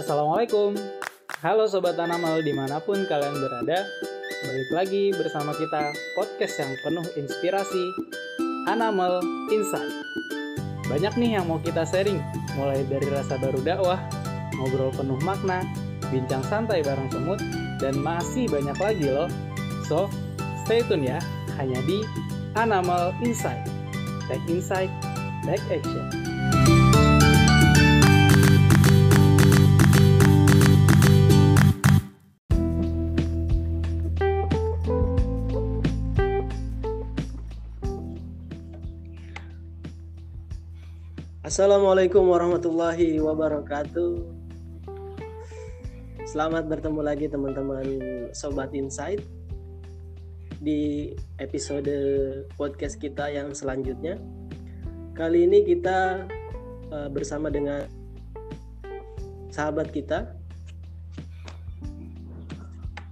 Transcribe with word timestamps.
Assalamualaikum. 0.00 0.80
Halo 1.44 1.68
Sobat 1.68 1.92
Tanamal 1.92 2.40
di 2.40 2.56
mana 2.56 2.80
pun 2.80 3.04
kalian 3.04 3.36
berada 3.36 3.84
Balik 4.48 4.70
lagi 4.72 5.12
bersama 5.12 5.52
kita 5.52 5.92
podcast 6.16 6.56
yang 6.56 6.72
penuh 6.80 7.04
inspirasi 7.20 7.84
Animal 8.64 9.20
Insight. 9.52 9.92
Banyak 10.88 11.20
nih 11.20 11.36
yang 11.36 11.52
mau 11.52 11.60
kita 11.60 11.84
sharing 11.84 12.16
Mulai 12.56 12.80
dari 12.88 13.12
rasa 13.12 13.36
baru 13.36 13.60
dakwah 13.60 14.00
Ngobrol 14.56 14.88
penuh 14.96 15.20
makna 15.20 15.68
Bincang 16.08 16.48
santai 16.48 16.80
bareng 16.80 17.12
semut 17.12 17.40
Dan 17.76 18.00
masih 18.00 18.48
banyak 18.48 18.80
lagi 18.80 19.04
loh. 19.04 19.28
So, 19.84 20.08
stay 20.64 20.80
tune 20.80 21.12
ya 21.12 21.20
Hanya 21.60 21.76
di 21.84 22.00
Animal 22.56 23.12
Insight. 23.20 23.68
Take 24.32 24.48
insight, 24.48 24.88
take 25.44 25.60
action 25.68 26.19
Assalamualaikum 41.50 42.30
warahmatullahi 42.30 43.18
wabarakatuh. 43.18 44.22
Selamat 46.22 46.70
bertemu 46.70 47.02
lagi 47.02 47.26
teman-teman 47.26 47.86
Sobat 48.30 48.70
Insight 48.70 49.18
di 50.62 51.10
episode 51.42 51.90
podcast 52.54 53.02
kita 53.02 53.34
yang 53.34 53.50
selanjutnya. 53.50 54.14
Kali 55.18 55.50
ini 55.50 55.66
kita 55.66 56.22
uh, 56.94 57.10
bersama 57.10 57.50
dengan 57.50 57.82
sahabat 59.50 59.90
kita 59.90 60.30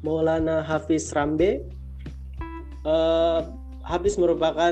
Maulana 0.07 0.63
Hafiz 0.63 1.11
Rambe. 1.11 1.67
Uh, 2.87 3.51
Hafiz 3.83 4.15
merupakan 4.15 4.71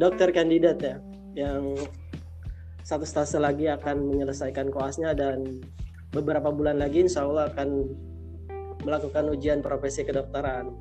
dokter 0.00 0.32
kandidat 0.32 0.80
ya 0.80 0.96
yang 1.36 1.76
satu 2.82 3.06
stase 3.06 3.38
lagi 3.38 3.70
akan 3.70 4.10
menyelesaikan 4.10 4.70
koasnya 4.74 5.14
dan 5.14 5.62
beberapa 6.10 6.50
bulan 6.50 6.82
lagi 6.82 7.06
insya 7.06 7.24
Allah 7.24 7.48
akan 7.54 7.88
melakukan 8.82 9.24
ujian 9.30 9.62
profesi 9.62 10.02
kedokteran. 10.02 10.74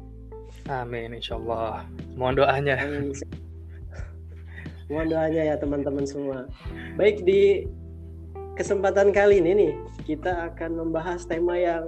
Amin 0.68 1.14
insya 1.14 1.38
Allah. 1.38 1.86
Mohon 2.18 2.46
doanya. 2.46 2.76
Amin. 2.82 3.14
Mohon 4.90 5.08
doanya 5.08 5.42
ya 5.54 5.56
teman-teman 5.62 6.06
semua. 6.10 6.50
Baik 6.98 7.24
di 7.24 7.70
kesempatan 8.58 9.14
kali 9.14 9.40
ini 9.40 9.52
nih 9.56 9.74
kita 10.04 10.52
akan 10.52 10.82
membahas 10.82 11.24
tema 11.24 11.56
yang 11.56 11.86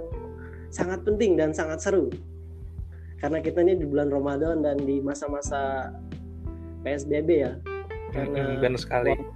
sangat 0.70 1.02
penting 1.02 1.34
dan 1.34 1.50
sangat 1.50 1.82
seru. 1.82 2.08
Karena 3.18 3.42
kita 3.42 3.66
ini 3.66 3.76
di 3.76 3.86
bulan 3.88 4.08
Ramadan 4.14 4.62
dan 4.62 4.78
di 4.78 5.02
masa-masa 5.02 5.90
PSBB 6.86 7.28
ya. 7.34 7.52
Karena 8.14 8.56
benar 8.62 8.78
sekali 8.78 9.33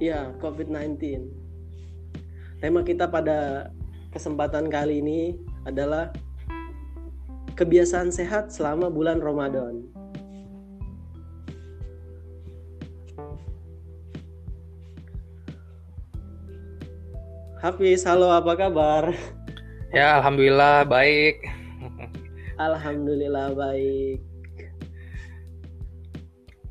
Ya, 0.00 0.32
COVID-19. 0.40 1.28
Tema 2.64 2.80
kita 2.80 3.04
pada 3.04 3.68
kesempatan 4.08 4.72
kali 4.72 5.04
ini 5.04 5.36
adalah 5.68 6.08
kebiasaan 7.52 8.08
sehat 8.08 8.48
selama 8.48 8.88
bulan 8.88 9.20
Ramadan. 9.20 9.84
Hafiz, 17.60 18.00
halo 18.08 18.32
apa 18.32 18.56
kabar? 18.56 19.12
Ya, 19.92 20.16
alhamdulillah 20.16 20.88
baik. 20.88 21.44
Alhamdulillah 22.56 23.52
baik. 23.52 24.24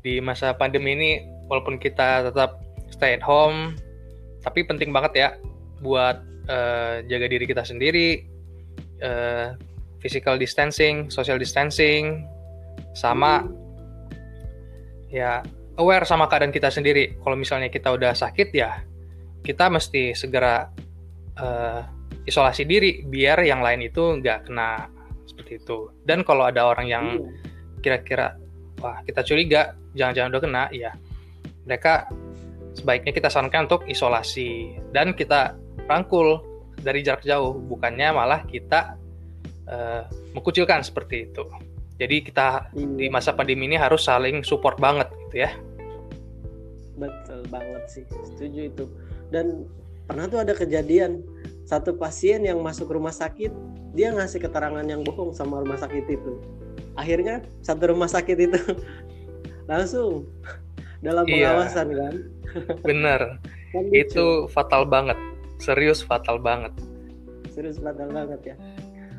Di 0.02 0.18
masa 0.18 0.50
pandemi 0.50 0.98
ini 0.98 1.10
walaupun 1.46 1.78
kita 1.78 2.26
tetap 2.26 2.69
stay 3.00 3.16
at 3.16 3.24
home. 3.24 3.80
Tapi 4.44 4.68
penting 4.68 4.92
banget 4.92 5.12
ya 5.16 5.28
buat 5.80 6.20
uh, 6.52 7.00
jaga 7.08 7.26
diri 7.32 7.48
kita 7.48 7.64
sendiri 7.64 8.28
uh, 9.00 9.56
physical 10.04 10.36
distancing 10.36 11.08
social 11.08 11.40
distancing 11.40 12.28
sama 12.92 13.48
ya 15.08 15.40
aware 15.80 16.04
sama 16.04 16.28
keadaan 16.28 16.52
kita 16.52 16.68
sendiri. 16.68 17.16
Kalau 17.16 17.36
misalnya 17.40 17.72
kita 17.72 17.88
udah 17.96 18.12
sakit 18.12 18.52
ya 18.52 18.84
kita 19.40 19.72
mesti 19.72 20.12
segera 20.12 20.68
uh, 21.40 21.80
isolasi 22.28 22.68
diri 22.68 23.00
biar 23.08 23.40
yang 23.40 23.64
lain 23.64 23.88
itu 23.88 24.20
nggak 24.20 24.52
kena 24.52 24.92
seperti 25.24 25.64
itu. 25.64 25.88
Dan 26.04 26.20
kalau 26.20 26.44
ada 26.44 26.68
orang 26.68 26.86
yang 26.88 27.04
iya. 27.16 27.28
kira-kira 27.80 28.36
wah 28.80 29.00
kita 29.04 29.24
curiga 29.24 29.76
jangan-jangan 29.96 30.30
udah 30.36 30.42
kena 30.44 30.64
ya 30.72 30.92
mereka 31.64 32.08
sebaiknya 32.74 33.12
kita 33.14 33.28
sarankan 33.32 33.66
untuk 33.66 33.86
isolasi 33.86 34.78
dan 34.94 35.14
kita 35.14 35.58
rangkul 35.90 36.42
dari 36.80 37.04
jarak 37.04 37.24
jauh, 37.26 37.56
bukannya 37.56 38.08
malah 38.14 38.40
kita 38.48 38.96
uh, 39.68 40.02
mengkucilkan 40.32 40.80
seperti 40.80 41.28
itu. 41.28 41.44
Jadi 42.00 42.16
kita 42.24 42.72
hmm. 42.72 42.96
di 42.96 43.06
masa 43.12 43.36
pandemi 43.36 43.68
ini 43.68 43.76
harus 43.76 44.08
saling 44.08 44.40
support 44.40 44.80
banget 44.80 45.12
gitu 45.28 45.44
ya. 45.44 45.50
Betul 46.96 47.44
banget 47.52 47.84
sih, 47.92 48.04
setuju 48.24 48.60
itu. 48.72 48.84
Dan 49.28 49.68
pernah 50.08 50.24
tuh 50.28 50.40
ada 50.40 50.56
kejadian 50.56 51.20
satu 51.68 51.94
pasien 51.94 52.42
yang 52.42 52.64
masuk 52.64 52.88
rumah 52.88 53.12
sakit, 53.12 53.52
dia 53.92 54.10
ngasih 54.16 54.40
keterangan 54.40 54.82
yang 54.88 55.04
bohong 55.04 55.36
sama 55.36 55.60
rumah 55.60 55.76
sakit 55.76 56.08
itu. 56.08 56.40
Akhirnya 56.96 57.44
satu 57.60 57.92
rumah 57.92 58.08
sakit 58.08 58.36
itu 58.40 58.60
langsung 59.70 60.26
dalam 61.00 61.24
iya. 61.26 61.56
pengawasan 61.56 61.86
iya. 61.90 61.96
kan? 61.98 62.14
Bener 62.88 63.20
kan 63.70 63.84
itu 63.94 64.50
fatal 64.50 64.82
banget. 64.84 65.16
Serius 65.60 66.02
fatal 66.02 66.40
banget. 66.40 66.72
Serius 67.52 67.78
fatal 67.78 68.10
banget 68.10 68.54
ya. 68.54 68.56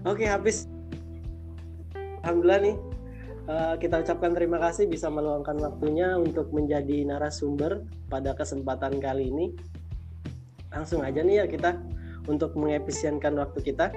Oke 0.03 0.25
habis. 0.28 0.68
Alhamdulillah 2.22 2.59
nih 2.62 2.75
uh, 3.50 3.75
kita 3.81 4.02
ucapkan 4.06 4.34
terima 4.38 4.62
kasih 4.62 4.86
bisa 4.86 5.09
meluangkan 5.09 5.58
waktunya 5.58 6.14
untuk 6.18 6.53
menjadi 6.53 7.08
narasumber 7.08 7.81
pada 8.12 8.38
kesempatan 8.38 9.02
kali 9.02 9.30
ini. 9.31 9.48
Langsung 10.69 11.02
aja 11.02 11.22
nih 11.25 11.44
ya 11.44 11.46
kita 11.50 11.78
untuk 12.30 12.53
mengefisienkan 12.53 13.38
waktu 13.38 13.59
kita. 13.66 13.90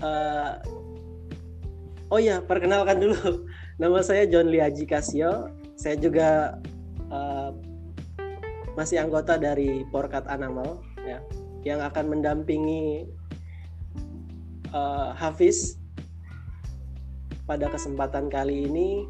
Uh, 0.00 0.56
oh 2.12 2.20
ya 2.20 2.40
perkenalkan 2.44 3.00
dulu. 3.00 3.46
Nama 3.80 3.98
saya 4.04 4.28
John 4.28 4.52
Liaji 4.52 4.84
Kasio 4.84 5.59
saya 5.80 5.96
juga 5.96 6.60
uh, 7.08 7.56
masih 8.76 9.00
anggota 9.00 9.40
dari 9.40 9.88
Porkat 9.88 10.28
Animal 10.28 10.84
ya 11.08 11.24
yang 11.64 11.80
akan 11.80 12.12
mendampingi 12.12 13.08
uh, 14.76 15.16
Hafiz 15.16 15.80
pada 17.48 17.72
kesempatan 17.72 18.28
kali 18.28 18.68
ini. 18.68 19.08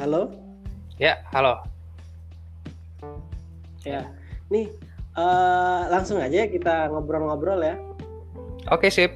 Halo? 0.00 0.32
Ya, 0.96 1.20
halo. 1.28 1.60
Ya, 3.84 4.08
nih 4.48 4.72
uh, 5.12 5.92
langsung 5.92 6.24
aja 6.24 6.48
kita 6.48 6.88
ngobrol-ngobrol 6.88 7.60
ya. 7.60 7.76
Oke, 8.72 8.88
sip. 8.88 9.12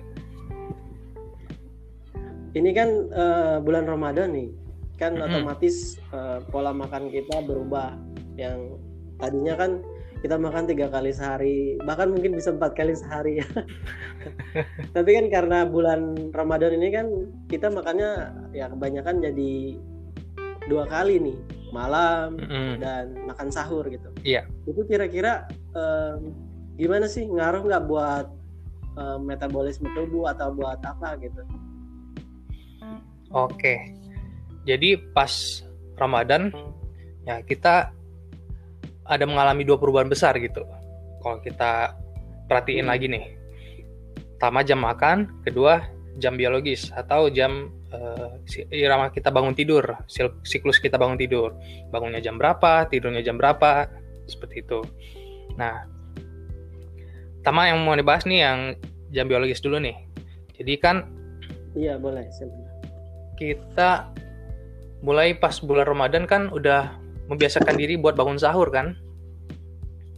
Ini 2.53 2.71
kan 2.77 2.89
uh, 3.17 3.57
bulan 3.65 3.89
Ramadan 3.89 4.37
nih 4.37 4.62
kan 5.03 5.19
mm-hmm. 5.19 5.27
otomatis 5.27 5.99
uh, 6.15 6.39
pola 6.55 6.71
makan 6.71 7.11
kita 7.11 7.43
berubah 7.43 7.99
yang 8.39 8.79
tadinya 9.19 9.59
kan 9.59 9.83
kita 10.23 10.39
makan 10.39 10.71
tiga 10.71 10.87
kali 10.87 11.11
sehari 11.11 11.75
bahkan 11.83 12.15
mungkin 12.15 12.39
bisa 12.39 12.55
empat 12.55 12.79
kali 12.79 12.95
sehari 12.95 13.43
ya 13.43 13.49
tapi 14.95 15.11
kan 15.19 15.27
karena 15.27 15.67
bulan 15.67 16.31
Ramadan 16.31 16.79
ini 16.79 16.89
kan 16.95 17.07
kita 17.51 17.67
makannya 17.75 18.31
ya 18.55 18.71
kebanyakan 18.71 19.19
jadi 19.19 19.83
dua 20.71 20.87
kali 20.87 21.19
nih 21.19 21.39
malam 21.75 22.39
mm-hmm. 22.39 22.79
dan 22.79 23.19
makan 23.27 23.51
sahur 23.51 23.83
gitu 23.91 24.15
iya 24.23 24.47
yeah. 24.47 24.71
itu 24.71 24.87
kira-kira 24.87 25.51
um, 25.75 26.31
gimana 26.79 27.11
sih 27.11 27.27
ngaruh 27.27 27.67
nggak 27.67 27.91
buat 27.91 28.31
um, 28.95 29.27
metabolisme 29.27 29.91
tubuh 29.99 30.31
atau 30.31 30.55
buat 30.55 30.79
apa 30.87 31.19
gitu 31.19 31.43
oke 33.35 33.59
okay 33.59 34.02
jadi 34.63 35.01
pas 35.13 35.63
Ramadan 35.99 36.51
ya 37.27 37.43
kita 37.43 37.95
ada 39.07 39.25
mengalami 39.27 39.67
dua 39.67 39.79
perubahan 39.79 40.11
besar 40.11 40.39
gitu. 40.39 40.63
Kalau 41.23 41.39
kita 41.43 41.95
perhatiin 42.47 42.87
lagi 42.87 43.07
nih. 43.11 43.25
Pertama 44.39 44.67
jam 44.67 44.83
makan, 44.83 45.43
kedua 45.47 45.87
jam 46.19 46.35
biologis 46.35 46.91
atau 46.91 47.31
jam 47.31 47.71
uh, 47.95 48.37
irama 48.75 49.15
kita 49.15 49.31
bangun 49.31 49.55
tidur, 49.55 49.87
siklus 50.43 50.83
kita 50.83 50.99
bangun 50.99 51.15
tidur. 51.15 51.55
Bangunnya 51.95 52.19
jam 52.19 52.39
berapa, 52.43 52.91
tidurnya 52.91 53.23
jam 53.23 53.39
berapa, 53.39 53.87
seperti 54.27 54.67
itu. 54.67 54.83
Nah, 55.55 55.87
Pertama 57.43 57.67
yang 57.67 57.83
mau 57.83 57.99
dibahas 57.99 58.23
nih 58.23 58.39
yang 58.39 58.79
jam 59.11 59.27
biologis 59.27 59.59
dulu 59.59 59.83
nih. 59.83 59.99
Jadi 60.55 60.79
kan 60.79 61.11
Iya, 61.75 61.99
boleh. 61.99 62.23
kita 63.35 64.15
mulai 65.03 65.35
pas 65.37 65.59
bulan 65.61 65.85
Ramadan 65.85 66.25
kan 66.25 66.49
udah 66.55 66.95
membiasakan 67.27 67.75
diri 67.75 67.99
buat 67.99 68.15
bangun 68.15 68.39
sahur 68.39 68.71
kan. 68.71 68.97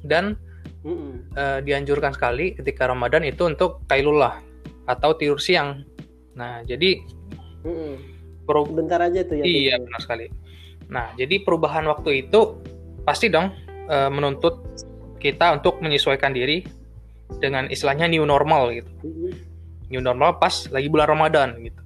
Dan 0.04 0.36
Mm 0.84 0.92
-mm. 0.92 1.12
eh, 1.32 1.58
dianjurkan 1.64 2.12
sekali 2.12 2.52
ketika 2.52 2.84
Ramadan 2.84 3.24
itu 3.24 3.48
untuk 3.48 3.88
kailullah 3.88 4.44
atau 4.84 5.16
tidur 5.16 5.40
siang. 5.40 5.80
Nah, 6.36 6.60
jadi 6.60 7.00
Mm 7.64 7.72
-mm. 7.72 7.94
Bentar 8.76 9.00
aja 9.00 9.24
tuh 9.24 9.40
ya. 9.40 9.44
iya 9.48 9.74
benar 9.80 10.00
sekali. 10.04 10.28
Nah, 10.92 11.08
jadi 11.16 11.40
perubahan 11.40 11.88
waktu 11.88 12.28
itu 12.28 12.60
pasti 13.08 13.32
dong 13.32 13.48
eh, 13.88 14.10
menuntut 14.12 14.60
kita 15.16 15.56
untuk 15.56 15.80
menyesuaikan 15.80 16.36
diri 16.36 16.60
dengan 17.40 17.72
istilahnya 17.72 18.04
new 18.04 18.28
normal 18.28 18.68
gitu. 18.76 18.90
New 19.88 20.04
normal 20.04 20.36
pas 20.36 20.68
lagi 20.68 20.92
bulan 20.92 21.08
Ramadan 21.08 21.56
gitu. 21.64 21.80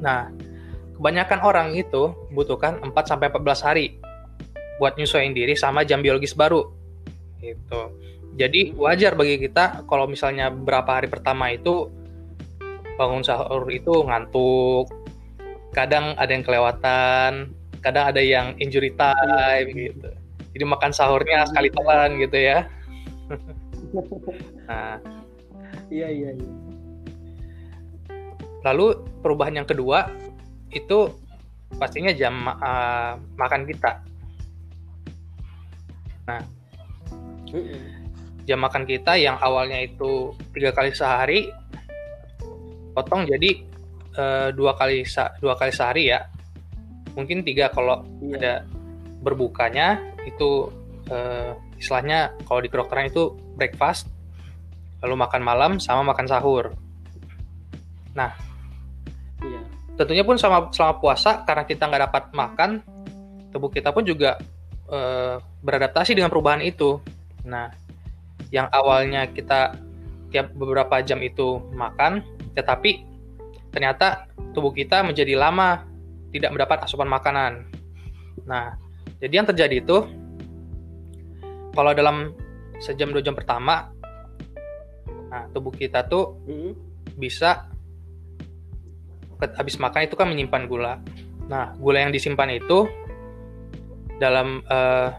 Nah, 0.00 0.32
kebanyakan 1.02 1.42
orang 1.42 1.74
itu 1.74 2.14
butuhkan 2.30 2.78
4 2.78 2.94
sampai 3.02 3.26
14 3.34 3.66
hari 3.66 3.98
buat 4.78 4.94
nyesuaiin 4.94 5.34
diri 5.34 5.58
sama 5.58 5.82
jam 5.82 5.98
biologis 5.98 6.30
baru. 6.30 6.70
Gitu. 7.42 7.82
Jadi 8.38 8.70
wajar 8.78 9.18
bagi 9.18 9.42
kita 9.42 9.82
kalau 9.90 10.06
misalnya 10.06 10.54
berapa 10.54 10.86
hari 11.02 11.10
pertama 11.10 11.50
itu 11.50 11.90
bangun 12.94 13.26
sahur 13.26 13.66
itu 13.66 13.90
ngantuk. 14.06 14.86
Kadang 15.74 16.14
ada 16.14 16.30
yang 16.30 16.46
kelewatan, 16.46 17.50
kadang 17.82 18.14
ada 18.14 18.22
yang 18.22 18.54
injury 18.62 18.94
time 18.94 19.74
gitu. 19.74 20.06
Jadi 20.54 20.64
makan 20.70 20.94
sahurnya 20.94 21.50
sekali 21.50 21.66
telan 21.74 22.22
gitu 22.22 22.38
ya. 22.38 22.58
Nah, 24.62 24.96
Iya, 25.92 26.08
iya, 26.08 26.30
iya. 26.32 26.50
Lalu 28.64 28.96
perubahan 29.20 29.60
yang 29.60 29.68
kedua 29.68 30.08
itu 30.72 31.12
pastinya 31.76 32.12
jam 32.12 32.48
uh, 32.48 33.16
makan 33.36 33.68
kita. 33.68 33.92
Mm-mm. 37.52 37.80
Jam 38.48 38.58
makan 38.64 38.88
kita 38.88 39.14
yang 39.20 39.36
awalnya 39.38 39.84
itu 39.84 40.32
tiga 40.56 40.72
kali 40.72 40.90
sehari, 40.96 41.52
potong 42.96 43.28
jadi 43.28 43.62
uh, 44.16 44.48
dua 44.56 44.74
kali 44.74 45.04
dua 45.38 45.54
kali 45.54 45.72
sehari 45.72 46.10
ya. 46.10 46.26
Mungkin 47.12 47.44
tiga 47.44 47.68
kalau 47.68 48.02
Iya. 48.24 48.36
ada 48.40 48.54
berbukanya 49.20 50.00
itu 50.24 50.72
uh, 51.12 51.52
istilahnya 51.76 52.32
kalau 52.48 52.64
di 52.64 52.72
kedokteran 52.72 53.12
itu 53.12 53.36
breakfast, 53.54 54.08
lalu 55.04 55.20
makan 55.20 55.42
malam 55.44 55.72
sama 55.76 56.02
makan 56.02 56.26
sahur. 56.26 56.72
Iya. 58.16 58.51
Tentunya 60.02 60.26
pun 60.26 60.34
selama 60.34 60.74
selama 60.74 60.98
puasa 60.98 61.46
karena 61.46 61.62
kita 61.62 61.86
nggak 61.86 62.02
dapat 62.10 62.24
makan 62.34 62.70
tubuh 63.54 63.70
kita 63.70 63.94
pun 63.94 64.02
juga 64.02 64.34
eh, 64.90 65.36
beradaptasi 65.62 66.18
dengan 66.18 66.28
perubahan 66.28 66.58
itu 66.60 66.98
nah 67.46 67.70
yang 68.50 68.66
awalnya 68.74 69.30
kita 69.30 69.78
tiap 70.34 70.50
beberapa 70.52 70.98
jam 71.06 71.22
itu 71.22 71.62
makan 71.72 72.26
tetapi 72.58 73.04
ternyata 73.70 74.28
tubuh 74.52 74.74
kita 74.74 75.00
menjadi 75.06 75.38
lama 75.38 75.84
tidak 76.34 76.50
mendapat 76.50 76.84
asupan 76.84 77.08
makanan 77.08 77.68
nah 78.48 78.74
jadi 79.22 79.40
yang 79.40 79.48
terjadi 79.48 79.80
itu 79.80 80.02
kalau 81.72 81.92
dalam 81.96 82.36
sejam 82.82 83.14
dua 83.14 83.22
jam 83.24 83.38
pertama 83.38 83.88
nah 85.32 85.48
tubuh 85.54 85.72
kita 85.72 86.04
tuh 86.04 86.36
Mm-mm. 86.44 86.72
bisa 87.16 87.72
habis 89.58 89.76
makan 89.78 90.06
itu 90.06 90.14
kan 90.14 90.30
menyimpan 90.30 90.70
gula. 90.70 90.94
Nah, 91.50 91.74
gula 91.78 92.06
yang 92.06 92.14
disimpan 92.14 92.48
itu 92.54 92.86
dalam 94.22 94.62
eh, 94.70 95.10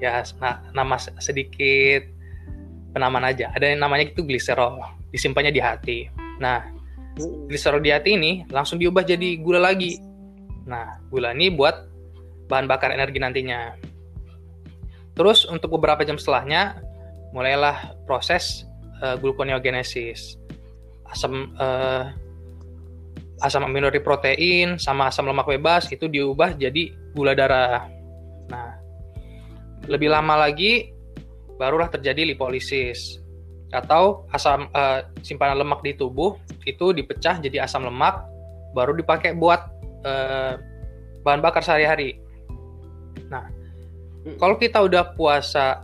ya 0.00 0.24
na- 0.40 0.60
nama 0.72 0.96
se- 0.96 1.14
sedikit 1.20 2.08
penamaan 2.96 3.28
aja. 3.28 3.52
Ada 3.52 3.72
yang 3.72 3.84
namanya 3.84 4.12
itu 4.12 4.24
gliserol, 4.24 4.80
disimpannya 5.12 5.52
di 5.52 5.60
hati. 5.60 5.98
Nah, 6.40 6.64
gliserol 7.48 7.84
di 7.84 7.92
hati 7.92 8.16
ini 8.16 8.32
langsung 8.48 8.80
diubah 8.80 9.04
jadi 9.04 9.36
gula 9.40 9.60
lagi. 9.60 10.00
Nah, 10.64 11.00
gula 11.12 11.36
ini 11.36 11.52
buat 11.52 11.88
bahan 12.48 12.66
bakar 12.68 12.92
energi 12.92 13.20
nantinya. 13.20 13.76
Terus 15.12 15.44
untuk 15.44 15.76
beberapa 15.76 16.04
jam 16.08 16.16
setelahnya 16.16 16.80
mulailah 17.36 17.96
proses 18.08 18.64
eh, 19.04 19.16
gluconeogenesis. 19.20 20.40
Asam 21.08 21.52
eh, 21.56 22.04
asam 23.40 23.64
amino 23.64 23.88
dari 23.88 24.04
protein 24.04 24.76
sama 24.76 25.08
asam 25.08 25.24
lemak 25.24 25.48
bebas 25.48 25.88
itu 25.88 26.10
diubah 26.10 26.58
jadi 26.58 26.92
gula 27.16 27.32
darah. 27.32 27.88
Nah, 28.52 28.76
lebih 29.88 30.12
lama 30.12 30.36
lagi 30.48 30.92
barulah 31.56 31.88
terjadi 31.88 32.34
lipolisis 32.34 33.22
atau 33.72 34.28
asam 34.34 34.68
eh, 34.68 35.00
simpanan 35.24 35.64
lemak 35.64 35.80
di 35.80 35.96
tubuh 35.96 36.36
itu 36.68 36.92
dipecah 36.92 37.40
jadi 37.40 37.64
asam 37.64 37.88
lemak 37.88 38.20
baru 38.76 38.92
dipakai 38.92 39.32
buat 39.32 39.60
eh, 40.04 40.54
bahan 41.22 41.40
bakar 41.40 41.64
sehari-hari. 41.64 42.18
Nah, 43.30 43.48
kalau 44.36 44.58
kita 44.58 44.82
udah 44.82 45.14
puasa 45.16 45.80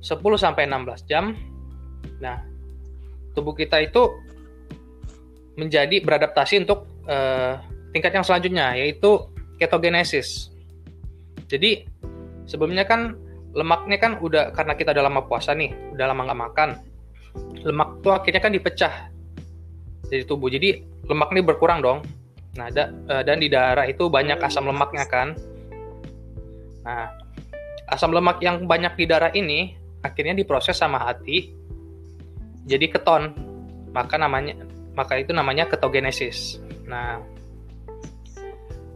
10 0.00 0.22
sampai 0.38 0.68
16 0.68 1.08
jam, 1.08 1.34
nah 2.22 2.40
tubuh 3.36 3.52
kita 3.52 3.82
itu 3.84 4.12
menjadi 5.56 6.04
beradaptasi 6.04 6.62
untuk 6.62 6.86
eh, 7.08 7.56
tingkat 7.96 8.12
yang 8.12 8.24
selanjutnya 8.24 8.76
yaitu 8.76 9.24
ketogenesis. 9.56 10.52
Jadi 11.48 11.88
sebelumnya 12.44 12.84
kan 12.84 13.16
lemaknya 13.56 13.96
kan 13.96 14.12
udah 14.20 14.52
karena 14.52 14.76
kita 14.76 14.92
udah 14.92 15.04
lama 15.08 15.24
puasa 15.24 15.56
nih, 15.56 15.72
udah 15.96 16.06
lama 16.12 16.28
nggak 16.28 16.40
makan, 16.44 16.68
lemak 17.64 17.88
tuh 18.04 18.12
akhirnya 18.12 18.42
kan 18.44 18.52
dipecah 18.52 18.94
dari 20.06 20.22
tubuh. 20.28 20.52
Jadi 20.52 20.84
lemak 21.08 21.32
ini 21.32 21.40
berkurang 21.40 21.80
dong. 21.80 22.04
Nah 22.60 22.68
da- 22.68 22.92
eh, 22.92 23.22
dan 23.24 23.40
di 23.40 23.48
darah 23.48 23.88
itu 23.88 24.12
banyak 24.12 24.36
asam 24.44 24.68
lemaknya 24.68 25.08
kan. 25.08 25.32
Nah 26.84 27.08
asam 27.88 28.12
lemak 28.12 28.44
yang 28.44 28.68
banyak 28.68 28.92
di 28.98 29.04
darah 29.08 29.32
ini 29.32 29.72
akhirnya 30.04 30.36
diproses 30.36 30.76
sama 30.76 31.00
hati 31.00 31.48
jadi 32.68 32.92
keton. 32.92 33.32
Maka 33.96 34.20
namanya 34.20 34.52
maka 34.96 35.20
itu 35.20 35.36
namanya 35.36 35.68
ketogenesis. 35.68 36.58
Nah, 36.88 37.20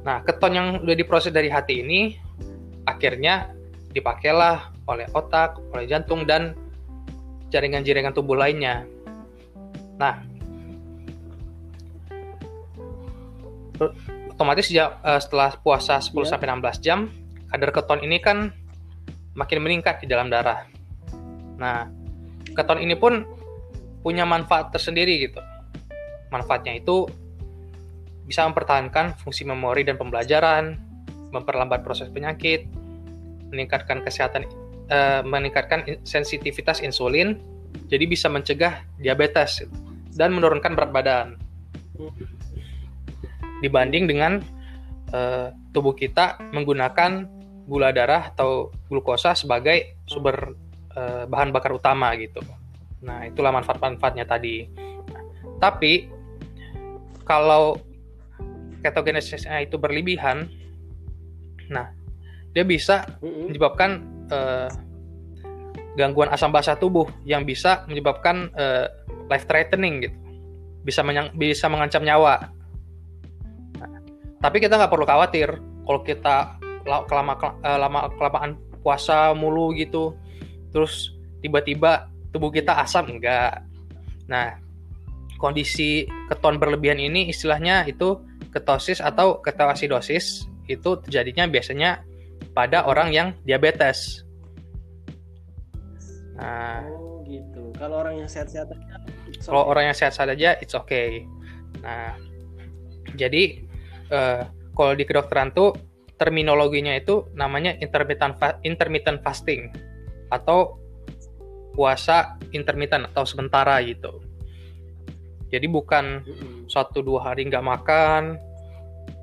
nah 0.00 0.24
keton 0.24 0.52
yang 0.56 0.68
udah 0.80 0.96
diproses 0.96 1.28
dari 1.30 1.52
hati 1.52 1.84
ini 1.84 2.16
akhirnya 2.88 3.52
dipakailah 3.92 4.72
oleh 4.88 5.06
otak, 5.12 5.60
oleh 5.70 5.84
jantung 5.84 6.24
dan 6.24 6.56
jaringan-jaringan 7.52 8.16
tubuh 8.16 8.34
lainnya. 8.34 8.88
Nah, 10.00 10.24
otomatis 14.32 14.72
ya, 14.72 14.96
eh, 15.04 15.20
setelah 15.20 15.52
puasa 15.60 16.00
10 16.00 16.24
Iya. 16.24 16.30
sampai 16.32 16.46
16 16.48 16.78
jam, 16.80 17.12
kadar 17.52 17.70
keton 17.76 18.00
ini 18.00 18.16
kan 18.22 18.48
makin 19.36 19.60
meningkat 19.60 20.00
di 20.00 20.06
dalam 20.08 20.32
darah. 20.32 20.64
Nah, 21.60 21.86
keton 22.56 22.80
ini 22.80 22.96
pun 22.96 23.20
punya 24.00 24.24
manfaat 24.24 24.72
tersendiri 24.72 25.28
gitu. 25.28 25.40
Manfaatnya 26.30 26.78
itu 26.78 27.10
bisa 28.26 28.46
mempertahankan 28.46 29.18
fungsi 29.18 29.42
memori 29.42 29.82
dan 29.82 29.98
pembelajaran, 29.98 30.78
memperlambat 31.34 31.82
proses 31.82 32.06
penyakit, 32.10 32.66
meningkatkan 33.50 34.06
kesehatan, 34.06 34.46
eh, 34.86 35.22
meningkatkan 35.26 35.82
in- 35.90 36.00
sensitivitas 36.06 36.78
insulin, 36.78 37.38
jadi 37.90 38.06
bisa 38.06 38.30
mencegah 38.30 38.86
diabetes 39.02 39.66
dan 40.14 40.30
menurunkan 40.30 40.78
berat 40.78 40.90
badan. 40.94 41.28
Dibanding 43.60 44.06
dengan 44.06 44.32
eh, 45.10 45.50
tubuh 45.74 45.98
kita 45.98 46.38
menggunakan 46.54 47.26
gula 47.66 47.90
darah 47.90 48.30
atau 48.30 48.70
glukosa 48.86 49.34
sebagai 49.34 49.98
sumber 50.06 50.54
eh, 50.94 51.26
bahan 51.26 51.50
bakar 51.50 51.74
utama 51.74 52.14
gitu. 52.14 52.38
Nah, 53.02 53.26
itulah 53.26 53.50
manfaat-manfaatnya 53.50 54.22
tadi. 54.22 54.70
Tapi 55.58 56.19
kalau 57.24 57.78
ketogenesisnya 58.80 59.64
itu 59.64 59.76
berlebihan, 59.76 60.48
nah 61.68 61.92
dia 62.56 62.64
bisa 62.64 63.06
menyebabkan 63.22 64.02
eh, 64.32 64.70
gangguan 65.94 66.32
asam 66.32 66.50
basa 66.54 66.78
tubuh 66.78 67.06
yang 67.28 67.44
bisa 67.44 67.84
menyebabkan 67.86 68.48
eh, 68.56 68.86
life 69.28 69.46
threatening 69.46 70.06
gitu, 70.06 70.16
bisa 70.82 71.04
menyang- 71.04 71.34
bisa 71.36 71.68
mengancam 71.68 72.02
nyawa. 72.02 72.50
Nah, 73.78 73.90
tapi 74.40 74.58
kita 74.58 74.80
nggak 74.80 74.90
perlu 74.90 75.06
khawatir 75.06 75.48
kalau 75.60 76.00
kita 76.02 76.56
la- 76.88 77.04
kelama 77.06 77.34
eh, 77.60 77.78
lama 77.78 78.00
kelamaan 78.16 78.56
puasa 78.80 79.36
mulu 79.36 79.76
gitu, 79.76 80.16
terus 80.72 81.12
tiba-tiba 81.44 82.08
tubuh 82.32 82.48
kita 82.48 82.80
asam 82.80 83.06
enggak. 83.18 83.60
Nah, 84.30 84.56
kondisi 85.40 86.04
keton 86.28 86.60
berlebihan 86.60 87.00
ini 87.00 87.32
istilahnya 87.32 87.88
itu 87.88 88.20
ketosis 88.52 89.00
atau 89.00 89.40
ketoasidosis 89.40 90.44
itu 90.68 90.90
terjadinya 91.02 91.48
biasanya 91.48 92.04
pada 92.52 92.84
orang 92.84 93.10
yang 93.10 93.28
diabetes. 93.48 94.22
Nah, 96.36 96.84
oh 96.86 97.24
gitu. 97.24 97.72
Kalau 97.80 98.04
orang 98.04 98.20
yang 98.20 98.30
sehat-sehat 98.30 98.68
aja, 98.70 98.96
kalau 99.44 99.64
okay. 99.64 99.70
orang 99.72 99.84
yang 99.90 99.96
sehat-sehat 99.96 100.28
aja, 100.36 100.50
it's 100.60 100.76
okay. 100.76 101.24
Nah, 101.80 102.16
jadi 103.16 103.64
uh, 104.12 104.42
kalau 104.76 104.92
di 104.94 105.04
kedokteran 105.08 105.52
tuh 105.56 105.74
terminologinya 106.20 106.92
itu 106.92 107.24
namanya 107.32 107.72
intermittent 107.80 108.36
fa 108.36 108.60
intermittent 108.60 109.24
fasting 109.24 109.72
atau 110.28 110.76
puasa 111.72 112.36
intermittent 112.52 113.08
atau 113.14 113.24
sementara 113.24 113.80
gitu. 113.84 114.20
Jadi 115.50 115.66
bukan 115.66 116.22
satu 116.70 117.02
dua 117.02 117.30
hari 117.30 117.46
nggak 117.46 117.66
makan, 117.66 118.38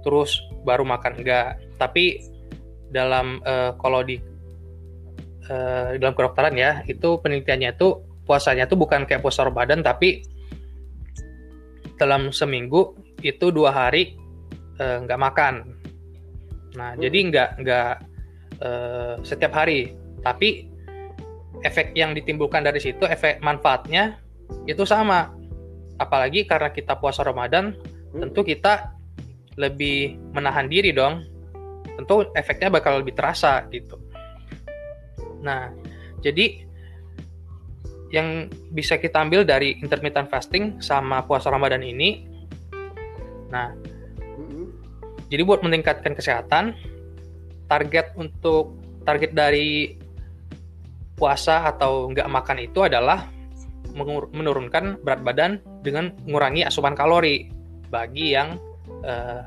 terus 0.03 0.37
baru 0.67 0.83
makan 0.83 1.23
enggak. 1.23 1.59
Tapi 1.79 2.19
dalam 2.91 3.43
uh, 3.43 3.75
kalau 3.79 4.03
di 4.03 4.19
uh, 5.47 5.95
dalam 5.99 6.15
kedokteran 6.15 6.55
ya 6.55 6.83
itu 6.87 7.19
penelitiannya 7.19 7.75
itu 7.75 8.03
puasanya 8.23 8.67
itu 8.67 8.75
bukan 8.79 9.03
kayak 9.03 9.23
puasa 9.23 9.43
Ramadan 9.43 9.83
tapi 9.83 10.23
dalam 11.99 12.31
seminggu 12.31 12.95
itu 13.19 13.51
dua 13.51 13.75
hari 13.75 14.15
nggak 14.79 15.19
uh, 15.19 15.23
makan 15.27 15.77
Nah, 16.77 16.93
hmm. 16.93 17.01
jadi 17.01 17.17
nggak 17.33 17.49
nggak 17.65 17.93
uh, 18.61 19.13
setiap 19.25 19.51
hari, 19.57 19.97
tapi 20.21 20.69
efek 21.65 21.97
yang 21.97 22.13
ditimbulkan 22.13 22.61
dari 22.61 22.77
situ, 22.77 23.03
efek 23.09 23.41
manfaatnya 23.41 24.21
itu 24.69 24.85
sama. 24.85 25.33
Apalagi 25.97 26.45
karena 26.45 26.69
kita 26.69 26.97
puasa 26.97 27.25
Ramadan, 27.25 27.73
hmm. 27.73 28.21
tentu 28.29 28.41
kita 28.45 28.93
lebih 29.57 30.17
menahan 30.33 30.69
diri 30.69 30.93
dong. 30.93 31.25
Tentu 31.97 32.29
efeknya 32.37 32.69
bakal 32.69 33.01
lebih 33.01 33.17
terasa 33.17 33.65
gitu. 33.73 33.97
Nah, 35.41 35.73
jadi 36.21 36.65
yang 38.13 38.47
bisa 38.71 38.95
kita 38.95 39.19
ambil 39.25 39.43
dari 39.43 39.75
intermittent 39.83 40.31
fasting 40.31 40.79
sama 40.79 41.25
puasa 41.27 41.51
Ramadan 41.51 41.83
ini, 41.83 42.23
nah 43.51 43.75
jadi 45.27 45.43
buat 45.43 45.59
meningkatkan 45.59 46.15
kesehatan, 46.15 46.71
target 47.67 48.15
untuk 48.15 48.79
target 49.03 49.35
dari 49.35 49.95
puasa 51.19 51.67
atau 51.67 52.07
nggak 52.07 52.29
makan 52.31 52.57
itu 52.63 52.79
adalah 52.87 53.27
menurunkan 54.31 55.01
berat 55.01 55.21
badan 55.25 55.57
dengan 55.81 56.13
mengurangi 56.23 56.61
asupan 56.63 56.93
kalori 56.93 57.49
bagi 57.89 58.37
yang 58.37 58.61
uh, 59.03 59.41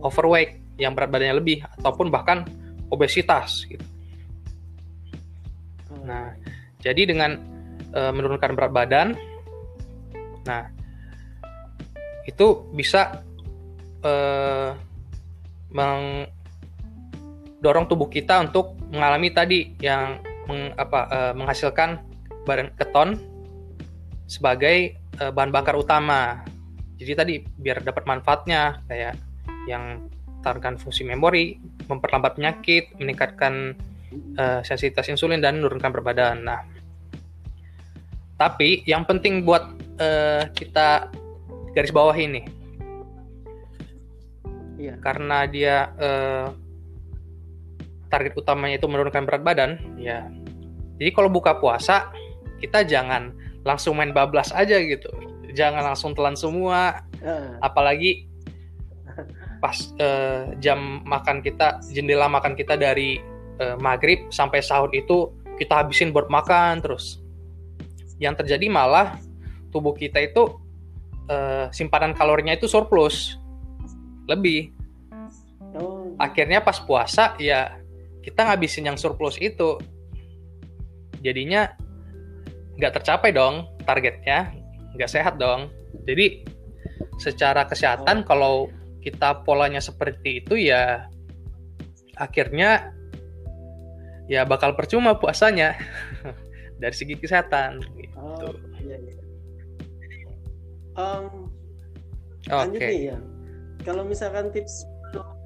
overweight, 0.00 0.58
yang 0.80 0.96
berat 0.96 1.12
badannya 1.12 1.36
lebih 1.38 1.60
ataupun 1.80 2.08
bahkan 2.08 2.48
obesitas. 2.88 3.68
Gitu. 3.68 3.84
Nah, 6.02 6.34
jadi 6.80 7.06
dengan 7.06 7.36
uh, 7.94 8.10
menurunkan 8.10 8.56
berat 8.56 8.72
badan, 8.72 9.14
nah 10.48 10.66
itu 12.26 12.66
bisa 12.74 13.22
uh, 14.02 14.74
mendorong 15.72 16.28
tubuh 17.88 18.06
kita 18.10 18.40
untuk 18.42 18.78
mengalami 18.92 19.32
tadi 19.32 19.74
yang 19.80 20.20
meng, 20.46 20.74
apa, 20.76 21.00
uh, 21.08 21.32
menghasilkan 21.34 22.02
barang 22.44 22.74
keton 22.76 23.16
sebagai 24.26 24.98
uh, 25.20 25.30
bahan 25.32 25.50
bakar 25.50 25.74
utama. 25.76 26.42
Jadi 26.96 27.12
tadi 27.18 27.34
biar 27.42 27.82
dapat 27.82 28.06
manfaatnya 28.06 28.82
kayak 28.86 29.18
yang 29.66 30.06
tarkan 30.42 30.78
fungsi 30.78 31.06
memori, 31.06 31.58
memperlambat 31.86 32.38
penyakit, 32.38 32.94
meningkatkan 32.98 33.74
uh, 34.38 34.60
sensitivitas 34.62 35.10
insulin 35.10 35.42
dan 35.42 35.58
menurunkan 35.62 35.90
berat 35.90 36.06
badan. 36.14 36.36
Nah, 36.46 36.60
tapi 38.38 38.82
yang 38.86 39.06
penting 39.06 39.46
buat 39.46 39.66
uh, 40.02 40.46
kita 40.54 41.10
garis 41.74 41.94
bawah 41.94 42.14
ini 42.14 42.62
Iya. 44.82 44.98
Karena 44.98 45.46
dia 45.46 45.94
uh, 45.94 46.50
target 48.10 48.34
utamanya 48.34 48.82
itu 48.82 48.90
menurunkan 48.90 49.22
berat 49.22 49.42
badan, 49.46 49.78
ya. 49.94 50.26
Jadi 50.98 51.10
kalau 51.14 51.30
buka 51.30 51.56
puasa 51.62 52.10
kita 52.58 52.82
jangan 52.82 53.30
langsung 53.62 53.98
main 53.98 54.10
bablas 54.10 54.50
aja 54.54 54.78
gitu. 54.78 55.08
Jangan 55.52 55.92
langsung 55.92 56.12
telan 56.16 56.38
semua. 56.38 57.02
Apalagi 57.62 58.26
pas 59.62 59.78
uh, 60.02 60.50
jam 60.58 61.04
makan 61.06 61.38
kita, 61.38 61.78
jendela 61.94 62.26
makan 62.26 62.58
kita 62.58 62.74
dari 62.74 63.22
uh, 63.62 63.78
maghrib 63.78 64.26
sampai 64.34 64.58
sahur 64.58 64.90
itu 64.90 65.30
kita 65.60 65.82
habisin 65.82 66.10
buat 66.10 66.26
makan 66.26 66.82
terus. 66.82 67.22
Yang 68.18 68.42
terjadi 68.42 68.66
malah 68.66 69.18
tubuh 69.70 69.94
kita 69.94 70.18
itu 70.18 70.62
uh, 71.30 71.66
simpanan 71.70 72.12
kalorinya 72.12 72.54
itu 72.54 72.68
surplus 72.68 73.40
lebih 74.26 74.70
oh. 75.74 76.14
akhirnya 76.20 76.62
pas 76.62 76.78
puasa 76.78 77.34
ya 77.40 77.80
kita 78.22 78.46
ngabisin 78.46 78.86
yang 78.86 78.98
surplus 79.00 79.40
itu 79.42 79.80
jadinya 81.24 81.74
nggak 82.80 82.92
tercapai 83.00 83.30
dong 83.34 83.68
targetnya 83.84 84.52
nggak 84.96 85.10
sehat 85.10 85.36
dong 85.36 85.68
jadi 86.08 86.44
secara 87.20 87.68
kesehatan 87.68 88.22
oh. 88.22 88.26
kalau 88.26 88.54
kita 89.02 89.42
polanya 89.42 89.82
seperti 89.82 90.44
itu 90.44 90.54
ya 90.56 91.10
akhirnya 92.16 92.94
ya 94.30 94.46
bakal 94.46 94.72
percuma 94.78 95.18
puasanya 95.18 95.74
dari 96.82 96.94
segi 96.94 97.18
kesehatan 97.18 97.82
gitu. 97.98 98.16
Oh, 98.18 98.54
iya, 98.82 98.96
iya. 98.98 99.22
Um, 100.94 101.50
Oke. 102.50 102.78
Okay. 102.78 103.10
ya 103.10 103.18
kalau 103.82 104.06
misalkan 104.06 104.50
tips 104.54 104.86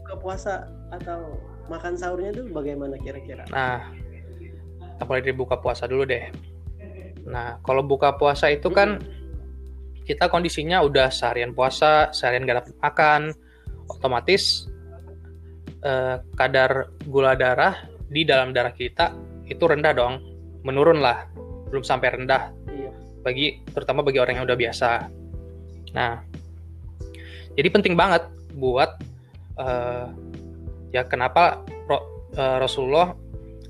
ke 0.07 0.15
puasa 0.21 0.69
atau 0.95 1.41
makan 1.67 1.99
sahurnya 1.99 2.31
itu 2.31 2.47
bagaimana 2.53 2.95
kira-kira? 3.03 3.43
Nah, 3.51 3.91
kita 4.79 5.03
mulai 5.09 5.23
dari 5.25 5.35
buka 5.35 5.59
puasa 5.59 5.91
dulu 5.91 6.07
deh. 6.07 6.31
Nah, 7.27 7.59
kalau 7.67 7.83
buka 7.83 8.15
puasa 8.15 8.51
itu 8.51 8.71
kan 8.71 9.03
kita 10.07 10.31
kondisinya 10.31 10.83
udah 10.87 11.11
seharian 11.11 11.51
puasa, 11.51 12.15
seharian 12.15 12.47
gak 12.47 12.63
dapat 12.63 12.75
makan, 12.79 13.23
otomatis 13.91 14.71
eh, 15.83 16.23
kadar 16.39 16.91
gula 17.11 17.35
darah 17.35 17.75
di 18.07 18.23
dalam 18.23 18.55
darah 18.55 18.71
kita 18.71 19.11
itu 19.47 19.63
rendah 19.67 19.95
dong, 19.95 20.23
menurun 20.63 21.03
lah, 21.03 21.27
belum 21.71 21.83
sampai 21.83 22.19
rendah. 22.19 22.55
Iya. 22.71 22.91
Bagi 23.23 23.63
terutama 23.71 24.07
bagi 24.07 24.23
orang 24.23 24.43
yang 24.43 24.47
udah 24.47 24.59
biasa. 24.59 24.91
Nah, 25.95 26.23
jadi 27.57 27.69
penting 27.71 27.95
banget 27.95 28.27
buat 28.59 29.01
uh, 29.57 30.13
ya 30.93 31.07
kenapa 31.09 31.65
uh, 31.89 32.59
Rasulullah 32.61 33.17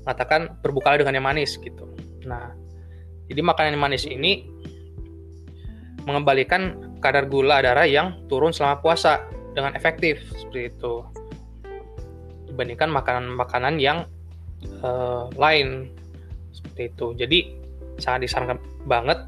mengatakan 0.03 0.59
berbuka 0.59 0.99
dengan 0.99 1.17
yang 1.19 1.27
manis 1.27 1.55
gitu. 1.59 1.87
Nah, 2.27 2.51
jadi 3.27 3.41
makanan 3.43 3.79
manis 3.79 4.07
ini 4.07 4.47
mengembalikan 6.07 6.79
kadar 7.03 7.27
gula 7.27 7.59
darah 7.59 7.83
yang 7.83 8.15
turun 8.31 8.55
selama 8.55 8.79
puasa 8.79 9.27
dengan 9.51 9.75
efektif 9.75 10.23
seperti 10.39 10.71
itu 10.71 11.03
dibandingkan 12.47 12.89
makanan-makanan 12.89 13.75
yang 13.77 14.07
uh, 14.81 15.29
lain 15.35 15.91
seperti 16.55 16.89
itu. 16.89 17.07
Jadi 17.13 17.39
sangat 18.01 18.25
disarankan 18.25 18.57
banget 18.89 19.19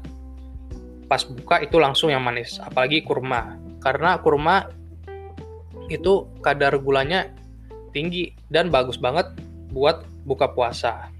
pas 1.06 1.22
buka 1.26 1.62
itu 1.62 1.76
langsung 1.78 2.08
yang 2.10 2.22
manis, 2.22 2.58
apalagi 2.62 3.02
kurma 3.02 3.58
karena 3.82 4.18
kurma 4.22 4.70
itu 5.90 6.26
kadar 6.38 6.78
gulanya 6.78 7.34
tinggi 7.90 8.30
dan 8.46 8.70
bagus 8.70 8.98
banget 8.98 9.26
buat 9.74 10.06
buka 10.22 10.54
puasa. 10.54 11.10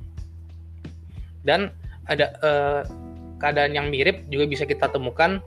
Dan 1.43 1.75
ada 2.11 2.27
eh, 2.43 2.81
keadaan 3.39 3.73
yang 3.73 3.87
mirip 3.89 4.27
juga 4.27 4.45
bisa 4.51 4.67
kita 4.67 4.91
temukan 4.91 5.39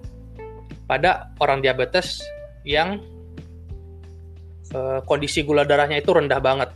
pada 0.88 1.36
orang 1.44 1.60
diabetes 1.60 2.24
yang 2.64 3.04
eh, 4.72 5.00
kondisi 5.04 5.44
gula 5.44 5.68
darahnya 5.68 6.00
itu 6.00 6.16
rendah 6.16 6.40
banget 6.40 6.72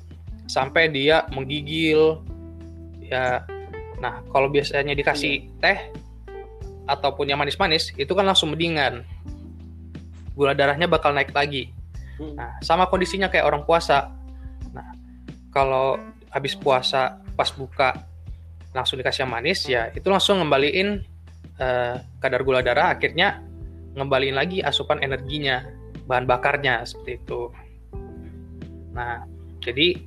sampai 0.52 0.92
dia 0.92 1.24
menggigil 1.32 2.20
ya 3.08 3.42
nah 3.98 4.22
kalau 4.30 4.52
biasanya 4.52 4.94
dikasih 4.94 5.48
teh 5.58 5.80
ataupun 6.88 7.28
yang 7.28 7.40
manis-manis 7.40 7.92
itu 7.98 8.12
kan 8.14 8.24
langsung 8.24 8.54
mendingan 8.56 9.04
gula 10.38 10.54
darahnya 10.54 10.86
bakal 10.86 11.10
naik 11.18 11.34
lagi. 11.34 11.74
Hmm. 12.22 12.38
Nah, 12.38 12.62
sama 12.62 12.86
kondisinya 12.86 13.26
kayak 13.26 13.50
orang 13.50 13.66
puasa. 13.66 14.14
Nah, 14.70 14.94
kalau 15.50 15.98
habis 16.30 16.54
puasa 16.54 17.18
pas 17.34 17.50
buka 17.58 17.98
langsung 18.78 19.02
dikasih 19.02 19.26
yang 19.26 19.34
manis 19.34 19.60
ya 19.66 19.90
itu 19.90 20.06
langsung 20.06 20.38
ngembaliin 20.38 21.02
uh, 21.58 21.98
kadar 22.22 22.46
gula 22.46 22.62
darah 22.62 22.94
akhirnya 22.94 23.42
ngembaliin 23.98 24.38
lagi 24.38 24.62
asupan 24.62 25.02
energinya 25.02 25.66
bahan 26.06 26.30
bakarnya 26.30 26.86
seperti 26.86 27.18
itu. 27.18 27.50
Nah 28.94 29.26
jadi 29.60 29.98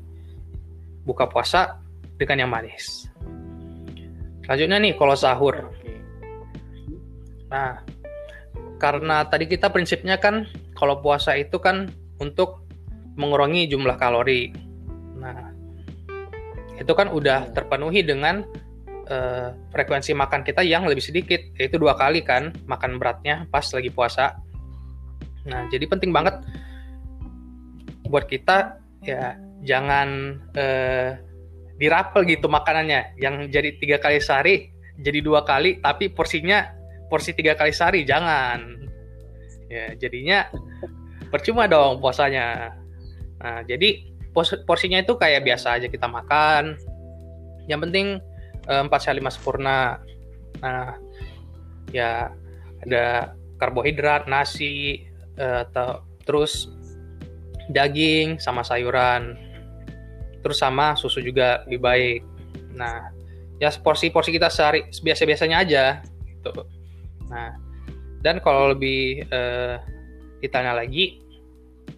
buka 1.03 1.27
puasa 1.27 1.83
dengan 2.15 2.47
yang 2.47 2.51
manis. 2.55 3.11
Selanjutnya 4.47 4.79
nih 4.79 4.95
kalau 4.95 5.19
sahur. 5.19 5.75
Nah 7.51 7.83
karena 8.79 9.27
tadi 9.27 9.51
kita 9.51 9.69
prinsipnya 9.69 10.17
kan 10.17 10.47
kalau 10.79 11.03
puasa 11.03 11.37
itu 11.37 11.59
kan 11.59 11.91
untuk 12.23 12.65
mengurangi 13.19 13.69
jumlah 13.69 13.99
kalori 14.01 14.55
itu 16.81 16.93
kan 16.97 17.13
udah 17.13 17.53
terpenuhi 17.53 18.01
dengan 18.01 18.41
uh, 19.13 19.53
frekuensi 19.71 20.17
makan 20.17 20.41
kita 20.41 20.65
yang 20.65 20.89
lebih 20.89 21.05
sedikit, 21.05 21.39
yaitu 21.61 21.77
dua 21.77 21.93
kali 21.95 22.25
kan 22.25 22.57
makan 22.65 22.97
beratnya 22.97 23.45
pas 23.53 23.69
lagi 23.71 23.93
puasa. 23.93 24.41
Nah, 25.45 25.69
jadi 25.69 25.85
penting 25.85 26.11
banget 26.11 26.41
buat 28.09 28.25
kita 28.27 28.81
ya 29.05 29.37
jangan 29.63 30.41
uh, 30.57 31.21
dirapel 31.77 32.25
gitu 32.25 32.49
makanannya, 32.49 33.15
yang 33.21 33.47
jadi 33.53 33.77
tiga 33.77 33.97
kali 34.01 34.21
sehari 34.21 34.73
jadi 35.01 35.21
dua 35.21 35.45
kali, 35.45 35.81
tapi 35.81 36.09
porsinya 36.13 36.65
porsi 37.09 37.37
tiga 37.37 37.57
kali 37.57 37.73
sehari 37.73 38.05
jangan. 38.05 38.89
Ya, 39.71 39.95
jadinya 39.95 40.51
percuma 41.31 41.71
dong 41.71 42.03
puasanya. 42.03 42.75
Nah, 43.39 43.63
jadi 43.65 44.10
porsinya 44.35 44.99
itu 45.03 45.19
kayak 45.19 45.43
biasa 45.43 45.81
aja 45.81 45.87
kita 45.91 46.07
makan. 46.07 46.79
Yang 47.67 47.81
penting 47.89 48.07
eh, 48.71 48.83
empat 48.83 49.01
sehat 49.07 49.19
lima 49.19 49.31
sempurna. 49.33 49.99
Nah 50.63 50.95
ya 51.91 52.31
ada 52.87 53.35
karbohidrat 53.59 54.31
nasi 54.31 55.05
eh, 55.37 55.59
atau 55.67 56.07
terus 56.25 56.71
daging 57.71 58.39
sama 58.39 58.63
sayuran. 58.63 59.35
Terus 60.41 60.59
sama 60.59 60.97
susu 60.97 61.21
juga 61.21 61.67
lebih 61.69 61.81
baik. 61.83 62.21
Nah 62.75 63.13
ya 63.61 63.69
porsi-porsi 63.77 64.33
kita 64.33 64.49
sehari 64.49 64.89
biasa-biasanya 64.89 65.57
aja 65.61 65.85
gitu. 66.25 66.65
Nah 67.29 67.59
dan 68.21 68.39
kalau 68.41 68.73
lebih 68.73 69.27
eh, 69.29 69.77
ditanya 70.41 70.73
lagi 70.73 71.21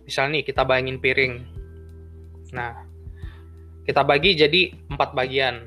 misalnya 0.02 0.40
nih 0.40 0.44
kita 0.50 0.66
bayangin 0.66 0.98
piring 0.98 1.51
Nah, 2.52 2.84
kita 3.88 4.04
bagi 4.04 4.36
jadi 4.36 4.70
empat 4.92 5.16
bagian. 5.16 5.66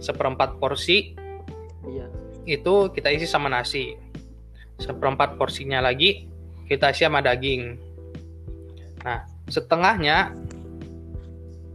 Seperempat 0.00 0.56
porsi 0.56 1.12
iya. 1.84 2.08
itu 2.48 2.88
kita 2.92 3.12
isi 3.12 3.28
sama 3.28 3.52
nasi. 3.52 3.94
Seperempat 4.80 5.36
porsinya 5.36 5.84
lagi 5.84 6.24
kita 6.66 6.92
isi 6.92 7.04
sama 7.04 7.20
daging. 7.20 7.76
Nah, 9.04 9.24
setengahnya 9.48 10.32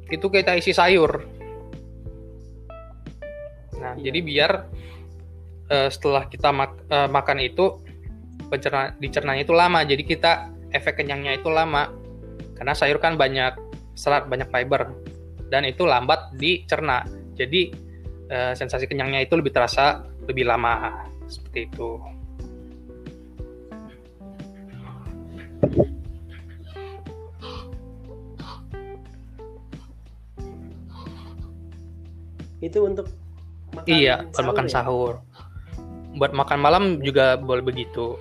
itu 0.09 0.25
kita 0.29 0.57
isi 0.57 0.73
sayur. 0.73 1.21
Nah, 3.77 3.93
iya. 3.97 4.09
jadi 4.09 4.19
biar 4.25 4.51
uh, 5.69 5.89
setelah 5.89 6.25
kita 6.25 6.49
mak 6.49 6.81
uh, 6.89 7.09
makan 7.09 7.45
itu 7.45 7.77
pencerna 8.49 8.93
dicernanya 8.97 9.45
itu 9.45 9.53
lama. 9.53 9.85
Jadi 9.85 10.01
kita 10.05 10.49
efek 10.73 11.01
kenyangnya 11.01 11.37
itu 11.37 11.49
lama. 11.49 11.93
Karena 12.55 12.73
sayur 12.73 12.97
kan 12.97 13.19
banyak 13.19 13.64
serat 13.95 14.27
banyak 14.27 14.51
fiber. 14.51 14.91
Dan 15.47 15.63
itu 15.65 15.87
lambat 15.87 16.35
dicerna. 16.35 17.07
Jadi 17.33 17.71
eh, 18.29 18.53
sensasi 18.53 18.85
kenyangnya 18.85 19.23
itu 19.23 19.39
lebih 19.39 19.55
terasa 19.55 20.03
lebih 20.27 20.45
lama. 20.45 21.07
Seperti 21.25 21.65
itu. 21.71 21.89
Itu 32.61 32.81
untuk 32.81 33.07
makan 33.77 33.89
iya 33.89 34.25
buat 34.33 34.45
makan 34.53 34.65
ya? 34.67 34.73
sahur. 34.81 35.21
Buat 36.15 36.31
makan 36.31 36.59
malam 36.63 36.83
juga 37.03 37.35
boleh 37.37 37.61
begitu 37.61 38.17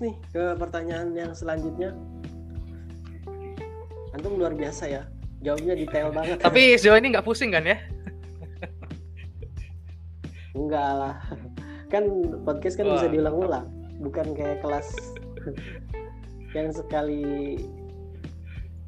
next 0.00 0.08
nih 0.08 0.14
ke 0.32 0.44
pertanyaan 0.56 1.08
yang 1.12 1.32
selanjutnya. 1.36 1.92
Antum 4.16 4.40
luar 4.40 4.56
biasa 4.56 4.88
ya. 4.88 5.02
Jawabnya 5.40 5.72
detail 5.72 6.12
banget 6.12 6.36
tapi 6.40 6.76
sejauh 6.76 7.00
ini 7.00 7.16
nggak 7.16 7.24
pusing 7.24 7.52
kan 7.52 7.64
ya? 7.64 7.76
Enggak 10.58 10.90
lah. 10.96 11.16
Kan 11.92 12.04
podcast 12.44 12.76
kan 12.80 12.88
Wah. 12.88 12.96
bisa 12.96 13.06
diulang-ulang 13.12 13.66
bukan 14.00 14.32
kayak 14.36 14.60
kelas 14.64 14.88
yang 16.56 16.72
sekali 16.72 17.56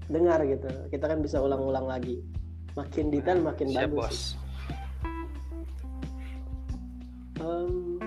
dengar 0.09 0.45
gitu. 0.45 0.69
Kita 0.93 1.09
kan 1.09 1.21
bisa 1.21 1.41
ulang-ulang 1.41 1.89
lagi. 1.89 2.21
Makin 2.73 3.13
detail 3.13 3.41
makin 3.41 3.69
Siap, 3.69 3.93
bagus. 3.93 3.97
bos. 3.97 4.19
Um, 7.43 8.02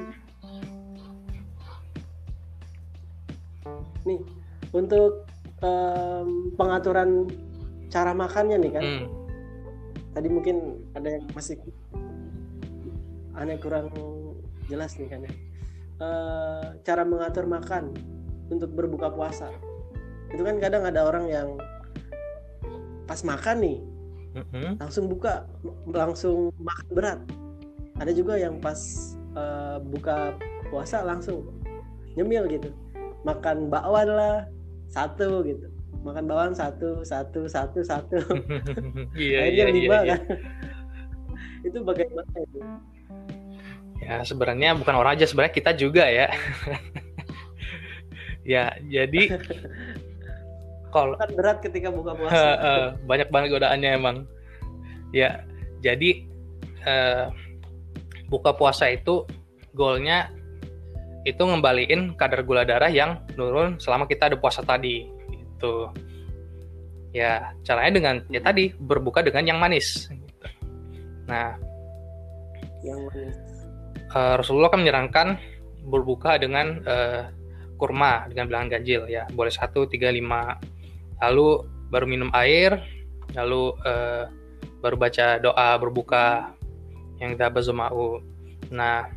nih 4.06 4.22
untuk 4.72 5.26
um, 5.62 6.54
pengaturan 6.56 7.30
cara 7.90 8.14
makannya 8.14 8.58
nih 8.62 8.74
kan? 8.74 8.86
Hmm. 8.86 9.08
tadi 10.16 10.32
mungkin 10.32 10.80
ada 10.96 11.20
yang 11.20 11.28
masih 11.36 11.60
aneh 13.36 13.60
kurang 13.60 13.92
jelas 14.72 14.96
nih 14.96 15.12
kan 15.12 15.28
ya? 15.28 15.34
Uh, 16.00 16.68
cara 16.88 17.04
mengatur 17.04 17.44
makan 17.48 17.92
untuk 18.48 18.72
berbuka 18.72 19.12
puasa. 19.12 19.52
Itu 20.32 20.48
kan 20.48 20.56
kadang 20.64 20.88
ada 20.88 21.04
orang 21.04 21.28
yang 21.28 21.60
pas 23.06 23.22
makan 23.28 23.58
nih 23.62 23.78
mm-hmm. 24.40 24.70
langsung 24.82 25.12
buka 25.12 25.44
langsung 25.92 26.56
makan 26.64 26.88
berat. 26.96 27.20
Ada 28.00 28.12
juga 28.16 28.40
yang 28.40 28.60
pas 28.64 28.80
uh, 29.36 29.84
buka 29.84 30.36
puasa 30.72 31.04
langsung 31.04 31.48
nyemil 32.16 32.48
gitu 32.48 32.72
makan 33.26 33.74
bakwan 33.74 34.08
lah 34.08 34.46
satu 34.94 35.42
gitu. 35.42 35.66
Makan 36.06 36.30
bakwan 36.30 36.54
satu 36.54 37.02
satu 37.02 37.50
satu 37.50 37.82
satu. 37.82 38.22
Iya, 39.18 39.50
akhirnya 39.50 39.66
iya, 39.66 39.66
lima 39.74 39.98
iya, 40.06 40.16
kan. 40.16 40.20
itu 41.68 41.78
bagaimana 41.82 42.32
itu? 42.38 42.60
Ya 44.06 44.22
sebenarnya 44.22 44.78
bukan 44.78 44.96
orang 45.02 45.18
aja 45.18 45.26
sebenarnya 45.26 45.56
kita 45.58 45.72
juga 45.74 46.06
ya. 46.06 46.30
Ya 48.46 48.78
jadi 48.86 49.42
kalau 50.94 51.18
kan 51.18 51.34
berat 51.34 51.66
ketika 51.66 51.90
buka 51.90 52.14
puasa. 52.14 52.62
Banyak 53.10 53.34
banget 53.34 53.58
godaannya 53.58 53.90
emang. 53.98 54.30
Ya 55.10 55.42
jadi 55.82 56.30
uh, 56.86 57.34
buka 58.30 58.54
puasa 58.54 58.94
itu 58.94 59.26
goalnya 59.74 60.30
itu 61.26 61.42
ngembaliin 61.42 62.14
kadar 62.14 62.46
gula 62.46 62.62
darah 62.62 62.88
yang 62.88 63.26
turun 63.34 63.82
selama 63.82 64.06
kita 64.06 64.30
ada 64.30 64.38
puasa 64.38 64.62
tadi 64.62 65.10
gitu. 65.34 65.90
Ya 67.16 67.56
caranya 67.66 67.92
dengan 67.98 68.16
ya 68.30 68.40
tadi 68.44 68.76
berbuka 68.78 69.26
dengan 69.26 69.56
yang 69.56 69.60
manis 69.60 70.12
nah 71.26 71.58
yang 72.86 73.02
manis. 73.10 73.34
uh, 74.14 74.38
Rasulullah 74.38 74.70
kan 74.70 74.86
menyarankan 74.86 75.28
berbuka 75.90 76.38
dengan 76.38 76.86
uh, 76.86 77.34
kurma 77.82 78.30
dengan 78.30 78.46
bilangan 78.46 78.78
ganjil 78.78 79.10
ya. 79.10 79.26
Boleh 79.34 79.50
satu 79.50 79.90
tiga 79.90 80.14
lima. 80.14 80.62
Lalu 81.20 81.66
baru 81.90 82.06
minum 82.06 82.30
air 82.34 82.78
lalu 83.34 83.74
uh, 83.84 84.30
baru 84.84 84.96
baca 85.00 85.42
doa 85.42 85.70
berbuka 85.82 86.54
yang 87.20 87.34
kita 87.36 87.50
bazumau 87.50 88.22
nah 88.70 89.08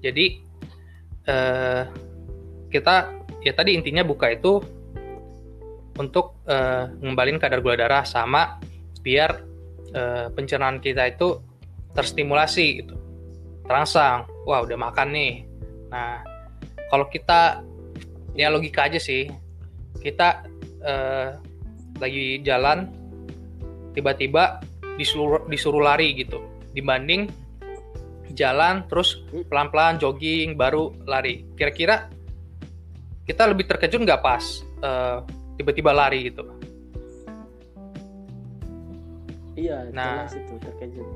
jadi 0.00 0.40
uh, 1.28 1.82
kita 2.72 3.12
ya 3.44 3.52
tadi 3.54 3.76
intinya 3.76 4.02
buka 4.02 4.32
itu 4.32 4.58
untuk 5.98 6.40
uh, 6.46 6.90
ngembalin 7.02 7.38
kadar 7.38 7.60
gula 7.60 7.76
darah 7.76 8.06
sama 8.06 8.58
biar 9.02 9.44
uh, 9.92 10.26
pencernaan 10.32 10.80
kita 10.80 11.10
itu 11.10 11.38
terstimulasi 11.92 12.66
gitu. 12.82 12.94
Terangsang 13.66 14.24
wah 14.48 14.64
udah 14.64 14.78
makan 14.78 15.08
nih. 15.12 15.34
Nah 15.92 16.22
kalau 16.88 17.06
kita 17.10 17.60
ya 18.38 18.48
logika 18.48 18.88
aja 18.88 18.98
sih. 18.98 19.28
Kita 19.98 20.46
uh, 20.86 21.28
lagi 21.98 22.38
jalan 22.46 22.86
tiba-tiba 23.98 24.62
disuruh 24.94 25.42
disuruh 25.50 25.82
lari 25.82 26.14
gitu. 26.14 26.38
Dibanding 26.70 27.26
jalan 28.38 28.86
terus 28.86 29.18
pelan-pelan 29.46 29.98
jogging 29.98 30.54
baru 30.54 30.94
lari 31.04 31.42
kira-kira 31.52 32.06
kita 33.26 33.44
lebih 33.44 33.66
terkejut 33.66 33.98
nggak 33.98 34.22
pas 34.22 34.44
uh, 34.80 35.26
tiba-tiba 35.58 35.90
lari 35.90 36.30
gitu 36.30 36.46
iya 39.58 39.90
Nah. 39.90 40.24
jelas 40.24 40.38
itu 40.38 40.54
terkejut 40.62 41.06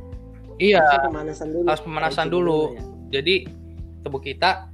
iya 0.59 0.83
Harusnya 0.83 1.01
pemanasan 1.07 1.49
dulu 1.49 1.65
harus 1.65 1.83
pemanasan 1.83 2.27
dulu. 2.29 2.61
ya. 2.69 2.83
jadi 3.13 3.35
tubuh 4.03 4.19
kita 4.19 4.67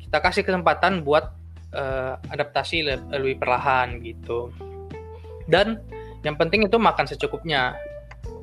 kita 0.00 0.18
kasih 0.18 0.42
kesempatan 0.42 1.04
buat 1.04 1.30
eh, 1.70 2.14
adaptasi 2.28 2.82
le- 2.82 3.06
lebih 3.12 3.38
perlahan 3.38 4.00
gitu 4.00 4.50
dan 5.46 5.78
yang 6.22 6.34
penting 6.34 6.64
itu 6.64 6.76
makan 6.76 7.04
secukupnya 7.04 7.76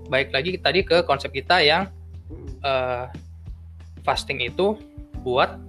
baik 0.07 0.31
lagi 0.31 0.55
tadi 0.57 0.81
ke 0.81 1.03
konsep 1.03 1.29
kita 1.29 1.59
yang 1.59 1.89
Mm-mm. 2.27 3.11
Fasting 4.07 4.39
itu 4.39 4.79
buat 5.27 5.59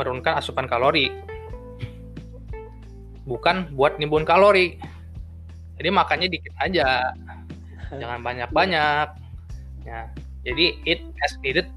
menurunkan 0.00 0.40
asupan 0.40 0.64
kalori 0.64 1.12
bukan 3.28 3.68
buat 3.76 4.00
nimbun 4.00 4.24
kalori 4.24 4.80
jadi 5.76 5.92
makannya 5.92 6.32
dikit 6.32 6.56
aja 6.56 7.12
jangan 8.00 8.24
banyak-banyak 8.24 9.08
ya 9.84 10.08
jadi 10.48 10.64
eat 10.88 11.02
as 11.20 11.36
needed 11.44 11.68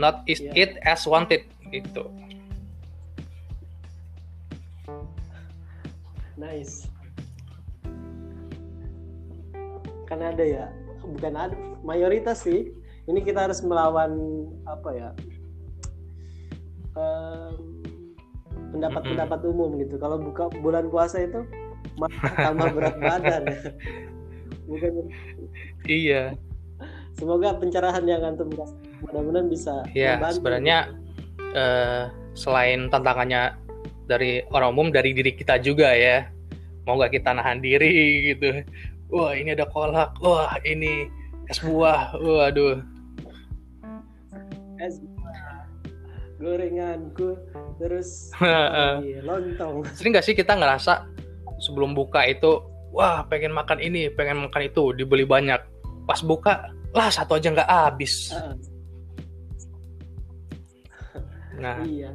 not 0.00 0.24
is 0.24 0.40
Iya. 0.40 0.52
eat 0.56 0.72
as 0.88 1.04
wanted 1.04 1.44
gitu 1.68 2.08
Nice. 6.34 6.90
Kan 10.10 10.18
ada 10.18 10.42
ya, 10.42 10.66
bukan 11.06 11.30
ada, 11.30 11.54
mayoritas 11.86 12.42
sih. 12.42 12.74
Ini 13.06 13.22
kita 13.22 13.46
harus 13.46 13.62
melawan 13.62 14.18
apa 14.66 14.90
ya? 14.98 15.10
Pendapat-pendapat 18.74 19.40
umum 19.46 19.78
gitu. 19.78 19.98
Kalau 19.98 20.18
buka 20.18 20.50
bulan 20.62 20.90
puasa 20.90 21.22
itu 21.22 21.42
malah 21.98 22.32
tambah 22.34 22.68
berat 22.74 22.96
badan. 22.98 23.42
Bukan. 24.64 25.12
iya 25.84 26.32
Semoga 27.12 27.52
pencerahan 27.60 28.00
yang 28.08 28.24
antum 28.24 28.48
mudah-mudahan 29.04 29.48
bisa 29.52 29.84
ya 29.92 30.16
membantu. 30.16 30.34
sebenarnya 30.40 30.78
eh, 31.52 32.02
selain 32.32 32.88
tantangannya 32.88 33.54
dari 34.08 34.40
orang 34.52 34.72
umum 34.72 34.88
dari 34.88 35.12
diri 35.12 35.36
kita 35.36 35.60
juga 35.60 35.92
ya 35.92 36.28
mau 36.84 36.96
nggak 36.96 37.20
kita 37.20 37.36
nahan 37.36 37.60
diri 37.60 38.32
gitu 38.32 38.64
wah 39.12 39.32
ini 39.32 39.52
ada 39.52 39.68
kolak 39.68 40.16
wah 40.20 40.56
ini 40.64 41.08
es 41.48 41.60
buah 41.60 42.16
waduh 42.16 42.80
Es 44.82 44.98
buah, 45.00 45.13
gorenganku 46.38 47.38
terus 47.78 48.30
lontong. 49.22 49.86
sering 49.96 50.12
nggak 50.14 50.26
sih 50.26 50.34
kita 50.34 50.54
ngerasa 50.58 51.06
sebelum 51.62 51.94
buka 51.94 52.26
itu 52.26 52.60
wah 52.94 53.26
pengen 53.26 53.54
makan 53.54 53.78
ini 53.82 54.10
pengen 54.10 54.46
makan 54.48 54.66
itu 54.66 54.94
dibeli 54.94 55.26
banyak. 55.26 55.60
Pas 56.04 56.20
buka 56.20 56.70
lah 56.94 57.08
satu 57.10 57.38
aja 57.38 57.50
nggak 57.50 57.70
habis. 57.70 58.34
Nah. 61.54 61.78
Iya. 61.86 62.10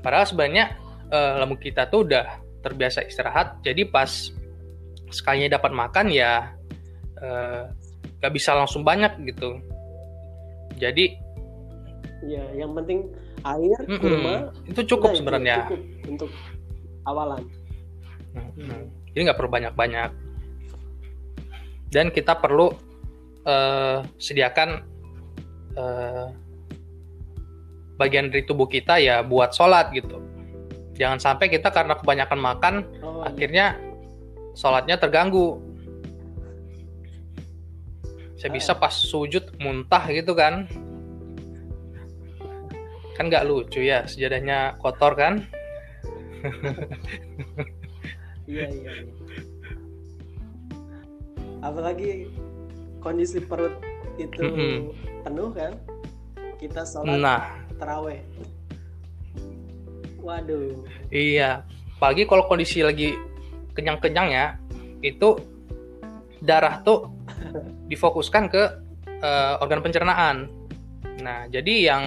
padahal 0.00 0.24
sebenarnya 0.24 0.80
eh, 1.12 1.32
lambung 1.36 1.60
kita 1.60 1.84
tuh 1.92 2.08
udah 2.08 2.40
terbiasa 2.64 3.04
istirahat. 3.04 3.60
Jadi 3.60 3.84
pas 3.84 4.32
sekalinya 5.12 5.60
dapat 5.60 5.76
makan 5.76 6.08
ya 6.08 6.56
eh, 7.20 7.62
nggak 8.20 8.32
bisa 8.32 8.56
langsung 8.56 8.80
banyak 8.80 9.12
gitu. 9.28 9.60
Jadi 10.80 11.20
Iya, 12.20 12.44
yang 12.52 12.76
penting 12.76 13.08
air, 13.48 13.78
mm-mm, 13.88 14.00
kurma, 14.00 14.34
itu 14.68 14.80
cukup 14.84 15.16
sebenarnya. 15.16 15.64
Cukup 15.64 15.80
untuk 16.08 16.30
awalan. 17.08 17.42
Mm-mm. 18.30 18.86
jadi 19.10 19.20
nggak 19.26 19.38
perlu 19.40 19.50
banyak-banyak. 19.50 20.10
Dan 21.90 22.14
kita 22.14 22.38
perlu 22.38 22.70
eh, 23.42 23.98
sediakan 24.20 24.68
eh, 25.74 26.26
bagian 27.98 28.30
dari 28.30 28.44
tubuh 28.46 28.68
kita 28.68 29.00
ya 29.00 29.24
buat 29.24 29.50
sholat 29.56 29.90
gitu. 29.96 30.20
Jangan 31.00 31.18
sampai 31.18 31.48
kita 31.48 31.72
karena 31.72 31.96
kebanyakan 31.96 32.40
makan 32.40 32.74
Oh, 33.00 33.24
iya. 33.24 33.32
akhirnya 33.32 33.66
sholatnya 34.52 35.00
terganggu. 35.00 35.58
Saya 38.36 38.52
bisa 38.52 38.72
pas 38.76 38.92
sujud 38.92 39.56
muntah 39.60 40.04
gitu 40.12 40.32
kan 40.32 40.68
kan 43.16 43.28
nggak 43.28 43.46
lucu 43.46 43.80
ya 43.84 44.04
sejadahnya 44.06 44.78
kotor 44.80 45.14
kan 45.14 45.44
Iya, 48.50 48.66
iya, 48.66 48.92
iya. 49.06 49.14
Apalagi 51.62 52.26
kondisi 52.98 53.38
perut 53.38 53.78
itu 54.18 54.42
Mm-mm. 54.42 54.90
penuh 55.22 55.54
kan? 55.54 55.76
Kita 56.58 56.82
sholat 56.82 57.20
nah 57.20 57.42
terawih. 57.78 58.18
Waduh. 60.20 60.84
iya 61.08 61.64
apalagi 61.96 62.28
kalau 62.28 62.44
kondisi 62.44 62.84
lagi 62.84 63.16
kenyang-kenyang 63.72 64.28
ya 64.28 64.46
itu 65.00 65.40
darah 66.44 66.84
tuh 66.84 67.08
difokuskan 67.90 68.52
ke 68.52 68.62
eh, 69.08 69.54
organ 69.64 69.80
pencernaan 69.80 70.48
nah 71.24 71.48
jadi 71.48 71.74
yang 71.92 72.04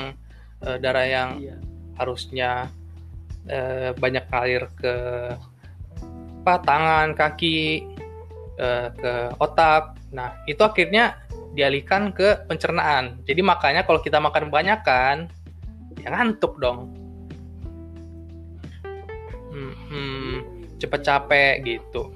eh, 0.63 0.78
darah 0.80 1.06
yang 1.08 1.30
Iya. 1.39 1.58
harusnya 1.99 2.49
eh, 3.47 3.91
banyak 3.93 4.23
ngalir 4.32 4.63
ke 4.80 4.95
apa 6.43 6.54
tangan 6.63 7.15
kaki 7.15 7.88
eh, 8.60 8.88
ke 8.95 9.13
otak. 9.39 9.95
Nah 10.12 10.43
itu 10.47 10.60
akhirnya 10.63 11.19
dialihkan 11.54 12.12
ke 12.15 12.47
pencernaan. 12.49 13.21
Jadi 13.28 13.41
makanya 13.45 13.86
kalau 13.86 13.99
kita 14.02 14.17
makan 14.17 14.49
banyak 14.49 14.80
kan 14.84 15.30
ya 16.02 16.10
ngantuk 16.10 16.58
dong. 16.58 16.91
Hmm, 19.54 19.73
hmm, 19.91 20.36
cepet 20.82 21.02
capek 21.06 21.54
gitu. 21.62 22.10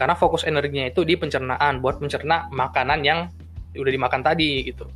Karena 0.00 0.16
fokus 0.16 0.48
energinya 0.48 0.88
itu 0.88 1.04
di 1.04 1.12
pencernaan 1.12 1.84
buat 1.84 2.00
mencerna 2.00 2.48
makanan 2.48 3.04
yang 3.04 3.28
udah 3.76 3.92
dimakan 3.92 4.22
tadi 4.24 4.66
gitu 4.66 4.88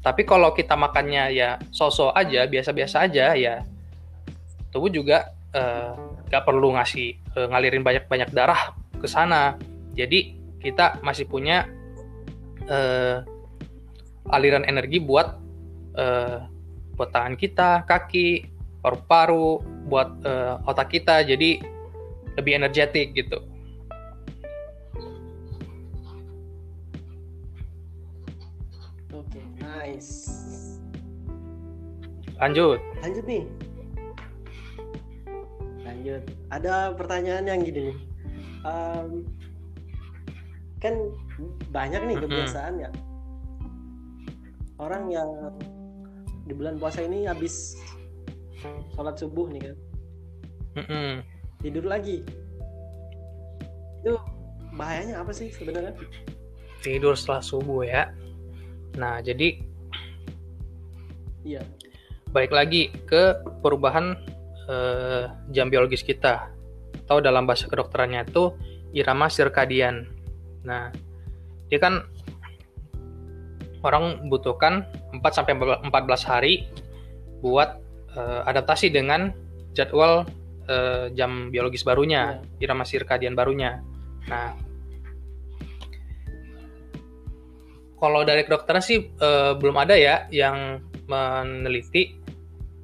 tapi 0.00 0.24
kalau 0.24 0.56
kita 0.56 0.76
makannya 0.76 1.36
ya 1.36 1.60
sosok 1.68 2.16
aja 2.16 2.48
biasa-biasa 2.48 3.04
aja 3.04 3.36
ya 3.36 3.64
tubuh 4.72 4.88
juga 4.88 5.34
eh, 5.52 5.94
nggak 6.30 6.44
perlu 6.46 6.78
ngasih 6.78 7.08
eh, 7.36 7.46
ngalirin 7.50 7.82
banyak-banyak 7.82 8.30
darah 8.30 8.72
ke 8.96 9.06
sana. 9.10 9.58
Jadi 9.92 10.38
kita 10.62 11.02
masih 11.02 11.26
punya 11.26 11.66
eh, 12.70 13.20
aliran 14.30 14.62
energi 14.64 15.02
buat 15.02 15.36
eh, 15.98 16.38
buat 16.94 17.10
tangan 17.10 17.34
kita 17.34 17.84
kaki 17.84 18.46
paru-paru 18.80 19.60
buat 19.90 20.10
eh, 20.22 20.54
otak 20.70 20.94
kita. 20.94 21.26
Jadi 21.26 21.60
lebih 22.38 22.62
energetik 22.62 23.12
gitu 23.12 23.42
lanjut 32.40 32.80
Lanjut 33.04 33.24
nih. 33.24 33.44
Lanjut. 35.84 36.22
Ada 36.48 36.96
pertanyaan 36.96 37.44
yang 37.44 37.60
gini 37.60 37.92
nih. 37.92 37.98
Em, 38.64 39.08
kan 40.80 40.94
banyak 41.68 42.02
nih 42.04 42.16
kebiasaan 42.20 42.80
ya. 42.80 42.90
Orang 44.80 45.12
yang 45.12 45.28
di 46.48 46.56
bulan 46.56 46.80
puasa 46.80 47.04
ini 47.04 47.28
habis 47.28 47.76
sholat 48.92 49.16
subuh 49.16 49.48
nih 49.52 49.60
kan 49.70 49.76
Mm-mm. 50.80 51.12
tidur 51.60 51.84
lagi. 51.84 52.24
Itu 54.00 54.16
bahayanya 54.72 55.20
apa 55.20 55.32
sih 55.32 55.52
sebenarnya? 55.52 55.92
tidur 56.80 57.12
setelah 57.12 57.44
subuh 57.44 57.84
ya 57.84 58.08
nah 58.96 59.20
jadi 59.20 59.60
Iya. 61.40 61.60
Balik 62.30 62.54
lagi 62.54 62.90
ke 63.06 63.38
perubahan 63.62 64.14
eh, 64.70 65.30
jam 65.50 65.66
biologis 65.68 66.06
kita 66.06 66.50
atau 67.06 67.18
dalam 67.18 67.46
bahasa 67.46 67.66
kedokterannya 67.66 68.26
itu 68.26 68.54
irama 68.94 69.26
sirkadian. 69.26 70.06
Nah, 70.62 70.94
dia 71.66 71.78
kan 71.82 72.06
orang 73.82 74.26
membutuhkan 74.26 74.86
4 75.14 75.22
sampai 75.34 75.54
14 75.58 75.90
hari 76.30 76.70
buat 77.42 77.82
eh, 78.14 78.42
adaptasi 78.46 78.94
dengan 78.94 79.34
jadwal 79.74 80.26
eh, 80.70 81.10
jam 81.18 81.50
biologis 81.50 81.82
barunya, 81.82 82.38
irama 82.62 82.86
sirkadian 82.86 83.34
barunya. 83.34 83.82
Nah, 84.30 84.54
kalau 88.00 88.24
dari 88.24 88.48
kedokteran 88.48 88.80
sih 88.80 89.12
uh, 89.20 89.52
belum 89.60 89.76
ada 89.76 89.92
ya 89.92 90.24
yang 90.32 90.80
meneliti 91.04 92.16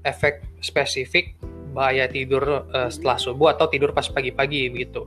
efek 0.07 0.47
spesifik 0.63 1.35
bahaya 1.75 2.07
tidur 2.09 2.65
uh, 2.71 2.89
setelah 2.89 3.19
subuh 3.19 3.49
atau 3.53 3.67
tidur 3.69 3.91
pas 3.91 4.07
pagi-pagi 4.07 4.71
begitu. 4.73 5.05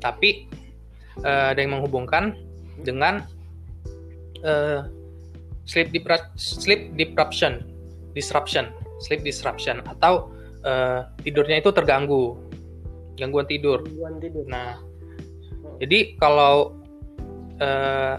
Tapi 0.00 0.48
uh, 1.22 1.54
ada 1.54 1.60
yang 1.60 1.78
menghubungkan 1.78 2.34
dengan 2.82 3.22
uh, 4.42 4.88
sleep 5.68 5.92
depra 5.92 6.32
sleep 6.34 6.96
disruption, 6.96 7.62
disruption, 8.16 8.72
sleep 8.98 9.22
disruption 9.22 9.84
atau 9.86 10.32
uh, 10.64 11.06
tidurnya 11.22 11.60
itu 11.62 11.70
terganggu, 11.70 12.34
gangguan 13.20 13.46
tidur. 13.46 13.84
Gangguan 13.86 14.18
tidur. 14.18 14.44
Nah, 14.48 14.80
jadi 15.78 16.18
kalau 16.18 16.74
uh, 17.62 18.16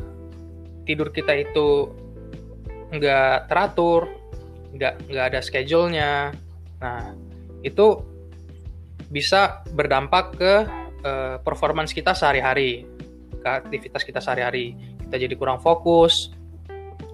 tidur 0.88 1.12
kita 1.12 1.36
itu 1.36 1.92
nggak 2.90 3.52
teratur, 3.52 4.19
nggak 4.76 5.10
nggak 5.10 5.26
ada 5.34 5.40
schedule-nya. 5.42 6.34
Nah, 6.80 7.14
itu 7.66 8.00
bisa 9.10 9.66
berdampak 9.74 10.38
ke 10.38 10.54
uh, 11.04 11.36
performance 11.42 11.92
kita 11.92 12.14
sehari-hari, 12.14 12.86
ke 13.42 13.48
aktivitas 13.48 14.06
kita 14.06 14.22
sehari-hari. 14.22 14.78
Kita 15.10 15.18
jadi 15.18 15.34
kurang 15.34 15.58
fokus, 15.60 16.30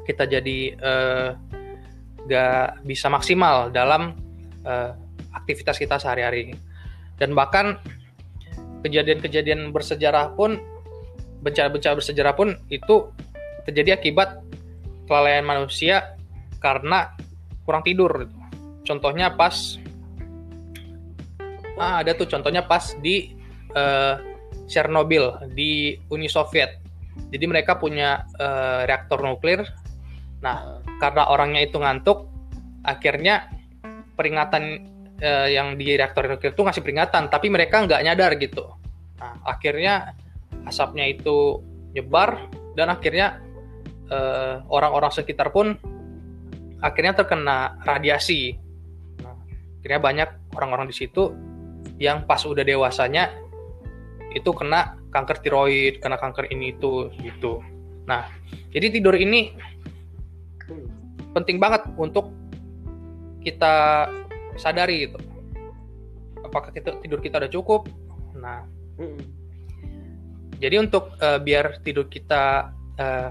kita 0.04 0.28
jadi 0.28 0.60
uh, 0.76 1.30
bisa 2.84 3.08
maksimal 3.08 3.72
dalam 3.72 4.12
uh, 4.68 4.92
aktivitas 5.32 5.80
kita 5.80 5.96
sehari-hari. 5.96 6.52
Dan 7.16 7.32
bahkan 7.32 7.80
kejadian-kejadian 8.84 9.72
bersejarah 9.72 10.36
pun, 10.36 10.60
bencana-bencana 11.40 11.96
bersejarah 11.96 12.34
pun 12.36 12.60
itu 12.68 13.08
terjadi 13.66 13.98
akibat 13.98 14.44
kelalaian 15.08 15.48
manusia 15.48 16.18
karena 16.60 17.15
kurang 17.66 17.82
tidur. 17.82 18.30
Contohnya 18.86 19.34
pas 19.34 19.82
ah, 21.82 22.00
ada 22.06 22.16
tuh 22.16 22.30
contohnya 22.30 22.64
pas 22.64 22.96
di 23.02 23.36
uh, 23.76 24.16
Chernobyl 24.66 25.52
di 25.54 25.98
Uni 26.10 26.30
Soviet. 26.32 26.82
Jadi 27.30 27.46
mereka 27.46 27.78
punya 27.78 28.24
uh, 28.40 28.88
reaktor 28.88 29.22
nuklir. 29.22 29.66
Nah, 30.42 30.80
karena 31.02 31.32
orangnya 31.32 31.66
itu 31.66 31.80
ngantuk, 31.80 32.30
akhirnya 32.86 33.50
peringatan 34.16 34.64
uh, 35.20 35.48
yang 35.50 35.76
di 35.80 35.96
reaktor 35.98 36.28
nuklir 36.30 36.54
itu 36.54 36.62
ngasih 36.64 36.84
peringatan, 36.86 37.28
tapi 37.30 37.50
mereka 37.50 37.84
nggak 37.84 38.02
nyadar 38.04 38.32
gitu. 38.38 38.68
Nah, 39.20 39.42
akhirnya 39.48 40.14
asapnya 40.66 41.06
itu 41.08 41.62
nyebar 41.96 42.52
dan 42.76 42.92
akhirnya 42.92 43.40
orang-orang 44.70 45.10
uh, 45.10 45.18
sekitar 45.18 45.50
pun 45.50 45.82
akhirnya 46.84 47.14
terkena 47.16 47.80
radiasi. 47.84 48.58
Akhirnya 49.80 50.02
banyak 50.02 50.30
orang-orang 50.58 50.90
di 50.90 50.96
situ 50.98 51.30
yang 52.02 52.26
pas 52.26 52.42
udah 52.42 52.66
dewasanya 52.66 53.32
itu 54.34 54.50
kena 54.52 55.00
kanker 55.14 55.40
tiroid, 55.40 56.02
kena 56.04 56.18
kanker 56.20 56.50
ini 56.52 56.76
itu 56.76 57.08
gitu. 57.22 57.64
Nah, 58.10 58.28
jadi 58.74 58.92
tidur 58.92 59.16
ini 59.16 59.56
penting 61.32 61.62
banget 61.62 61.88
untuk 61.96 62.34
kita 63.46 64.10
sadari 64.58 65.08
gitu. 65.08 65.22
Apakah 66.44 66.74
kita, 66.74 66.98
tidur 67.00 67.22
kita 67.22 67.40
udah 67.40 67.52
cukup? 67.52 67.88
Nah, 68.36 68.66
jadi 70.60 70.82
untuk 70.82 71.14
uh, 71.22 71.40
biar 71.40 71.80
tidur 71.86 72.10
kita 72.10 72.74
uh, 73.00 73.30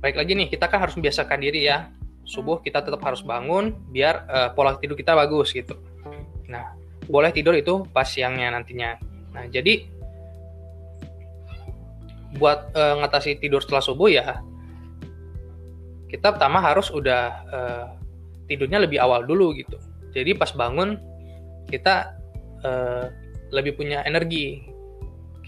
baik 0.00 0.16
lagi 0.16 0.32
nih, 0.32 0.48
kita 0.50 0.66
kan 0.66 0.82
harus 0.82 0.96
membiasakan 0.96 1.38
diri 1.44 1.68
ya 1.68 1.97
subuh 2.28 2.60
kita 2.60 2.84
tetap 2.84 3.00
harus 3.00 3.24
bangun 3.24 3.72
biar 3.88 4.28
uh, 4.28 4.48
pola 4.52 4.76
tidur 4.76 5.00
kita 5.00 5.16
bagus 5.16 5.56
gitu. 5.56 5.80
Nah, 6.44 6.76
boleh 7.08 7.32
tidur 7.32 7.56
itu 7.56 7.88
pas 7.88 8.04
siangnya 8.04 8.52
nantinya. 8.52 9.00
Nah, 9.32 9.48
jadi 9.48 9.88
buat 12.36 12.68
uh, 12.76 13.00
ngatasi 13.00 13.40
tidur 13.40 13.64
setelah 13.64 13.80
subuh 13.80 14.12
ya 14.12 14.44
kita 16.12 16.36
pertama 16.36 16.60
harus 16.60 16.92
udah 16.92 17.24
uh, 17.48 17.86
tidurnya 18.44 18.84
lebih 18.84 19.00
awal 19.00 19.24
dulu 19.24 19.56
gitu. 19.56 19.80
Jadi 20.12 20.36
pas 20.36 20.52
bangun 20.52 21.00
kita 21.68 22.12
uh, 22.64 23.08
lebih 23.52 23.76
punya 23.76 24.04
energi. 24.04 24.68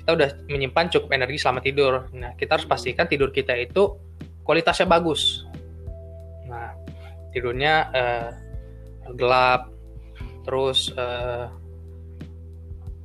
Kita 0.00 0.16
udah 0.16 0.28
menyimpan 0.48 0.88
cukup 0.88 1.12
energi 1.12 1.36
selama 1.36 1.60
tidur. 1.60 2.08
Nah, 2.16 2.32
kita 2.36 2.56
harus 2.56 2.68
pastikan 2.68 3.04
tidur 3.04 3.28
kita 3.32 3.52
itu 3.56 3.96
kualitasnya 4.44 4.88
bagus 4.88 5.48
tidurnya 7.30 7.74
uh, 7.90 8.30
gelap 9.14 9.70
terus 10.44 10.90
uh, 10.96 11.50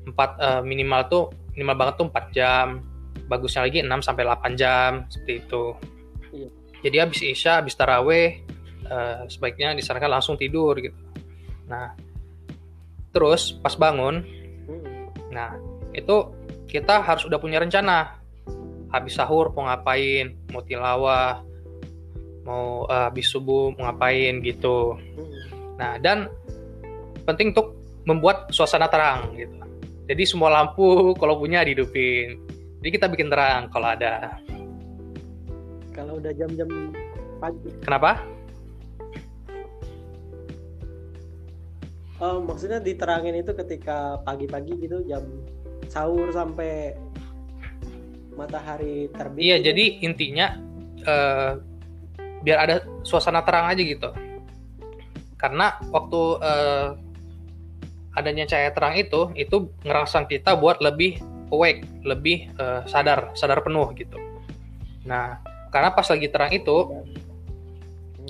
empat 0.06 0.32
uh, 0.38 0.62
minimal 0.62 1.02
tuh 1.10 1.24
minimal 1.58 1.76
banget 1.76 1.94
tuh 2.00 2.08
4 2.12 2.38
jam 2.38 2.68
bagusnya 3.26 3.66
lagi 3.66 3.82
6 3.82 4.06
sampai 4.06 4.24
8 4.28 4.60
jam 4.60 4.92
seperti 5.10 5.34
itu 5.42 5.66
iya. 6.36 6.50
jadi 6.86 6.96
habis 7.08 7.20
isya 7.26 7.64
habis 7.64 7.74
taraweh 7.74 8.44
uh, 8.88 9.26
sebaiknya 9.26 9.74
disarankan 9.74 10.20
langsung 10.20 10.38
tidur 10.38 10.78
gitu 10.78 10.98
nah 11.66 11.98
terus 13.10 13.58
pas 13.58 13.74
bangun 13.74 14.22
hmm. 14.70 15.34
nah 15.34 15.58
itu 15.96 16.30
kita 16.70 17.02
harus 17.02 17.24
udah 17.26 17.40
punya 17.40 17.64
rencana 17.64 18.20
habis 18.92 19.18
sahur 19.18 19.50
mau 19.56 19.66
ngapain 19.66 20.36
mau 20.52 20.62
tilawah 20.62 21.42
mau 22.46 22.86
uh, 22.86 23.10
habis 23.10 23.28
subuh 23.28 23.74
mau 23.76 23.90
ngapain 23.90 24.40
gitu. 24.46 24.96
Nah, 25.82 25.98
dan 26.00 26.30
penting 27.26 27.52
untuk 27.52 27.76
membuat 28.06 28.54
suasana 28.54 28.86
terang 28.86 29.34
gitu. 29.34 29.58
Jadi 30.06 30.24
semua 30.30 30.54
lampu 30.54 30.86
kalau 31.22 31.42
punya 31.42 31.66
dihidupin. 31.66 32.38
Jadi 32.80 32.90
kita 32.94 33.10
bikin 33.10 33.34
terang 33.34 33.68
kalau 33.74 33.90
ada. 33.92 34.38
Kalau 35.92 36.22
udah 36.22 36.32
jam-jam 36.38 36.70
pagi. 37.42 37.70
Kenapa? 37.82 38.22
Oh, 42.24 42.40
maksudnya 42.40 42.80
diterangin 42.80 43.36
itu 43.44 43.52
ketika 43.52 44.24
pagi-pagi 44.24 44.80
gitu 44.80 45.04
jam 45.04 45.26
sahur 45.92 46.32
sampai 46.32 46.96
matahari 48.40 49.12
terbit. 49.12 49.42
Iya, 49.42 49.56
gitu. 49.60 49.66
jadi 49.72 49.86
intinya 50.04 50.48
uh, 51.04 51.60
biar 52.46 52.58
ada 52.62 52.76
suasana 53.02 53.42
terang 53.42 53.66
aja 53.66 53.82
gitu. 53.82 54.14
Karena 55.36 55.82
waktu 55.90 56.22
uh, 56.46 56.94
adanya 58.14 58.46
cahaya 58.46 58.72
terang 58.72 58.96
itu 58.96 59.34
itu 59.34 59.74
ngerangsang 59.82 60.30
kita 60.30 60.54
buat 60.56 60.80
lebih 60.80 61.20
awake 61.50 61.84
lebih 62.06 62.54
uh, 62.62 62.86
sadar 62.86 63.34
sadar 63.34 63.66
penuh 63.66 63.90
gitu. 63.98 64.16
Nah 65.10 65.42
karena 65.74 65.92
pas 65.92 66.08
lagi 66.08 66.30
terang 66.30 66.54
itu 66.54 67.04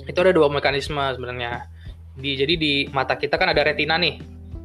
itu 0.08 0.18
ada 0.18 0.32
dua 0.32 0.48
mekanisme 0.48 0.98
sebenarnya. 1.14 1.68
Di 2.16 2.34
jadi 2.34 2.54
di 2.56 2.72
mata 2.90 3.14
kita 3.20 3.36
kan 3.36 3.52
ada 3.52 3.62
retina 3.62 4.00
nih 4.00 4.16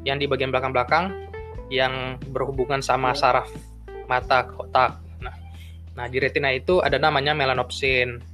yang 0.07 0.17
di 0.17 0.25
bagian 0.25 0.49
belakang-belakang 0.49 1.29
yang 1.67 2.15
berhubungan 2.31 2.79
sama 2.79 3.11
saraf 3.11 3.51
mata 4.07 4.47
otak. 4.57 4.97
Nah 5.21 5.35
nah 5.93 6.05
di 6.07 6.17
retina 6.17 6.49
itu 6.49 6.79
ada 6.79 6.97
namanya 6.97 7.35
melanopsin 7.35 8.30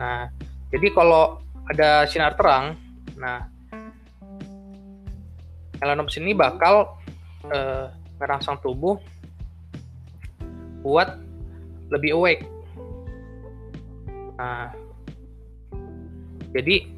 Nah, 0.00 0.32
jadi 0.72 0.88
kalau 0.96 1.44
ada 1.68 2.08
sinar 2.08 2.32
terang, 2.40 2.80
nah 3.20 3.44
melanopsin 5.76 6.24
ini 6.24 6.32
bakal 6.32 6.96
uh, 7.52 7.92
merangsang 8.16 8.56
tubuh 8.64 8.96
buat 10.80 11.20
lebih 11.92 12.16
awake. 12.16 12.44
Nah, 14.40 14.72
jadi 16.56 16.88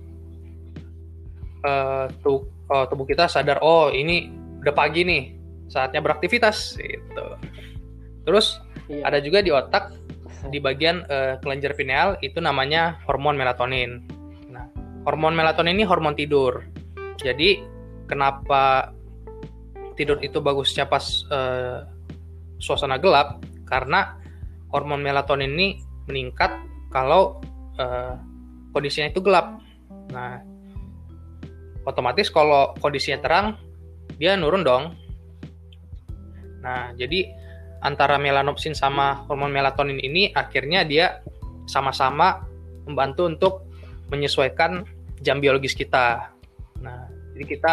uh, 1.66 2.06
tuh, 2.22 2.46
uh, 2.70 2.86
tubuh 2.86 3.06
kita 3.06 3.26
sadar, 3.26 3.58
oh 3.62 3.90
ini 3.90 4.30
udah 4.62 4.74
pagi 4.74 5.02
nih, 5.02 5.34
saatnya 5.66 5.98
beraktivitas. 5.98 6.78
Gitu. 6.78 7.26
Terus 8.22 8.62
iya. 8.86 9.10
ada 9.10 9.18
juga 9.18 9.42
di 9.42 9.50
otak 9.50 9.90
di 10.50 10.58
bagian 10.58 11.06
uh, 11.06 11.38
kelenjar 11.38 11.78
pineal 11.78 12.18
itu 12.24 12.42
namanya 12.42 12.98
hormon 13.06 13.38
melatonin. 13.38 14.02
Nah, 14.50 14.66
hormon 15.06 15.38
melatonin 15.38 15.78
ini 15.78 15.84
hormon 15.86 16.18
tidur. 16.18 16.66
Jadi 17.20 17.62
kenapa 18.10 18.90
tidur 19.94 20.18
itu 20.18 20.42
bagusnya 20.42 20.90
pas 20.90 21.04
uh, 21.30 21.86
suasana 22.58 22.98
gelap? 22.98 23.38
Karena 23.68 24.18
hormon 24.74 25.04
melatonin 25.04 25.54
ini 25.54 25.68
meningkat 26.10 26.50
kalau 26.90 27.38
uh, 27.78 28.18
kondisinya 28.74 29.12
itu 29.14 29.22
gelap. 29.22 29.62
Nah, 30.10 30.42
otomatis 31.86 32.32
kalau 32.32 32.74
kondisinya 32.82 33.22
terang 33.22 33.46
dia 34.18 34.34
nurun 34.34 34.66
dong. 34.66 34.84
Nah, 36.62 36.94
jadi 36.94 37.41
antara 37.82 38.16
melanopsin 38.16 38.72
sama 38.78 39.26
hormon 39.26 39.50
melatonin 39.50 39.98
ini 39.98 40.30
akhirnya 40.30 40.86
dia 40.86 41.20
sama-sama 41.66 42.46
membantu 42.86 43.26
untuk 43.26 43.54
menyesuaikan 44.10 44.86
jam 45.22 45.38
biologis 45.42 45.74
kita. 45.74 46.30
Nah, 46.82 47.06
jadi 47.34 47.44
kita 47.46 47.72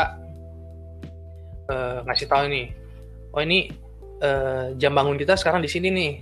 uh, 1.69 1.97
ngasih 2.05 2.27
tahu 2.29 2.43
nih, 2.49 2.67
oh 3.33 3.41
ini 3.41 3.69
uh, 4.21 4.73
jam 4.77 4.93
bangun 4.93 5.17
kita 5.17 5.37
sekarang 5.37 5.61
di 5.61 5.69
sini 5.69 5.89
nih. 5.89 6.13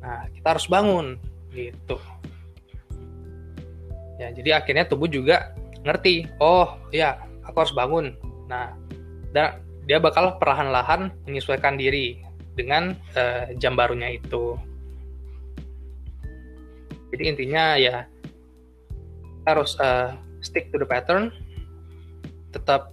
Nah, 0.00 0.26
kita 0.30 0.46
harus 0.56 0.66
bangun 0.70 1.18
gitu. 1.54 1.98
Ya, 4.20 4.30
jadi 4.36 4.60
akhirnya 4.62 4.84
tubuh 4.86 5.08
juga 5.10 5.56
ngerti, 5.82 6.28
oh 6.38 6.76
ya, 6.94 7.18
aku 7.46 7.56
harus 7.66 7.74
bangun. 7.74 8.14
Nah, 8.46 8.74
dan 9.34 9.62
dia 9.88 9.98
bakal 9.98 10.38
perlahan-lahan 10.38 11.10
menyesuaikan 11.26 11.74
diri 11.74 12.22
dengan 12.60 12.92
uh, 13.16 13.48
jam 13.56 13.72
barunya 13.72 14.20
itu. 14.20 14.60
Jadi 17.10 17.24
intinya 17.24 17.80
ya 17.80 18.04
harus 19.48 19.74
uh, 19.80 20.12
stick 20.44 20.68
to 20.68 20.76
the 20.76 20.84
pattern, 20.84 21.32
tetap 22.52 22.92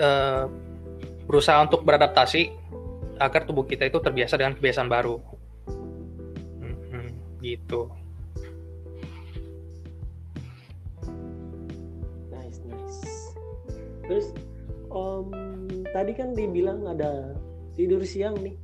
uh, 0.00 0.48
berusaha 1.28 1.60
untuk 1.62 1.84
beradaptasi 1.84 2.50
agar 3.20 3.46
tubuh 3.46 3.62
kita 3.68 3.86
itu 3.86 4.00
terbiasa 4.00 4.40
dengan 4.40 4.56
kebiasaan 4.58 4.90
baru. 4.90 5.20
Hmm, 6.90 7.10
gitu. 7.44 7.86
Nice, 12.32 12.58
nice. 12.66 13.00
Terus 14.08 14.26
um, 14.90 15.30
tadi 15.94 16.12
kan 16.16 16.34
dibilang 16.34 16.82
ada 16.90 17.38
tidur 17.74 18.02
siang 18.04 18.36
nih. 18.40 18.56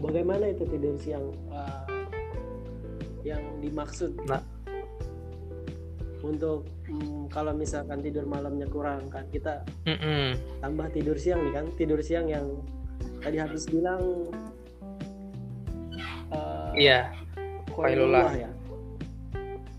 Bagaimana 0.00 0.50
itu 0.50 0.64
tidur 0.66 0.96
siang? 0.98 1.30
Uh, 1.52 1.90
yang 3.24 3.40
dimaksud 3.60 4.16
nah. 4.24 4.40
untuk 6.20 6.68
mm, 6.88 7.32
kalau 7.32 7.52
misalkan 7.56 8.04
tidur 8.04 8.28
malamnya 8.28 8.68
kurang 8.68 9.08
kan 9.08 9.24
kita 9.32 9.64
mm 9.88 9.96
-mm. 9.96 10.26
tambah 10.60 10.92
tidur 10.92 11.16
siang 11.16 11.40
nih 11.44 11.52
kan 11.52 11.64
tidur 11.76 12.00
siang 12.00 12.28
yang 12.28 12.46
tadi 13.20 13.36
harus 13.40 13.64
bilang 13.68 14.28
uh, 16.32 16.72
iya 16.76 17.12
ya 18.36 18.50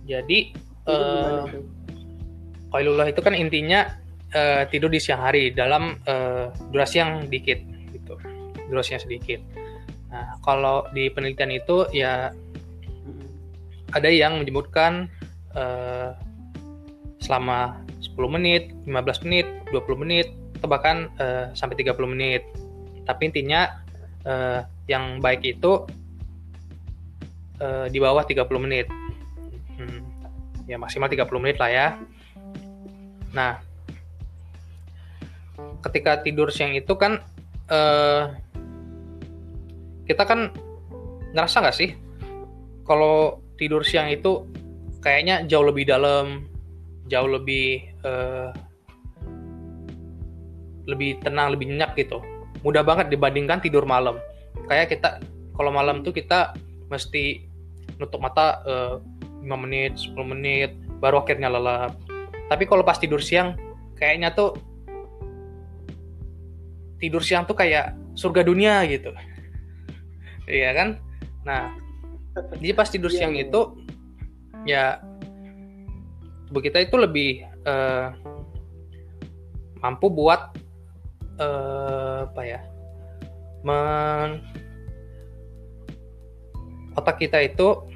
jadi 0.06 0.40
uh, 0.90 1.46
itu 3.06 3.22
kan 3.22 3.38
intinya 3.38 4.01
uh, 4.36 4.64
tidur 4.68 4.90
di 4.92 5.00
siang 5.00 5.22
hari 5.24 5.52
dalam 5.54 5.98
uh, 6.08 6.52
durasi 6.72 7.00
yang 7.00 7.26
dikit 7.28 7.60
gitu 7.92 8.16
durasinya 8.72 9.02
sedikit 9.04 9.40
nah 10.12 10.36
kalau 10.44 10.88
di 10.92 11.08
penelitian 11.08 11.56
itu 11.56 11.88
ya 11.96 12.36
ada 13.92 14.08
yang 14.08 14.40
menyebutkan 14.40 15.12
uh, 15.56 16.16
selama 17.22 17.80
10 18.02 18.18
menit, 18.34 18.74
15 18.88 19.24
menit, 19.28 19.48
20 19.72 20.04
menit, 20.04 20.28
atau 20.58 20.68
bahkan 20.68 21.08
uh, 21.22 21.52
sampai 21.54 21.80
30 21.80 21.96
menit. 22.12 22.42
Tapi 23.06 23.30
intinya 23.30 23.82
uh, 24.26 24.66
yang 24.90 25.22
baik 25.22 25.46
itu 25.46 25.86
uh, 27.62 27.86
di 27.88 27.98
bawah 28.02 28.26
30 28.26 28.48
menit. 28.64 28.88
Hmm, 29.78 30.02
ya 30.66 30.76
maksimal 30.82 31.08
30 31.08 31.30
menit 31.40 31.58
lah 31.62 31.70
ya. 31.72 31.88
Nah, 33.32 33.64
ketika 35.82 36.22
tidur 36.22 36.54
siang 36.54 36.78
itu 36.78 36.94
kan 36.96 37.22
uh, 37.72 38.32
kita 40.06 40.24
kan 40.28 40.54
ngerasa 41.32 41.64
nggak 41.64 41.78
sih 41.78 41.92
kalau 42.86 43.40
tidur 43.56 43.86
siang 43.86 44.10
itu 44.10 44.46
kayaknya 45.02 45.46
jauh 45.50 45.66
lebih 45.66 45.90
dalam, 45.90 46.46
jauh 47.10 47.30
lebih 47.30 47.82
uh, 48.06 48.54
lebih 50.90 51.22
tenang, 51.22 51.54
lebih 51.54 51.70
nyenyak 51.70 51.94
gitu. 51.98 52.22
Mudah 52.62 52.86
banget 52.86 53.10
dibandingkan 53.14 53.62
tidur 53.62 53.86
malam. 53.86 54.18
Kayak 54.70 54.98
kita 54.98 55.10
kalau 55.58 55.74
malam 55.74 56.02
tuh 56.06 56.14
kita 56.14 56.54
mesti 56.90 57.46
nutup 58.02 58.22
mata 58.22 58.62
uh, 58.66 58.98
eh, 59.46 59.46
5 59.46 59.64
menit, 59.66 59.94
10 59.98 60.18
menit, 60.26 60.74
baru 61.02 61.22
akhirnya 61.22 61.50
lelap. 61.50 61.98
Tapi 62.50 62.64
kalau 62.66 62.82
pas 62.86 62.98
tidur 62.98 63.22
siang, 63.22 63.58
kayaknya 63.98 64.34
tuh 64.34 64.58
tidur 67.02 67.26
siang 67.26 67.50
tuh 67.50 67.58
kayak 67.58 67.98
surga 68.14 68.46
dunia 68.46 68.86
gitu. 68.86 69.10
Iya 70.46 70.70
kan? 70.78 70.90
Nah, 71.42 71.74
jadi 72.62 72.74
pas 72.78 72.88
tidur 72.88 73.12
siang 73.12 73.34
iya, 73.36 73.44
iya. 73.44 73.48
itu 73.50 73.62
ya 74.66 74.86
tubuh 76.52 76.62
kita 76.68 76.84
itu 76.84 76.96
lebih 77.00 77.30
uh, 77.64 78.12
mampu 79.80 80.12
buat 80.12 80.52
uh, 81.40 82.28
apa 82.28 82.42
ya 82.44 82.60
men 83.64 84.44
otak 87.00 87.24
kita 87.24 87.40
itu 87.40 87.88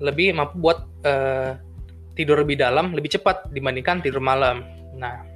lebih 0.00 0.32
mampu 0.32 0.56
buat 0.56 0.88
uh, 1.04 1.60
tidur 2.16 2.40
lebih 2.40 2.58
dalam 2.58 2.96
lebih 2.96 3.12
cepat 3.12 3.52
dibandingkan 3.52 4.00
tidur 4.00 4.24
malam 4.24 4.64
nah 4.96 5.27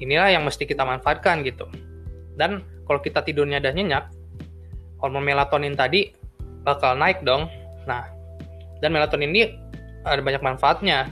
inilah 0.00 0.32
yang 0.32 0.44
mesti 0.44 0.68
kita 0.68 0.84
manfaatkan 0.84 1.40
gitu 1.44 1.66
dan 2.36 2.62
kalau 2.86 3.00
kita 3.02 3.24
tidurnya 3.24 3.58
udah 3.58 3.72
nyenyak 3.72 4.04
hormon 5.00 5.24
melatonin 5.24 5.76
tadi 5.76 6.12
bakal 6.66 6.98
naik 6.98 7.22
dong. 7.22 7.46
Nah, 7.86 8.10
dan 8.82 8.90
melatonin 8.90 9.30
ini 9.30 9.54
ada 10.02 10.18
banyak 10.18 10.42
manfaatnya. 10.42 11.06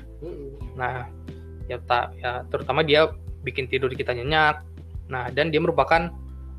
Nah, 0.74 1.06
ya 1.70 1.78
tak 1.86 2.18
ya 2.18 2.42
terutama 2.50 2.82
dia 2.82 3.06
bikin 3.46 3.70
tidur 3.70 3.92
kita 3.94 4.10
nyenyak. 4.10 4.66
Nah, 5.06 5.30
dan 5.30 5.54
dia 5.54 5.62
merupakan 5.62 6.10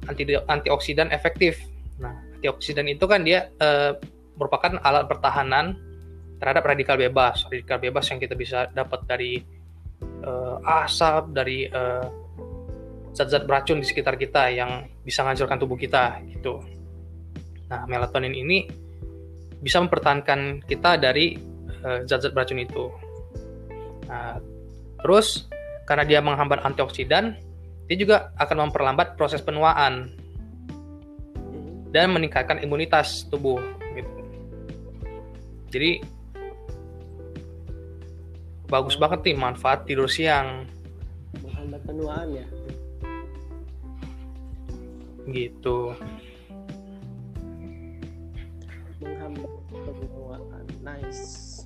anti 0.08 0.24
antioksidan 0.48 1.12
efektif. 1.12 1.60
Nah, 2.00 2.16
antioksidan 2.40 2.88
itu 2.88 3.04
kan 3.10 3.28
dia 3.28 3.52
e, 3.60 3.98
merupakan 4.40 4.80
alat 4.86 5.10
pertahanan 5.10 5.76
terhadap 6.40 6.64
radikal 6.64 6.96
bebas. 6.96 7.44
Radikal 7.52 7.82
bebas 7.82 8.06
yang 8.14 8.20
kita 8.22 8.38
bisa 8.38 8.72
dapat 8.72 9.04
dari 9.10 9.44
e, 10.26 10.32
asap, 10.66 11.24
dari 11.38 11.70
eh, 11.70 12.08
zat-zat 13.16 13.48
beracun 13.48 13.80
di 13.80 13.88
sekitar 13.88 14.20
kita 14.20 14.52
yang 14.52 14.92
bisa 15.06 15.24
menghancurkan 15.24 15.56
tubuh 15.56 15.80
kita 15.80 16.20
gitu. 16.28 16.60
Nah, 17.72 17.88
melatonin 17.88 18.36
ini 18.36 18.68
bisa 19.64 19.80
mempertahankan 19.80 20.68
kita 20.68 21.00
dari 21.00 21.40
eh, 21.86 22.00
zat-zat 22.04 22.30
uh, 22.30 22.36
beracun 22.36 22.60
itu. 22.60 22.86
Nah, 24.12 24.38
terus 25.00 25.48
karena 25.88 26.04
dia 26.04 26.20
menghambat 26.20 26.62
antioksidan, 26.68 27.40
dia 27.88 27.98
juga 27.98 28.36
akan 28.36 28.70
memperlambat 28.70 29.16
proses 29.16 29.40
penuaan 29.40 30.12
dan 31.96 32.12
meningkatkan 32.12 32.60
imunitas 32.60 33.24
tubuh. 33.32 33.64
Gitu. 33.96 34.12
Jadi 35.72 35.92
bagus 38.66 38.98
banget 38.98 39.20
nih 39.32 39.36
manfaat 39.38 39.86
tidur 39.86 40.10
siang. 40.10 40.66
Menghambat 41.42 41.82
penuaan 41.86 42.28
ya. 42.34 42.46
Gitu. 45.26 45.94
nice 50.86 51.66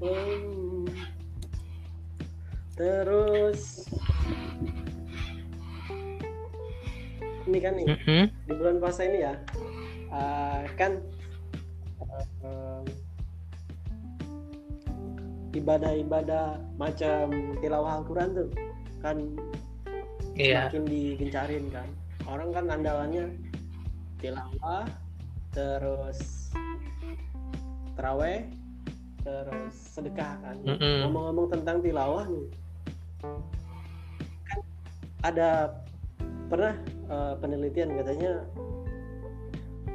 hmm. 0.00 0.88
terus 2.74 3.29
ini 7.50 7.58
kan 7.58 7.74
nih 7.74 7.86
mm 7.90 7.98
-hmm. 7.98 8.24
di 8.46 8.52
bulan 8.54 8.76
puasa 8.78 9.02
ini 9.10 9.18
ya 9.26 9.34
uh, 10.14 10.62
kan 10.78 11.02
uh, 12.46 12.82
ibadah-ibadah 15.50 16.62
macam 16.78 17.34
tilawah 17.58 17.98
Al-Quran 18.00 18.28
tuh 18.38 18.48
kan 19.02 19.16
yeah. 20.38 20.70
semakin 20.70 20.84
digencarin 20.86 21.64
kan 21.74 21.88
orang 22.30 22.54
kan 22.54 22.70
andalannya 22.70 23.34
tilawah 24.22 24.86
terus 25.50 26.54
teraweh 27.98 28.46
terus 29.26 29.74
sedekah 29.74 30.38
kan 30.38 30.56
mm 30.62 30.76
-hmm. 30.78 30.96
ngomong-ngomong 31.04 31.46
tentang 31.50 31.82
tilawah 31.82 32.24
nih 32.30 32.46
kan 34.46 34.60
ada 35.26 35.74
pernah 36.48 36.74
uh, 37.10 37.34
penelitian 37.42 37.92
katanya 37.98 38.46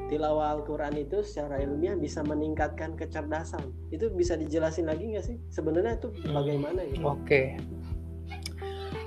tilawah 0.05 0.53
Al-Quran 0.59 1.01
itu 1.01 1.25
secara 1.25 1.57
ilmiah 1.65 1.97
bisa 1.97 2.21
meningkatkan 2.21 2.93
kecerdasan. 2.93 3.73
Itu 3.89 4.13
bisa 4.13 4.37
dijelasin 4.37 4.85
lagi 4.85 5.15
nggak 5.15 5.25
sih? 5.25 5.37
Sebenarnya 5.49 5.97
itu 5.97 6.13
bagaimana 6.29 6.85
gitu? 6.85 7.01
Oke. 7.01 7.17
Okay. 7.25 7.45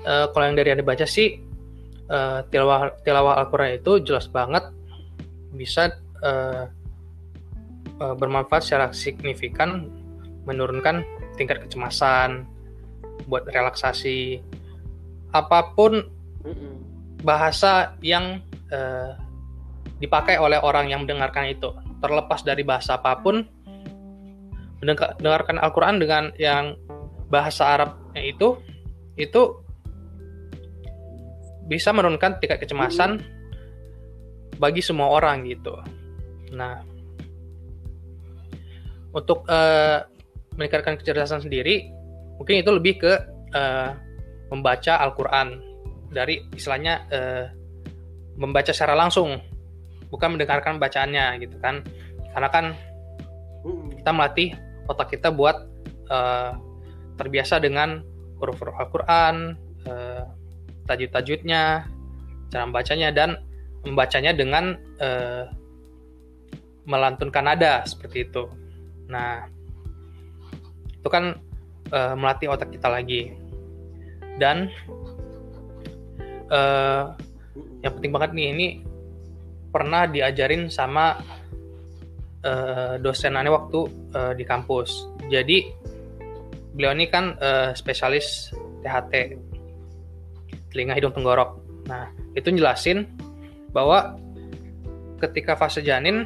Uh, 0.03 0.27
kalau 0.31 0.45
yang 0.51 0.57
dari 0.59 0.67
yang 0.75 0.79
dibaca 0.79 1.05
sih, 1.07 1.39
uh, 2.11 2.43
tilawah, 2.51 2.91
tilawah 3.03 3.39
Al-Quran 3.39 3.79
itu 3.79 4.03
jelas 4.03 4.27
banget 4.27 4.67
bisa 5.55 5.95
uh, 6.23 6.67
uh, 7.99 8.15
bermanfaat 8.15 8.63
secara 8.63 8.91
signifikan 8.91 9.87
menurunkan 10.43 11.03
tingkat 11.35 11.63
kecemasan, 11.63 12.47
buat 13.27 13.47
relaksasi, 13.47 14.41
apa 15.35 15.75
pun 15.77 16.09
bahasa 17.23 17.95
yang 17.99 18.39
uh, 18.71 19.15
dipakai 19.99 20.39
oleh 20.39 20.59
orang 20.59 20.87
yang 20.87 21.03
mendengarkan 21.03 21.51
itu 21.51 21.75
terlepas 21.99 22.41
dari 22.47 22.63
bahasa 22.63 22.95
apa 22.95 23.19
pun 23.19 23.43
mendengarkan 24.79 25.59
Al-Quran 25.59 25.99
dengan 25.99 26.23
yang 26.39 26.79
bahasa 27.27 27.75
Arabnya 27.75 28.23
itu 28.23 28.55
itu 29.19 29.59
bisa 31.67 31.91
menurunkan 31.91 32.39
tingkat 32.39 32.63
kecemasan 32.63 33.19
bagi 34.57 34.79
semua 34.79 35.11
orang 35.11 35.43
gitu. 35.45 35.75
Nah, 36.55 36.81
untuk 39.13 39.45
uh, 39.45 40.01
meningkatkan 40.57 40.97
kecerdasan 40.97 41.45
sendiri, 41.45 41.91
mungkin 42.41 42.63
itu 42.63 42.71
lebih 42.73 43.03
ke 43.03 43.13
uh, 43.53 43.93
membaca 44.49 44.97
Al-Quran 44.97 45.68
dari 46.09 46.41
istilahnya 46.53 46.93
uh, 47.09 47.45
membaca 48.39 48.73
secara 48.73 48.97
langsung 48.97 49.37
bukan 50.09 50.35
mendengarkan 50.35 50.81
bacaannya 50.81 51.37
gitu 51.45 51.57
kan. 51.61 51.85
Karena 52.33 52.49
kan 52.49 52.65
kita 53.99 54.11
melatih 54.13 54.49
otak 54.89 55.13
kita 55.13 55.29
buat 55.29 55.69
uh, 56.09 56.57
terbiasa 57.19 57.61
dengan 57.61 58.01
huruf-huruf 58.39 58.79
Al-Quran 58.79 59.59
uh, 59.85 60.23
tajud-tajudnya 60.87 61.85
cara 62.49 62.63
membacanya 62.65 63.13
dan 63.13 63.37
membacanya 63.85 64.31
dengan 64.33 64.79
uh, 64.97 65.45
melantunkan 66.89 67.45
nada 67.45 67.85
seperti 67.85 68.25
itu. 68.25 68.49
Nah 69.11 69.45
itu 70.89 71.07
kan 71.07 71.37
uh, 71.93 72.15
melatih 72.17 72.49
otak 72.49 72.73
kita 72.73 72.89
lagi. 72.89 73.35
Dan 74.39 74.71
uh, 76.49 77.15
yang 77.81 77.93
penting 77.97 78.11
banget 78.11 78.31
nih 78.35 78.47
ini 78.51 78.67
pernah 79.69 80.09
diajarin 80.09 80.67
sama 80.67 81.17
uh, 82.43 82.97
dosen 82.99 83.37
waktu 83.37 83.79
uh, 84.13 84.33
di 84.33 84.43
kampus. 84.43 85.07
Jadi 85.29 85.69
beliau 86.73 86.93
ini 86.93 87.05
kan 87.07 87.37
uh, 87.37 87.71
spesialis 87.77 88.53
THT, 88.81 89.13
telinga 90.73 90.97
hidung 90.97 91.13
tenggorok. 91.13 91.61
Nah 91.85 92.09
itu 92.33 92.49
jelasin 92.53 93.05
bahwa 93.69 94.17
ketika 95.19 95.53
fase 95.59 95.83
janin 95.85 96.25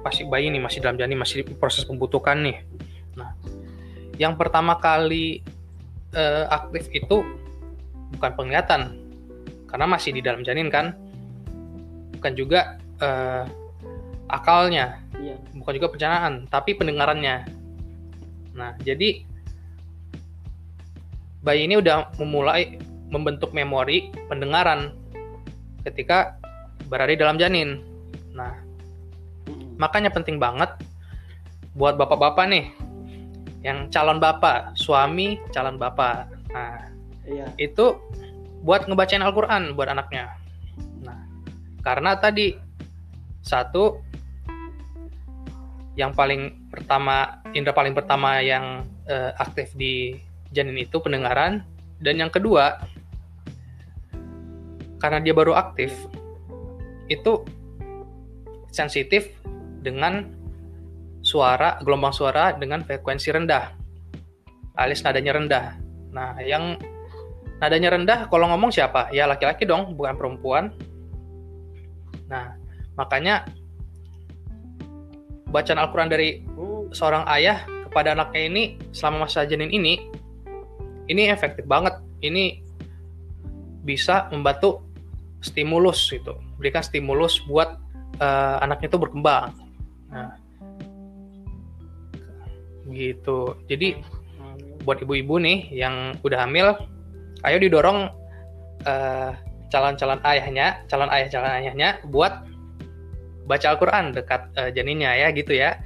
pasti 0.00 0.24
bayi 0.24 0.48
nih 0.48 0.62
masih 0.64 0.80
dalam 0.80 0.96
janin 0.96 1.20
masih 1.20 1.44
proses 1.60 1.84
pembutuhan 1.84 2.40
nih. 2.40 2.58
Nah 3.14 3.36
yang 4.16 4.34
pertama 4.34 4.80
kali 4.80 5.44
uh, 6.16 6.48
aktif 6.48 6.88
itu 6.90 7.22
bukan 8.16 8.30
penglihatan 8.34 8.98
karena 9.70 9.86
masih 9.86 10.10
di 10.14 10.20
dalam 10.20 10.42
janin 10.42 10.66
kan 10.66 10.94
bukan 12.18 12.32
juga 12.36 12.76
uh, 13.00 13.48
akalnya, 14.30 15.02
iya. 15.18 15.34
bukan 15.56 15.72
juga 15.74 15.90
pencernaan, 15.90 16.46
tapi 16.46 16.78
pendengarannya. 16.78 17.50
Nah, 18.54 18.78
jadi 18.82 19.26
bayi 21.42 21.66
ini 21.66 21.80
udah 21.80 22.14
memulai 22.20 22.78
membentuk 23.10 23.50
memori 23.50 24.14
pendengaran 24.30 24.94
ketika 25.82 26.38
berada 26.86 27.10
di 27.10 27.18
dalam 27.18 27.40
janin. 27.40 27.82
Nah, 28.36 28.54
makanya 29.80 30.14
penting 30.14 30.38
banget 30.38 30.70
buat 31.74 31.98
bapak-bapak 31.98 32.46
nih 32.50 32.66
yang 33.66 33.90
calon 33.90 34.22
bapak, 34.22 34.76
suami 34.78 35.40
calon 35.50 35.80
bapak. 35.80 36.30
Nah, 36.54 36.89
iya. 37.30 37.46
itu 37.56 37.96
buat 38.60 38.84
ngebacain 38.90 39.22
Al-Qur'an 39.22 39.72
buat 39.78 39.88
anaknya. 39.88 40.36
Karena 41.80 42.12
tadi 42.20 42.52
satu 43.40 44.04
yang 45.96 46.12
paling 46.12 46.68
pertama 46.68 47.40
indera 47.56 47.74
paling 47.74 47.96
pertama 47.96 48.38
yang 48.44 48.84
uh, 49.08 49.32
aktif 49.40 49.72
di 49.74 50.16
janin 50.54 50.76
itu 50.76 51.00
pendengaran 51.02 51.64
dan 51.98 52.14
yang 52.20 52.30
kedua 52.30 52.78
karena 55.00 55.18
dia 55.24 55.34
baru 55.34 55.56
aktif 55.56 55.92
itu 57.10 57.42
sensitif 58.70 59.34
dengan 59.82 60.30
suara 61.20 61.80
gelombang 61.82 62.14
suara 62.14 62.54
dengan 62.54 62.84
frekuensi 62.86 63.28
rendah 63.34 63.74
alias 64.78 65.02
nadanya 65.02 65.32
rendah 65.36 65.66
nah 66.14 66.38
yang 66.40 66.78
nadanya 67.60 67.92
rendah 67.92 68.18
kalau 68.32 68.48
ngomong 68.48 68.72
siapa 68.72 69.12
ya 69.12 69.28
laki-laki 69.28 69.68
dong 69.68 69.94
bukan 69.94 70.16
perempuan 70.16 70.72
Nah, 72.30 72.54
makanya 72.94 73.42
bacaan 75.50 75.82
Al-Quran 75.82 76.08
dari 76.08 76.46
seorang 76.94 77.26
ayah 77.34 77.66
kepada 77.90 78.14
anaknya 78.14 78.42
ini 78.46 78.62
selama 78.94 79.26
masa 79.26 79.42
janin 79.42 79.74
ini, 79.74 79.98
ini 81.10 81.26
efektif 81.26 81.66
banget. 81.66 81.98
Ini 82.22 82.62
bisa 83.82 84.30
membantu 84.30 84.86
stimulus 85.42 86.06
itu, 86.14 86.38
berikan 86.54 86.86
stimulus 86.86 87.42
buat 87.50 87.74
uh, 88.22 88.62
anaknya 88.62 88.94
itu 88.94 89.00
berkembang. 89.02 89.50
Nah, 90.06 90.38
gitu. 92.94 93.58
Jadi 93.66 93.98
buat 94.86 95.02
ibu-ibu 95.02 95.42
nih 95.42 95.72
yang 95.74 96.14
udah 96.22 96.46
hamil, 96.46 96.78
ayo 97.46 97.56
didorong 97.60 98.10
uh, 98.84 99.32
calon-calon 99.70 100.20
ayahnya, 100.26 100.82
calon 100.90 101.10
ayah 101.14 101.28
calon 101.30 101.52
ayahnya 101.62 101.88
buat 102.10 102.44
baca 103.46 103.66
Al-Qur'an 103.74 104.12
dekat 104.14 104.42
uh, 104.58 104.70
janinnya 104.74 105.14
ya 105.14 105.28
gitu 105.32 105.54
ya. 105.54 105.78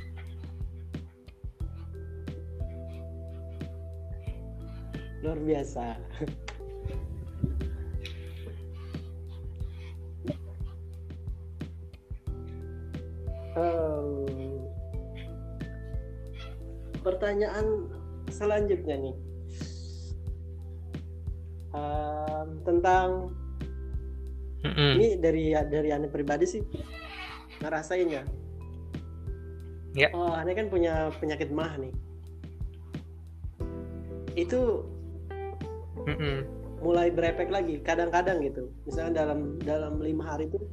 Luar 5.24 5.40
biasa. 5.40 5.96
pertanyaan 17.04 17.88
selanjutnya 18.28 18.96
nih 19.00 19.16
um, 21.74 22.62
tentang 22.62 23.34
Mm-hmm. 24.64 24.92
Ini 24.96 25.08
dari 25.20 25.44
dari 25.52 25.88
aneh 25.92 26.08
pribadi 26.08 26.48
sih 26.48 26.64
ngerasain 27.60 28.08
ya. 28.08 28.24
Yeah. 29.94 30.10
Oh, 30.16 30.32
aneh 30.32 30.56
kan 30.56 30.72
punya 30.72 31.12
penyakit 31.20 31.52
mah 31.52 31.76
nih. 31.76 31.92
Itu 34.34 34.88
mm-hmm. 36.08 36.36
mulai 36.80 37.12
berefek 37.12 37.52
lagi 37.52 37.76
kadang-kadang 37.84 38.40
gitu. 38.40 38.72
Misalnya 38.88 39.22
dalam 39.28 39.60
dalam 39.60 40.00
lima 40.00 40.32
hari 40.32 40.48
itu 40.48 40.64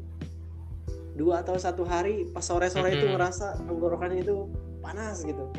dua 1.20 1.44
atau 1.44 1.60
satu 1.60 1.84
hari 1.84 2.32
pas 2.32 2.48
sore-sore 2.48 2.96
mm-hmm. 2.96 3.04
itu 3.04 3.06
ngerasa 3.12 3.60
tenggorokan 3.68 4.16
itu 4.16 4.48
panas 4.80 5.20
gitu. 5.28 5.52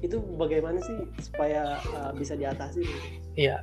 Itu 0.00 0.24
bagaimana 0.40 0.80
sih 0.80 0.96
supaya 1.20 1.76
uh, 1.92 2.16
bisa 2.16 2.32
diatasi? 2.32 2.80
Iya. 3.36 3.60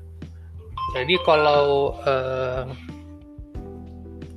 Jadi 0.95 1.19
kalau 1.27 1.91
uh, 2.07 2.71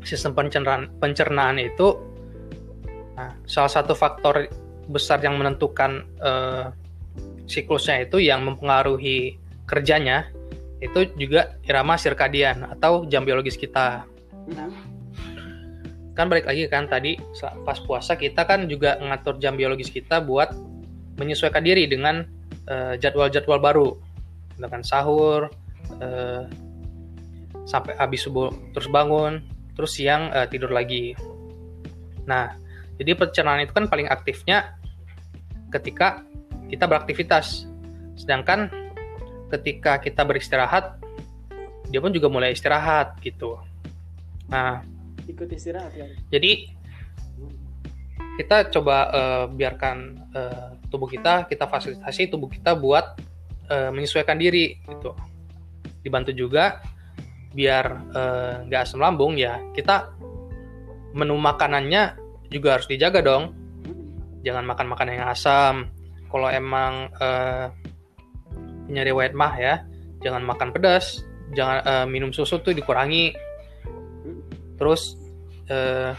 sistem 0.02 0.34
pencernaan, 0.34 0.90
pencernaan 0.98 1.62
itu 1.62 1.94
nah, 3.14 3.30
salah 3.46 3.70
satu 3.70 3.94
faktor 3.94 4.50
besar 4.90 5.22
yang 5.22 5.38
menentukan 5.38 6.02
uh, 6.18 6.74
siklusnya 7.46 8.10
itu 8.10 8.18
yang 8.18 8.42
mempengaruhi 8.42 9.38
kerjanya 9.70 10.26
itu 10.82 11.06
juga 11.14 11.54
irama 11.62 11.94
sirkadian 11.94 12.66
atau 12.74 13.06
jam 13.06 13.22
biologis 13.22 13.54
kita. 13.54 14.02
Nah, 14.50 14.70
kan 16.18 16.26
balik 16.26 16.50
lagi 16.50 16.66
kan 16.66 16.90
tadi 16.90 17.14
pas 17.62 17.78
puasa 17.78 18.18
kita 18.18 18.42
kan 18.42 18.66
juga 18.66 18.98
ngatur 18.98 19.38
jam 19.38 19.54
biologis 19.54 19.94
kita 19.94 20.18
buat 20.18 20.50
menyesuaikan 21.22 21.62
diri 21.62 21.86
dengan 21.86 22.26
uh, 22.66 22.98
jadwal-jadwal 22.98 23.62
baru 23.62 23.94
dengan 24.58 24.82
sahur 24.82 25.46
uh, 26.00 26.44
sampai 27.68 27.96
habis 28.00 28.24
subuh 28.24 28.48
terus 28.72 28.88
bangun 28.88 29.44
terus 29.76 29.94
siang 29.94 30.32
uh, 30.34 30.48
tidur 30.50 30.74
lagi. 30.74 31.14
Nah, 32.26 32.58
jadi 32.98 33.14
pencernaan 33.14 33.62
itu 33.62 33.72
kan 33.72 33.86
paling 33.86 34.10
aktifnya 34.10 34.74
ketika 35.70 36.26
kita 36.66 36.84
beraktivitas. 36.84 37.64
Sedangkan 38.18 38.68
ketika 39.54 40.02
kita 40.02 40.26
beristirahat, 40.26 40.98
dia 41.88 42.02
pun 42.02 42.12
juga 42.12 42.28
mulai 42.28 42.52
istirahat 42.52 43.16
gitu. 43.22 43.56
Nah, 44.50 44.82
ikut 45.24 45.48
istirahat 45.48 45.94
ya. 45.94 46.04
Jadi 46.28 46.74
kita 48.38 48.70
coba 48.70 48.96
uh, 49.10 49.44
biarkan 49.50 50.18
uh, 50.34 50.68
tubuh 50.90 51.06
kita, 51.06 51.46
kita 51.46 51.70
fasilitasi 51.70 52.30
tubuh 52.30 52.50
kita 52.50 52.74
buat 52.74 53.18
uh, 53.70 53.90
menyesuaikan 53.94 54.38
diri 54.38 54.78
gitu. 54.86 55.14
Dibantu 56.02 56.32
juga 56.34 56.80
biar 57.52 57.84
nggak 58.68 58.80
uh, 58.80 58.84
asam 58.84 59.00
lambung 59.00 59.34
ya. 59.34 59.58
Kita 59.72 60.12
menu 61.16 61.36
makanannya 61.40 62.16
juga 62.52 62.78
harus 62.78 62.88
dijaga 62.88 63.24
dong. 63.24 63.56
Jangan 64.44 64.64
makan 64.68 64.86
makanan 64.92 65.14
yang 65.18 65.28
asam. 65.32 65.74
Kalau 66.28 66.48
emang 66.52 67.08
uh, 67.18 67.72
punya 68.84 69.02
riwayat 69.04 69.32
mah 69.32 69.54
ya 69.56 69.74
jangan 70.20 70.44
makan 70.44 70.70
pedas. 70.70 71.24
Jangan 71.56 71.78
uh, 71.84 72.06
minum 72.06 72.30
susu 72.30 72.60
tuh 72.60 72.76
dikurangi. 72.76 73.32
Terus 74.76 75.16
uh, 75.72 76.12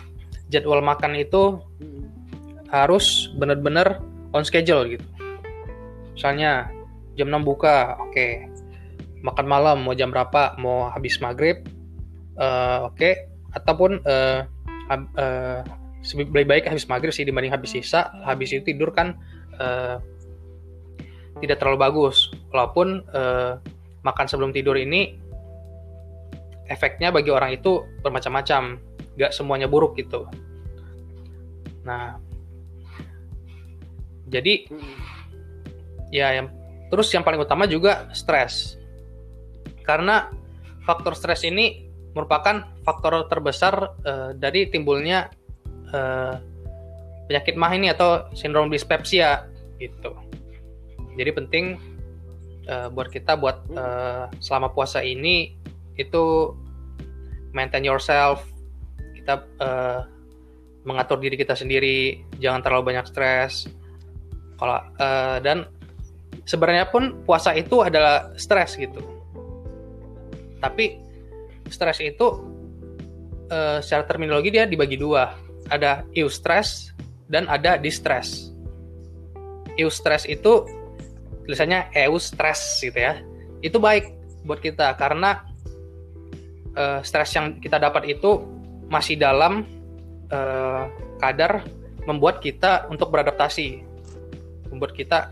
jadwal 0.50 0.82
makan 0.82 1.16
itu 1.16 1.62
harus 2.70 3.30
benar-benar 3.38 4.02
on 4.34 4.46
schedule 4.46 4.98
gitu. 4.98 5.06
Misalnya 6.14 6.68
jam 7.16 7.30
6 7.30 7.46
buka 7.46 7.96
oke. 8.02 8.12
okay 8.12 8.49
makan 9.22 9.46
malam 9.46 9.78
mau 9.84 9.96
jam 9.96 10.10
berapa 10.10 10.56
mau 10.60 10.88
habis 10.92 11.20
maghrib 11.20 11.68
uh, 12.40 12.88
oke. 12.88 12.96
Okay. 12.96 13.14
ataupun 13.50 14.00
uh, 14.06 14.46
uh, 14.94 15.60
lebih 16.16 16.48
baik 16.48 16.64
habis 16.70 16.88
maghrib 16.88 17.12
sih 17.12 17.28
dibanding 17.28 17.52
habis 17.52 17.76
sisa 17.76 18.14
habis 18.24 18.56
itu 18.56 18.64
tidur 18.64 18.94
kan 18.96 19.18
uh, 19.60 20.00
tidak 21.44 21.60
terlalu 21.60 21.78
bagus. 21.80 22.32
Walaupun 22.52 23.04
uh, 23.12 23.60
makan 24.04 24.26
sebelum 24.28 24.52
tidur 24.56 24.80
ini 24.80 25.20
efeknya 26.72 27.12
bagi 27.12 27.32
orang 27.32 27.56
itu 27.58 27.84
bermacam-macam. 28.06 28.80
Nggak 29.20 29.32
semuanya 29.36 29.68
buruk 29.68 30.00
gitu. 30.00 30.24
Nah 31.84 32.16
jadi 34.30 34.70
ya 36.14 36.38
yang 36.38 36.48
terus 36.94 37.10
yang 37.12 37.26
paling 37.26 37.42
utama 37.42 37.66
juga 37.66 38.08
stres 38.14 38.79
karena 39.90 40.30
faktor 40.86 41.18
stres 41.18 41.42
ini 41.42 41.90
merupakan 42.14 42.62
faktor 42.86 43.26
terbesar 43.26 43.98
uh, 44.06 44.38
dari 44.38 44.70
timbulnya 44.70 45.34
uh, 45.90 46.38
penyakit 47.26 47.58
mah 47.58 47.74
ini 47.74 47.90
atau 47.90 48.30
sindrom 48.38 48.70
dispepsia 48.70 49.50
gitu. 49.82 50.14
Jadi 51.18 51.32
penting 51.34 51.66
uh, 52.70 52.94
buat 52.94 53.10
kita 53.10 53.34
buat 53.34 53.66
uh, 53.74 54.30
selama 54.38 54.70
puasa 54.70 55.02
ini 55.02 55.58
itu 55.98 56.54
maintain 57.50 57.82
yourself, 57.82 58.46
kita 59.18 59.42
uh, 59.58 60.06
mengatur 60.86 61.18
diri 61.18 61.34
kita 61.34 61.58
sendiri, 61.58 62.22
jangan 62.38 62.62
terlalu 62.62 62.94
banyak 62.94 63.10
stres. 63.10 63.66
Kalau 64.62 64.86
uh, 65.02 65.38
dan 65.42 65.66
sebenarnya 66.46 66.94
pun 66.94 67.26
puasa 67.26 67.58
itu 67.58 67.82
adalah 67.82 68.34
stres 68.38 68.78
gitu 68.78 69.19
tapi 70.60 71.00
stres 71.72 72.00
itu 72.04 72.40
uh, 73.52 73.80
secara 73.84 74.06
terminologi 74.06 74.54
dia 74.54 74.68
dibagi 74.68 74.96
dua. 75.00 75.36
Ada 75.70 76.08
eustress 76.18 76.94
dan 77.30 77.46
ada 77.46 77.78
distress. 77.78 78.50
Eustress 79.78 80.26
itu 80.26 80.66
tulisannya 81.46 81.90
eustress 81.94 82.82
gitu 82.82 82.98
ya. 82.98 83.22
Itu 83.62 83.78
baik 83.78 84.12
buat 84.48 84.60
kita 84.64 84.96
karena 84.98 85.46
uh, 86.76 87.00
stres 87.06 87.36
yang 87.36 87.60
kita 87.60 87.78
dapat 87.78 88.08
itu 88.10 88.44
masih 88.90 89.20
dalam 89.20 89.68
uh, 90.34 90.90
kadar 91.22 91.62
membuat 92.10 92.42
kita 92.42 92.90
untuk 92.90 93.14
beradaptasi, 93.14 93.86
membuat 94.74 94.98
kita 94.98 95.30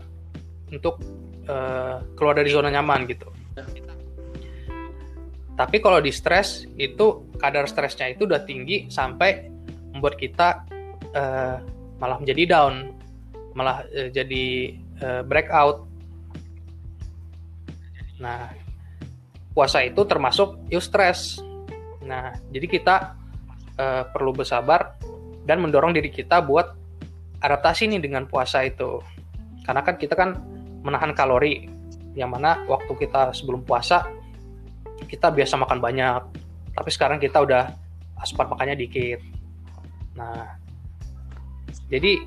untuk 0.70 1.02
uh, 1.50 2.04
keluar 2.14 2.38
dari 2.38 2.52
zona 2.52 2.70
nyaman 2.70 3.08
gitu. 3.10 3.26
Tapi 5.58 5.82
kalau 5.82 5.98
di 5.98 6.14
stres 6.14 6.70
itu 6.78 7.26
kadar 7.34 7.66
stresnya 7.66 8.14
itu 8.14 8.30
udah 8.30 8.46
tinggi 8.46 8.86
sampai 8.86 9.50
membuat 9.90 10.14
kita 10.14 10.62
uh, 11.18 11.58
malah 11.98 12.22
menjadi 12.22 12.46
down, 12.46 12.94
malah 13.58 13.82
uh, 13.90 14.06
jadi 14.14 14.46
uh, 15.02 15.22
breakout. 15.26 15.90
Nah, 18.22 18.54
puasa 19.50 19.82
itu 19.82 20.06
termasuk 20.06 20.62
eustress. 20.70 21.42
Nah, 22.06 22.38
jadi 22.54 22.66
kita 22.70 23.18
uh, 23.82 24.06
perlu 24.14 24.30
bersabar 24.30 24.94
dan 25.42 25.58
mendorong 25.58 25.90
diri 25.90 26.14
kita 26.14 26.38
buat 26.38 26.70
adaptasi 27.42 27.90
nih 27.90 27.98
dengan 27.98 28.30
puasa 28.30 28.62
itu. 28.62 29.02
Karena 29.66 29.82
kan 29.82 29.98
kita 29.98 30.14
kan 30.14 30.38
menahan 30.86 31.10
kalori 31.18 31.66
yang 32.14 32.30
mana 32.30 32.62
waktu 32.70 32.94
kita 32.94 33.34
sebelum 33.34 33.66
puasa 33.66 34.17
kita 35.08 35.32
biasa 35.32 35.56
makan 35.56 35.80
banyak 35.80 36.22
tapi 36.76 36.90
sekarang 36.94 37.18
kita 37.18 37.42
udah 37.42 37.74
asupan 38.20 38.46
makannya 38.52 38.78
dikit. 38.78 39.18
Nah 40.14 40.54
jadi 41.88 42.22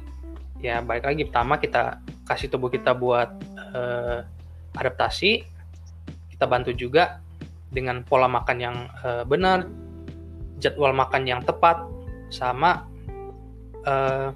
ya 0.60 0.82
balik 0.82 1.06
lagi 1.06 1.24
pertama 1.30 1.62
kita 1.62 2.02
kasih 2.26 2.50
tubuh 2.50 2.68
kita 2.68 2.92
buat 2.98 3.30
uh, 3.72 4.26
adaptasi 4.76 5.46
kita 6.36 6.46
bantu 6.50 6.74
juga 6.74 7.22
dengan 7.72 8.04
pola 8.04 8.28
makan 8.28 8.58
yang 8.60 8.78
uh, 9.06 9.24
benar 9.24 9.70
jadwal 10.60 10.92
makan 10.92 11.24
yang 11.26 11.42
tepat 11.46 11.80
sama 12.34 12.86
uh, 13.86 14.34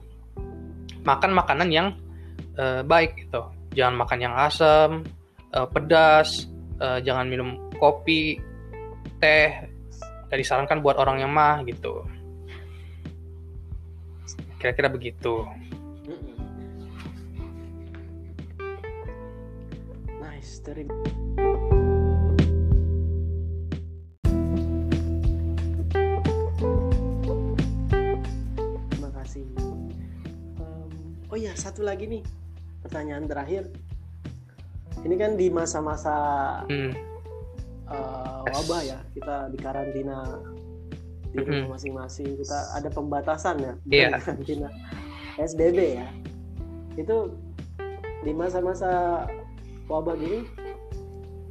makan 1.04 1.32
makanan 1.34 1.70
yang 1.74 1.90
baik 2.88 3.28
gitu. 3.28 3.52
Jangan 3.76 4.00
makan 4.00 4.20
yang 4.24 4.32
asam 4.40 5.04
pedas 5.76 6.48
uh, 6.80 7.00
jangan 7.04 7.28
minum 7.28 7.60
kopi, 7.78 8.40
teh, 9.20 9.68
gak 10.30 10.40
disarankan 10.40 10.82
buat 10.82 10.98
orang 11.00 11.24
yang 11.24 11.32
mah 11.32 11.64
gitu. 11.68 12.04
Kira-kira 14.60 14.90
begitu. 14.90 15.46
Nice, 20.20 20.60
dari 20.66 20.84
Terima 20.86 21.04
oh 31.30 31.38
ya, 31.38 31.52
satu 31.52 31.84
lagi 31.84 32.08
nih 32.08 32.24
pertanyaan 32.80 33.28
terakhir. 33.28 33.68
Ini 35.06 35.16
kan 35.22 35.38
di 35.38 35.48
masa-masa 35.54 36.16
hmm 36.66 37.16
uh, 37.90 38.42
wabah 38.50 38.82
ya 38.86 39.00
kita 39.14 39.50
di 39.54 39.58
karantina 39.62 40.42
di 41.36 41.44
rumah 41.44 41.76
masing-masing 41.76 42.40
kita 42.40 42.60
ada 42.74 42.90
pembatasan 42.90 43.56
ya 43.60 43.74
yeah. 43.86 44.10
karantina 44.18 44.70
SBB 45.36 46.00
ya 46.00 46.08
itu 46.96 47.36
di 48.24 48.32
masa-masa 48.32 49.24
wabah 49.92 50.16
gini 50.18 50.48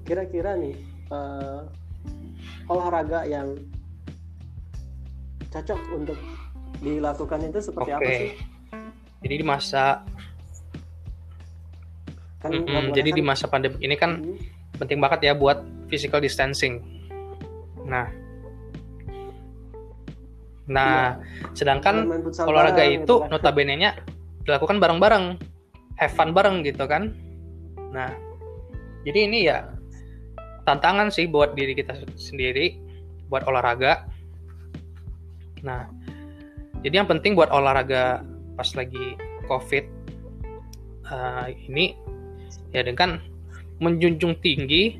kira-kira 0.08 0.56
nih 0.56 0.74
uh, 1.12 1.68
olahraga 2.68 3.28
yang 3.28 3.54
cocok 5.52 5.80
untuk 5.94 6.18
dilakukan 6.82 7.46
itu 7.46 7.60
seperti 7.62 7.90
okay. 7.94 8.00
apa 8.00 8.10
sih? 8.10 8.32
Jadi 9.24 9.34
di 9.40 9.46
masa 9.46 10.02
kan, 12.44 12.52
mm 12.52 12.68
-hmm, 12.68 12.92
jadi 12.92 13.10
kan, 13.10 13.16
di 13.16 13.22
masa 13.24 13.44
pandemi 13.48 13.76
ini 13.80 13.96
kan 13.96 14.20
mm 14.20 14.22
-hmm. 14.22 14.76
penting 14.76 15.00
banget 15.00 15.20
ya 15.24 15.32
buat 15.32 15.64
physical 15.88 16.20
distancing. 16.20 16.84
Nah, 17.88 18.08
nah, 20.68 21.16
iya. 21.16 21.52
sedangkan 21.56 22.08
olahraga 22.44 22.84
itu 22.84 23.04
gitu 23.04 23.14
kan. 23.24 23.28
notabene-nya 23.32 23.90
dilakukan 24.44 24.76
bareng-bareng, 24.80 25.40
have 25.96 26.12
fun 26.12 26.36
bareng 26.36 26.60
gitu 26.64 26.84
kan. 26.84 27.16
Nah, 27.92 28.12
jadi 29.04 29.28
ini 29.28 29.38
ya 29.48 29.68
tantangan 30.68 31.12
sih 31.12 31.28
buat 31.28 31.56
diri 31.56 31.76
kita 31.76 31.96
sendiri, 32.16 32.76
buat 33.28 33.44
olahraga. 33.48 34.08
Nah, 35.64 35.88
jadi 36.84 37.04
yang 37.04 37.08
penting 37.08 37.32
buat 37.32 37.48
olahraga 37.48 38.24
pas 38.56 38.68
lagi 38.76 39.16
COVID 39.48 39.84
uh, 41.08 41.48
ini 41.50 41.96
ya 42.74 42.82
dengan 42.82 43.22
menjunjung 43.78 44.42
tinggi 44.42 44.98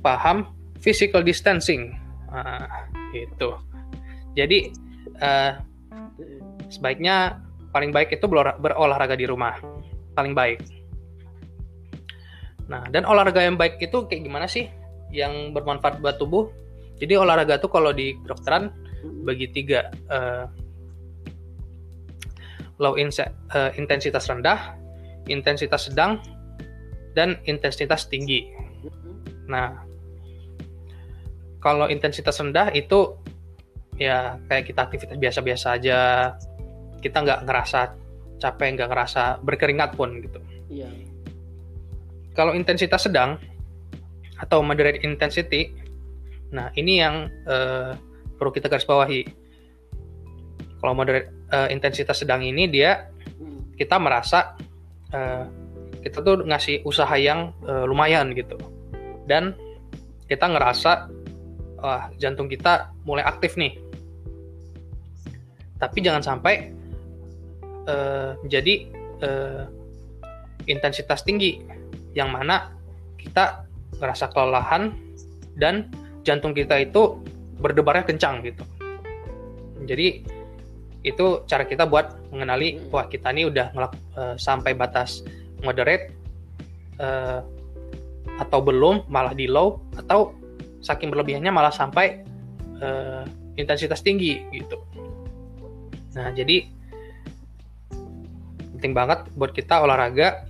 paham 0.00 0.46
physical 0.78 1.26
distancing. 1.26 1.92
Nah, 2.30 2.86
itu. 3.10 3.50
Jadi 4.38 4.70
uh, 5.18 5.58
sebaiknya 6.70 7.42
paling 7.74 7.90
baik 7.90 8.14
itu 8.14 8.26
berolahraga 8.30 9.18
di 9.18 9.26
rumah. 9.26 9.58
Paling 10.14 10.32
baik. 10.32 10.62
Nah, 12.66 12.82
dan 12.90 13.06
olahraga 13.06 13.42
yang 13.42 13.58
baik 13.58 13.78
itu 13.78 14.06
kayak 14.06 14.26
gimana 14.26 14.46
sih 14.46 14.70
yang 15.10 15.54
bermanfaat 15.54 16.02
buat 16.02 16.18
tubuh? 16.18 16.50
Jadi 16.98 17.14
olahraga 17.14 17.60
tuh 17.60 17.70
kalau 17.70 17.92
di 17.92 18.16
kedokteran 18.24 18.72
bagi 19.22 19.46
tiga 19.52 19.92
uh, 20.10 20.48
low 22.82 22.96
uh, 22.96 23.70
intensitas 23.76 24.26
rendah, 24.26 24.74
intensitas 25.30 25.88
sedang, 25.88 26.18
dan 27.16 27.40
intensitas 27.48 28.12
tinggi. 28.12 28.52
Nah, 29.48 29.72
kalau 31.64 31.88
intensitas 31.88 32.36
rendah 32.36 32.68
itu 32.76 33.16
ya 33.96 34.36
kayak 34.52 34.68
kita 34.68 34.80
aktivitas 34.84 35.16
biasa-biasa 35.16 35.66
aja, 35.80 36.00
kita 37.00 37.24
nggak 37.24 37.48
ngerasa 37.48 37.80
capek, 38.36 38.68
nggak 38.76 38.90
ngerasa 38.92 39.22
berkeringat 39.40 39.96
pun 39.96 40.20
gitu. 40.20 40.38
Iya. 40.68 40.92
Kalau 42.36 42.52
intensitas 42.52 43.08
sedang 43.08 43.40
atau 44.36 44.60
moderate 44.60 45.00
intensity, 45.00 45.72
nah 46.52 46.68
ini 46.76 47.00
yang 47.00 47.32
uh, 47.48 47.96
perlu 48.36 48.52
kita 48.52 48.68
garis 48.68 48.84
bawahi. 48.84 49.24
Kalau 50.76 50.92
moderate 50.92 51.32
uh, 51.48 51.72
intensitas 51.72 52.20
sedang 52.20 52.44
ini 52.44 52.68
dia 52.68 53.08
hmm. 53.40 53.80
kita 53.80 53.96
merasa 53.96 54.52
uh, 55.16 55.65
kita 56.06 56.22
tuh 56.22 56.46
ngasih 56.46 56.86
usaha 56.86 57.18
yang 57.18 57.50
uh, 57.66 57.82
lumayan 57.82 58.30
gitu, 58.30 58.54
dan 59.26 59.58
kita 60.30 60.46
ngerasa 60.46 61.10
wah 61.82 62.06
jantung 62.14 62.46
kita 62.46 62.94
mulai 63.02 63.26
aktif 63.26 63.58
nih. 63.58 63.74
Tapi 65.82 65.98
jangan 65.98 66.22
sampai 66.22 66.70
uh, 67.90 68.38
jadi 68.46 68.86
uh, 69.26 69.66
intensitas 70.70 71.26
tinggi 71.26 71.58
yang 72.14 72.30
mana 72.30 72.70
kita 73.18 73.66
ngerasa 73.98 74.30
kelelahan 74.30 74.94
dan 75.58 75.90
jantung 76.22 76.54
kita 76.54 76.80
itu 76.86 77.18
berdebarnya 77.58 78.06
kencang 78.06 78.46
gitu. 78.46 78.62
Jadi 79.84 80.22
itu 81.06 81.26
cara 81.46 81.62
kita 81.66 81.86
buat 81.86 82.18
mengenali 82.32 82.82
wah 82.90 83.06
kita 83.06 83.30
ini 83.30 83.46
udah 83.52 83.74
ngelak, 83.74 83.92
uh, 84.16 84.34
sampai 84.40 84.72
batas 84.72 85.20
moderate 85.64 86.12
uh, 87.00 87.40
atau 88.36 88.60
belum 88.60 89.08
malah 89.08 89.32
di 89.32 89.48
low 89.48 89.80
atau 89.96 90.36
saking 90.84 91.08
berlebihannya 91.08 91.48
malah 91.48 91.72
sampai 91.72 92.20
uh, 92.84 93.24
intensitas 93.56 94.04
tinggi 94.04 94.44
gitu. 94.52 94.76
Nah 96.16 96.32
jadi 96.32 96.68
penting 98.76 98.92
banget 98.92 99.24
buat 99.34 99.56
kita 99.56 99.80
olahraga 99.80 100.44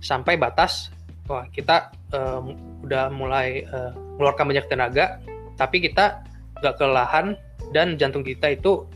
sampai 0.00 0.40
batas 0.40 0.88
wah 1.28 1.44
kita 1.52 1.92
uh, 2.16 2.40
udah 2.86 3.12
mulai 3.12 3.68
uh, 3.68 3.92
mengeluarkan 4.16 4.46
banyak 4.48 4.66
tenaga 4.70 5.20
tapi 5.60 5.84
kita 5.84 6.24
nggak 6.62 6.74
kelelahan 6.80 7.36
dan 7.74 8.00
jantung 8.00 8.24
kita 8.24 8.56
itu 8.56 8.88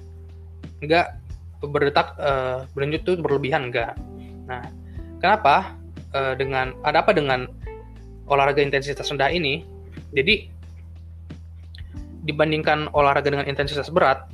nggak 0.81 1.13
berdetak 1.61 2.17
uh, 2.17 2.65
berlanjut 2.73 3.03
tuh 3.05 3.15
berlebihan 3.21 3.69
enggak 3.69 3.93
nah 4.49 4.65
kenapa 5.21 5.77
uh, 6.16 6.35
dengan 6.35 6.75
ada 6.83 7.05
apa 7.05 7.14
dengan 7.14 7.47
olahraga 8.27 8.64
intensitas 8.64 9.07
rendah 9.12 9.31
ini 9.31 9.62
jadi 10.16 10.49
dibandingkan 12.25 12.91
olahraga 12.93 13.33
dengan 13.33 13.47
intensitas 13.49 13.89
berat 13.93 14.27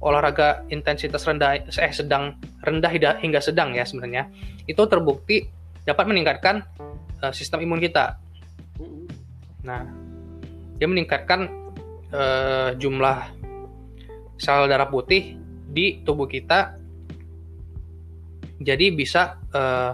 olahraga 0.00 0.62
intensitas 0.70 1.26
rendah 1.26 1.66
eh 1.66 1.92
sedang 1.92 2.38
rendah 2.62 2.90
hingga 3.18 3.40
sedang 3.42 3.74
ya 3.74 3.82
sebenarnya 3.82 4.28
itu 4.66 4.82
terbukti 4.86 5.46
dapat 5.86 6.04
meningkatkan 6.10 6.66
uh, 7.22 7.32
sistem 7.32 7.62
imun 7.62 7.78
kita. 7.78 8.18
Nah, 9.62 9.82
dia 10.76 10.88
meningkatkan 10.90 11.48
uh, 12.10 12.70
jumlah 12.76 13.18
sel 14.36 14.68
darah 14.68 14.90
putih 14.90 15.38
di 15.70 16.02
tubuh 16.02 16.28
kita, 16.28 16.76
jadi 18.60 18.92
bisa 18.92 19.36
uh, 19.52 19.92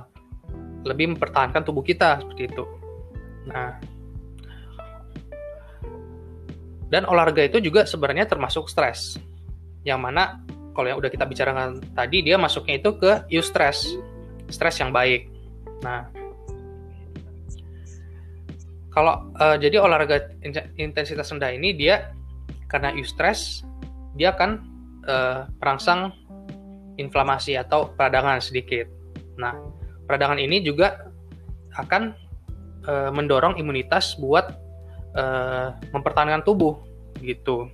lebih 0.82 1.14
mempertahankan 1.14 1.62
tubuh 1.62 1.82
kita 1.82 2.22
seperti 2.22 2.50
itu. 2.50 2.64
Nah, 3.50 3.78
dan 6.92 7.08
olahraga 7.08 7.48
itu 7.48 7.58
juga 7.64 7.88
sebenarnya 7.88 8.28
termasuk 8.28 8.68
stres. 8.68 9.16
Yang 9.82 10.00
mana 10.04 10.44
kalau 10.76 10.92
yang 10.92 11.00
udah 11.00 11.08
kita 11.08 11.24
bicarakan 11.24 11.80
tadi 11.96 12.20
dia 12.20 12.36
masuknya 12.36 12.76
itu 12.76 12.92
ke 13.00 13.24
eustress. 13.32 13.96
Stres 14.52 14.76
yang 14.76 14.92
baik. 14.92 15.32
Nah. 15.80 16.04
Kalau 18.92 19.32
uh, 19.40 19.56
jadi 19.56 19.80
olahraga 19.80 20.36
intensitas 20.76 21.32
rendah 21.32 21.48
ini 21.56 21.72
dia 21.72 22.12
karena 22.68 22.92
eustress 22.92 23.64
dia 24.12 24.36
akan 24.36 24.60
uh, 25.08 25.48
merangsang 25.56 26.12
inflamasi 27.02 27.58
atau 27.58 27.90
peradangan 27.98 28.38
sedikit. 28.38 28.86
Nah 29.36 29.58
peradangan 30.06 30.38
ini 30.38 30.62
juga 30.62 31.10
akan 31.74 32.12
uh, 32.86 33.10
mendorong 33.10 33.56
imunitas 33.58 34.14
buat 34.20 34.54
uh, 35.16 35.74
mempertahankan 35.90 36.44
tubuh 36.44 36.78
gitu. 37.24 37.70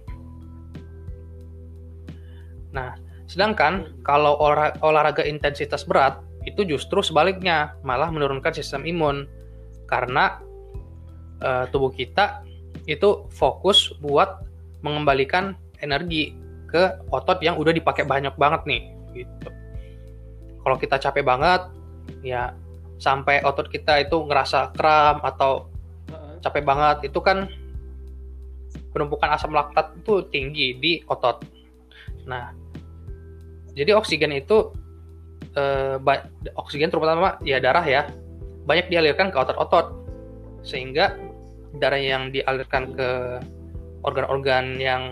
Nah, 2.71 2.95
sedangkan 3.25 4.05
kalau 4.05 4.37
olahraga 4.85 5.25
intensitas 5.25 5.83
berat 5.89 6.21
itu 6.45 6.65
justru 6.65 7.01
sebaliknya 7.01 7.75
malah 7.83 8.13
menurunkan 8.13 8.53
sistem 8.55 8.85
imun. 8.85 9.27
Karena 9.89 10.37
uh, 11.41 11.65
tubuh 11.73 11.89
kita 11.89 12.45
itu 12.85 13.25
fokus 13.33 13.97
buat 14.05 14.45
mengembalikan 14.85 15.57
energi 15.81 16.37
ke 16.69 17.01
otot 17.09 17.41
yang 17.41 17.57
udah 17.57 17.73
dipakai 17.73 18.05
banyak 18.05 18.37
banget 18.37 18.63
nih 18.69 18.98
gitu. 19.15 19.49
Kalau 20.65 20.77
kita 20.77 20.97
capek 21.01 21.25
banget 21.25 21.63
ya 22.25 22.53
sampai 22.99 23.41
otot 23.47 23.71
kita 23.71 24.03
itu 24.03 24.27
ngerasa 24.27 24.75
kram 24.75 25.23
atau 25.23 25.71
capek 26.41 26.63
banget 26.63 27.11
itu 27.11 27.19
kan 27.21 27.51
penumpukan 28.95 29.31
asam 29.35 29.53
laktat 29.53 29.95
itu 29.99 30.25
tinggi 30.31 30.75
di 30.79 30.93
otot. 31.07 31.43
Nah, 32.27 32.53
jadi 33.75 33.95
oksigen 33.95 34.35
itu 34.35 34.73
eh, 35.55 35.97
oksigen 36.57 36.91
terutama 36.91 37.39
ya 37.43 37.59
darah 37.59 37.85
ya 37.85 38.07
banyak 38.69 38.93
dialirkan 38.93 39.33
ke 39.33 39.37
otot-otot 39.39 39.95
sehingga 40.67 41.17
darah 41.79 42.01
yang 42.01 42.33
dialirkan 42.33 42.93
ke 42.93 43.09
organ-organ 44.05 44.79
yang 44.79 45.03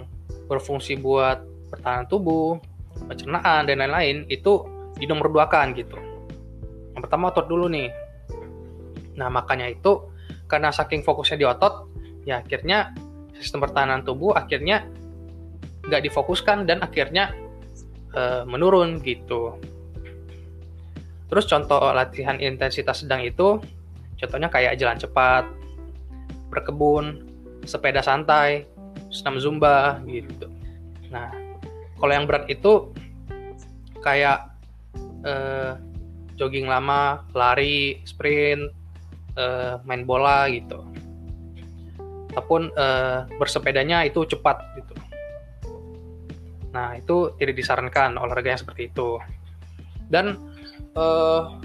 berfungsi 0.47 0.94
buat 1.01 1.42
pertahanan 1.72 2.07
tubuh, 2.07 2.61
pencernaan 3.05 3.68
dan 3.68 3.84
lain-lain 3.84 4.24
itu 4.32 4.64
di 4.97 5.05
nomor 5.05 5.28
dua 5.28 5.47
kan 5.53 5.76
gitu. 5.76 5.97
Yang 6.97 7.03
pertama 7.05 7.28
otot 7.28 7.47
dulu 7.47 7.68
nih. 7.68 7.92
Nah 9.20 9.28
makanya 9.28 9.68
itu 9.68 10.09
karena 10.49 10.72
saking 10.72 11.05
fokusnya 11.05 11.36
di 11.36 11.47
otot, 11.47 11.92
ya 12.24 12.40
akhirnya 12.40 12.97
sistem 13.36 13.61
pertahanan 13.68 14.01
tubuh 14.01 14.32
akhirnya 14.32 14.88
nggak 15.86 16.03
difokuskan 16.09 16.64
dan 16.64 16.80
akhirnya 16.80 17.36
uh, 18.16 18.42
menurun 18.49 19.05
gitu. 19.05 19.61
Terus 21.26 21.44
contoh 21.51 21.82
latihan 21.92 22.38
intensitas 22.38 23.03
sedang 23.05 23.20
itu 23.20 23.61
contohnya 24.16 24.49
kayak 24.49 24.78
jalan 24.80 24.97
cepat, 24.97 25.44
berkebun, 26.49 27.26
sepeda 27.66 28.01
santai, 28.01 28.64
senam 29.11 29.36
zumba 29.36 30.01
gitu. 30.07 30.49
Nah, 31.11 31.28
kalau 31.97 32.12
yang 32.12 32.28
berat 32.28 32.44
itu 32.49 32.92
kayak 34.05 34.53
uh, 35.24 35.80
jogging 36.36 36.68
lama, 36.68 37.24
lari, 37.32 38.05
sprint, 38.05 38.70
uh, 39.40 39.80
main 39.88 40.05
bola 40.05 40.47
gitu. 40.53 40.84
Ataupun 42.36 42.68
uh, 42.76 43.24
bersepedanya 43.40 44.05
itu 44.05 44.28
cepat 44.28 44.61
gitu. 44.76 44.94
Nah, 46.76 46.92
itu 47.01 47.32
tidak 47.40 47.57
disarankan 47.57 48.20
olahraga 48.20 48.53
yang 48.53 48.61
seperti 48.61 48.92
itu. 48.92 49.16
Dan 50.12 50.36
uh, 50.92 51.57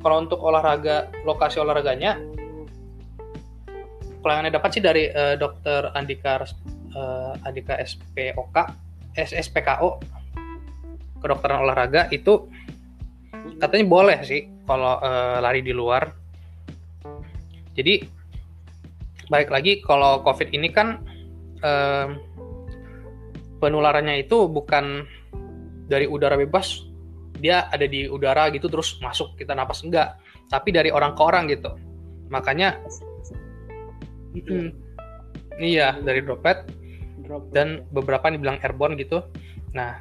kalau 0.00 0.16
untuk 0.24 0.40
olahraga, 0.40 1.12
lokasi 1.28 1.60
olahraganya, 1.60 2.16
kalau 4.24 4.32
yang 4.34 4.48
dapat 4.48 4.70
sih 4.72 4.82
dari 4.82 5.12
uh, 5.12 5.36
dokter 5.36 5.92
Andika 5.92 6.42
uh, 6.96 7.36
Andika 7.44 7.76
SPOK, 7.84 8.56
SSPKO, 9.18 9.98
kedokteran 11.18 11.66
olahraga 11.66 12.06
itu 12.14 12.46
katanya 13.58 13.86
boleh 13.90 14.18
sih 14.22 14.46
kalau 14.62 15.02
uh, 15.02 15.42
lari 15.42 15.60
di 15.66 15.74
luar. 15.74 16.14
Jadi 17.74 18.06
baik 19.28 19.50
lagi 19.50 19.82
kalau 19.82 20.22
COVID 20.22 20.54
ini 20.54 20.70
kan 20.70 21.02
uh, 21.66 22.14
penularannya 23.58 24.22
itu 24.24 24.46
bukan 24.46 25.04
dari 25.90 26.06
udara 26.06 26.38
bebas 26.38 26.88
dia 27.38 27.70
ada 27.70 27.86
di 27.86 28.10
udara 28.10 28.50
gitu 28.50 28.66
terus 28.66 28.98
masuk 28.98 29.38
kita 29.38 29.54
napas 29.54 29.86
enggak 29.86 30.18
tapi 30.50 30.74
dari 30.74 30.90
orang 30.90 31.14
ke 31.14 31.22
orang 31.22 31.46
gitu 31.46 31.70
makanya 32.32 32.76
mm, 34.34 34.74
iya 35.62 35.94
dari 36.02 36.20
droplet 36.24 36.66
Drop. 36.66 36.77
Dan 37.52 37.84
beberapa 37.92 38.32
dibilang 38.32 38.58
airborne 38.64 38.96
gitu. 38.96 39.24
Nah 39.76 40.00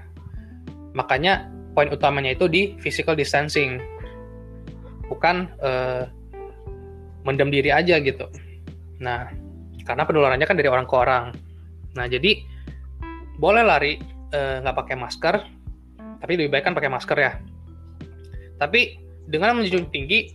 makanya 0.95 1.51
poin 1.75 1.91
utamanya 1.91 2.34
itu 2.34 2.47
di 2.47 2.75
physical 2.80 3.13
distancing. 3.13 3.80
Bukan 5.07 5.51
eh, 5.61 6.03
mendem 7.28 7.51
diri 7.51 7.71
aja 7.71 7.99
gitu. 7.99 8.28
Nah 9.03 9.28
karena 9.84 10.03
penularannya 10.03 10.47
kan 10.47 10.57
dari 10.59 10.71
orang 10.71 10.88
ke 10.88 10.95
orang. 10.95 11.25
Nah 11.95 12.05
jadi 12.07 12.43
boleh 13.38 13.63
lari 13.63 13.99
eh, 14.32 14.55
nggak 14.63 14.75
pakai 14.75 14.95
masker 14.97 15.36
tapi 16.17 16.34
lebih 16.34 16.57
baik 16.57 16.65
kan 16.65 16.73
pakai 16.73 16.89
masker 16.89 17.17
ya. 17.17 17.32
Tapi 18.57 18.97
dengan 19.30 19.59
menjunjung 19.59 19.93
tinggi 19.93 20.34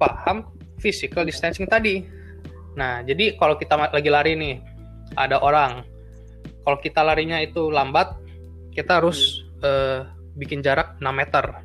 paham 0.00 0.46
physical 0.80 1.26
distancing 1.26 1.68
tadi. 1.68 2.00
Nah 2.78 3.04
jadi 3.04 3.36
kalau 3.36 3.58
kita 3.58 3.92
lagi 3.92 4.08
lari 4.08 4.32
nih 4.38 4.56
ada 5.18 5.40
orang 5.40 5.84
kalau 6.68 6.78
kita 6.84 7.00
larinya 7.00 7.40
itu 7.40 7.72
lambat 7.72 8.12
kita 8.76 9.00
harus 9.00 9.40
eh, 9.64 10.04
bikin 10.36 10.60
jarak 10.60 11.00
6 11.00 11.08
meter 11.08 11.64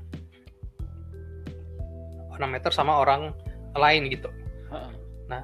6 2.40 2.40
meter 2.40 2.72
sama 2.72 3.04
orang 3.04 3.36
lain 3.76 4.08
gitu 4.08 4.32
Ha-ha. 4.74 4.90
Nah, 5.30 5.44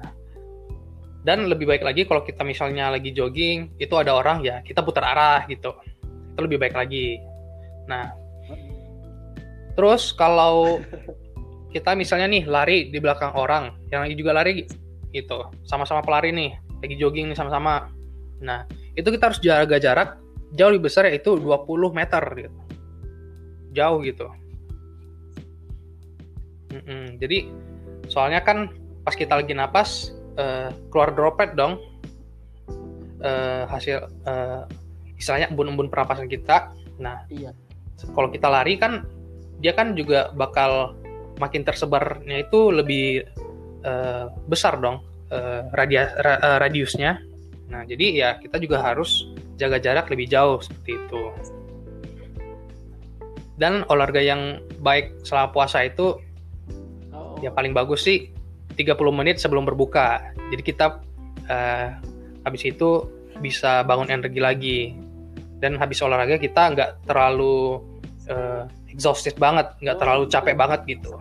dan 1.22 1.46
lebih 1.46 1.68
baik 1.68 1.84
lagi 1.84 2.08
kalau 2.08 2.24
kita 2.24 2.42
misalnya 2.42 2.90
lagi 2.90 3.12
jogging, 3.12 3.76
itu 3.76 3.94
ada 3.94 4.16
orang 4.16 4.40
ya 4.40 4.64
kita 4.64 4.80
putar 4.80 5.04
arah 5.04 5.44
gitu. 5.46 5.76
Itu 6.34 6.40
lebih 6.42 6.58
baik 6.58 6.74
lagi. 6.74 7.20
Nah, 7.86 8.10
terus 9.78 10.16
kalau 10.16 10.80
kita 11.74 11.94
misalnya 11.94 12.26
nih 12.26 12.44
lari 12.48 12.78
di 12.90 12.98
belakang 12.98 13.36
orang 13.38 13.76
yang 13.94 14.02
lagi 14.02 14.16
juga 14.18 14.32
lari 14.34 14.66
gitu, 15.14 15.46
sama-sama 15.66 16.02
pelari 16.02 16.34
nih, 16.34 16.50
lagi 16.82 16.94
jogging 16.96 17.30
nih 17.30 17.38
sama-sama. 17.38 17.92
Nah, 18.40 18.64
itu 18.94 19.08
kita 19.08 19.24
harus 19.30 19.40
jaga 19.40 19.76
jarak 19.76 20.18
jauh 20.52 20.70
lebih 20.70 20.90
besar 20.90 21.06
yaitu 21.06 21.38
20 21.38 21.66
meter 21.90 22.22
gitu. 22.36 22.60
Jauh 23.70 23.98
gitu. 24.02 24.26
Mm-mm. 26.70 27.18
Jadi 27.18 27.50
soalnya 28.06 28.42
kan 28.42 28.70
pas 29.02 29.14
kita 29.14 29.38
lagi 29.38 29.54
napas 29.54 30.10
eh, 30.36 30.70
keluar 30.90 31.14
droplet 31.14 31.54
dong 31.54 31.78
Eh, 33.20 33.64
hasil 33.68 34.00
eh, 34.24 34.64
istilahnya 35.20 35.52
embun-embun 35.52 35.92
pernapasan 35.92 36.24
kita. 36.24 36.72
Nah, 36.96 37.20
Iya. 37.28 37.52
kalau 38.16 38.32
kita 38.32 38.48
lari 38.48 38.80
kan 38.80 39.04
dia 39.60 39.76
kan 39.76 39.92
juga 39.92 40.32
bakal 40.32 40.96
makin 41.36 41.60
tersebarnya 41.60 42.48
itu 42.48 42.72
lebih 42.72 43.28
eh, 43.84 44.24
besar 44.48 44.80
dong 44.80 45.04
eh, 45.28 45.68
radia- 45.76 46.16
ra- 46.16 46.40
eh, 46.40 46.58
radiusnya. 46.64 47.20
Nah, 47.70 47.86
jadi 47.86 48.06
ya 48.12 48.30
kita 48.42 48.58
juga 48.58 48.82
harus 48.82 49.30
jaga 49.54 49.78
jarak 49.78 50.10
lebih 50.10 50.26
jauh 50.26 50.58
seperti 50.58 50.98
itu. 50.98 51.22
Dan 53.54 53.86
olahraga 53.86 54.18
yang 54.18 54.58
baik 54.82 55.22
selama 55.22 55.54
puasa 55.54 55.86
itu 55.86 56.18
Oh. 57.10 57.34
ya 57.42 57.50
paling 57.50 57.74
bagus 57.74 58.06
sih 58.06 58.30
30 58.78 59.10
menit 59.10 59.42
sebelum 59.42 59.66
berbuka. 59.66 60.34
Jadi 60.50 60.62
kita 60.62 61.02
eh, 61.50 61.90
habis 62.46 62.62
itu 62.64 63.06
bisa 63.42 63.82
bangun 63.84 64.08
energi 64.10 64.40
lagi. 64.40 64.80
Dan 65.60 65.76
habis 65.76 66.00
olahraga 66.00 66.40
kita 66.40 66.72
nggak 66.72 66.90
terlalu 67.04 67.82
eh, 68.30 68.64
exhausted 68.88 69.36
banget, 69.36 69.68
nggak 69.82 69.98
terlalu 70.00 70.24
capek 70.30 70.54
banget 70.56 70.80
gitu. 70.88 71.12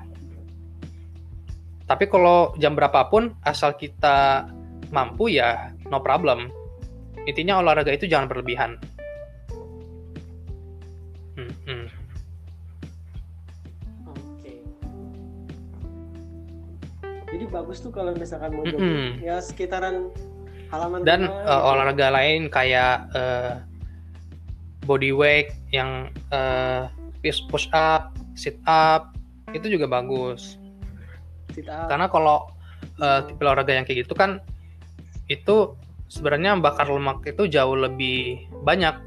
Tapi 1.90 2.06
kalau 2.06 2.54
jam 2.62 2.78
berapapun 2.78 3.34
asal 3.42 3.74
kita 3.74 4.46
mampu 4.94 5.34
ya 5.34 5.74
no 5.90 6.00
problem. 6.02 6.54
Intinya 7.26 7.62
olahraga 7.62 7.94
itu 7.94 8.10
jangan 8.10 8.30
berlebihan. 8.32 8.80
Hmm, 11.36 11.52
hmm. 11.66 11.86
Oke. 14.10 14.54
Jadi 17.30 17.46
bagus 17.50 17.78
tuh 17.84 17.92
kalau 17.94 18.16
misalkan 18.18 18.56
mau 18.56 18.66
Mm-mm. 18.66 18.74
jogging 18.74 19.26
ya 19.26 19.38
sekitaran 19.44 20.10
halaman 20.70 21.02
dan 21.02 21.30
gitu. 21.30 21.50
olahraga 21.50 22.08
lain 22.14 22.50
kayak 22.50 23.10
eh, 23.14 23.54
body 24.86 25.14
weight 25.14 25.54
yang 25.74 26.10
eh, 26.34 26.90
push 27.22 27.70
up, 27.74 28.14
sit 28.34 28.58
up 28.66 29.14
itu 29.54 29.78
juga 29.78 29.90
bagus. 29.90 30.58
Sit 31.54 31.70
up. 31.70 31.90
Karena 31.90 32.10
kalau 32.10 32.50
eh, 33.02 33.20
tipe 33.30 33.42
olahraga 33.46 33.74
yang 33.74 33.86
kayak 33.86 34.06
gitu 34.06 34.14
kan 34.18 34.42
itu 35.30 35.78
sebenarnya 36.10 36.58
bakar 36.58 36.90
lemak 36.90 37.22
itu 37.30 37.46
jauh 37.46 37.78
lebih 37.78 38.50
banyak. 38.66 38.98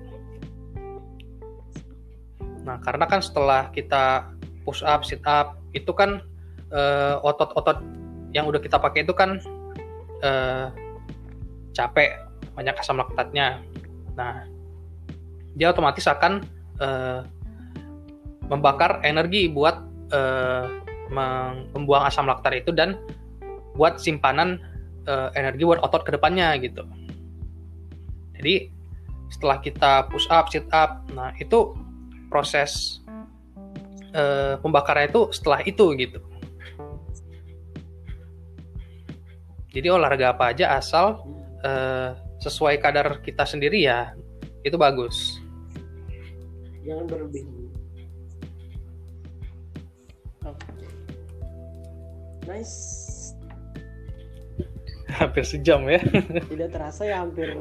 Nah, 2.63 2.79
karena 2.79 3.11
kan 3.11 3.19
setelah 3.19 3.75
kita 3.75 4.31
push 4.63 4.87
up, 4.87 5.03
sit 5.03 5.21
up 5.27 5.59
itu 5.75 5.91
kan 5.91 6.23
eh, 6.71 7.19
otot-otot 7.19 7.83
yang 8.31 8.47
udah 8.47 8.63
kita 8.63 8.79
pakai 8.79 9.03
itu 9.03 9.13
kan 9.13 9.43
eh, 10.23 10.71
capek, 11.75 12.23
banyak 12.55 12.79
asam 12.79 13.03
laktatnya. 13.03 13.59
Nah, 14.15 14.47
dia 15.59 15.75
otomatis 15.75 16.07
akan 16.07 16.47
eh, 16.79 17.21
membakar 18.47 19.03
energi 19.03 19.51
buat 19.51 19.91
membuang 21.73 22.05
asam 22.05 22.29
laktat 22.29 22.61
itu 22.61 22.69
dan 22.69 23.01
buat 23.73 23.97
simpanan 23.97 24.61
eh, 25.07 25.29
energi 25.39 25.63
buat 25.67 25.81
otot 25.83 26.03
ke 26.07 26.15
depannya 26.15 26.55
gitu. 26.61 26.83
Jadi 28.39 28.71
setelah 29.33 29.59
kita 29.63 29.93
push 30.13 30.29
up, 30.29 30.53
sit 30.53 30.69
up, 30.75 31.09
nah 31.15 31.33
itu 31.41 31.73
proses 32.29 33.01
eh, 34.13 34.59
pembakaran 34.61 35.09
itu 35.09 35.33
setelah 35.33 35.61
itu 35.65 35.95
gitu. 35.97 36.21
Jadi 39.73 39.89
olahraga 39.89 40.37
apa 40.37 40.53
aja 40.53 40.77
asal 40.77 41.25
eh, 41.65 42.13
sesuai 42.45 42.83
kadar 42.83 43.23
kita 43.25 43.47
sendiri 43.47 43.81
ya 43.87 44.13
itu 44.67 44.75
bagus. 44.77 45.41
Jangan 46.83 47.07
berlebih. 47.07 47.47
Nice. 52.43 53.22
Hampir 55.21 55.45
sejam 55.45 55.85
ya. 55.85 56.01
Tidak 56.53 56.69
terasa 56.71 57.03
ya 57.05 57.21
hampir 57.21 57.53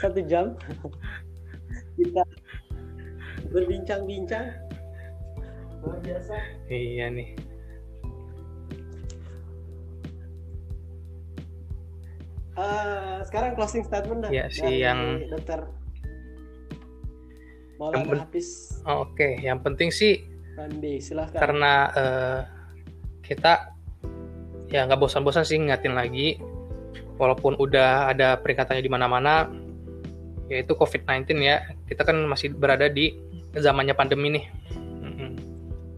satu 0.00 0.18
jam 0.26 0.58
kita 1.94 2.22
berbincang-bincang. 3.54 4.50
Luar 5.84 5.98
biasa. 6.02 6.34
iya 6.66 7.06
nih. 7.08 7.36
Eh, 12.54 13.16
sekarang 13.26 13.58
closing 13.58 13.82
statement 13.82 14.22
dah 14.22 14.30
Ya, 14.30 14.46
si 14.46 14.62
dari 14.62 14.86
yang- 14.86 15.26
dokter 15.26 15.66
Maulana 17.74 18.22
Hafiz 18.22 18.78
Oh, 18.86 19.10
Oke, 19.10 19.42
yang 19.42 19.58
penting 19.58 19.90
sih 19.90 20.22
Rambi 20.54 21.02
silahkan 21.02 21.34
karena 21.34 21.72
eh, 21.90 22.40
kita 23.26 23.74
ya 24.70 24.86
nggak 24.86 25.02
bosan-bosan 25.02 25.42
sih 25.42 25.58
ngingatin 25.58 25.98
lagi 25.98 26.38
walaupun 27.16 27.54
udah 27.58 28.10
ada 28.10 28.38
peringatannya 28.38 28.82
di 28.82 28.92
mana-mana 28.92 29.48
yaitu 30.50 30.76
COVID-19 30.76 31.40
ya 31.40 31.64
kita 31.88 32.04
kan 32.04 32.18
masih 32.28 32.52
berada 32.52 32.90
di 32.90 33.16
zamannya 33.54 33.96
pandemi 33.96 34.40
nih 34.40 34.44
Mm-mm. 34.76 35.30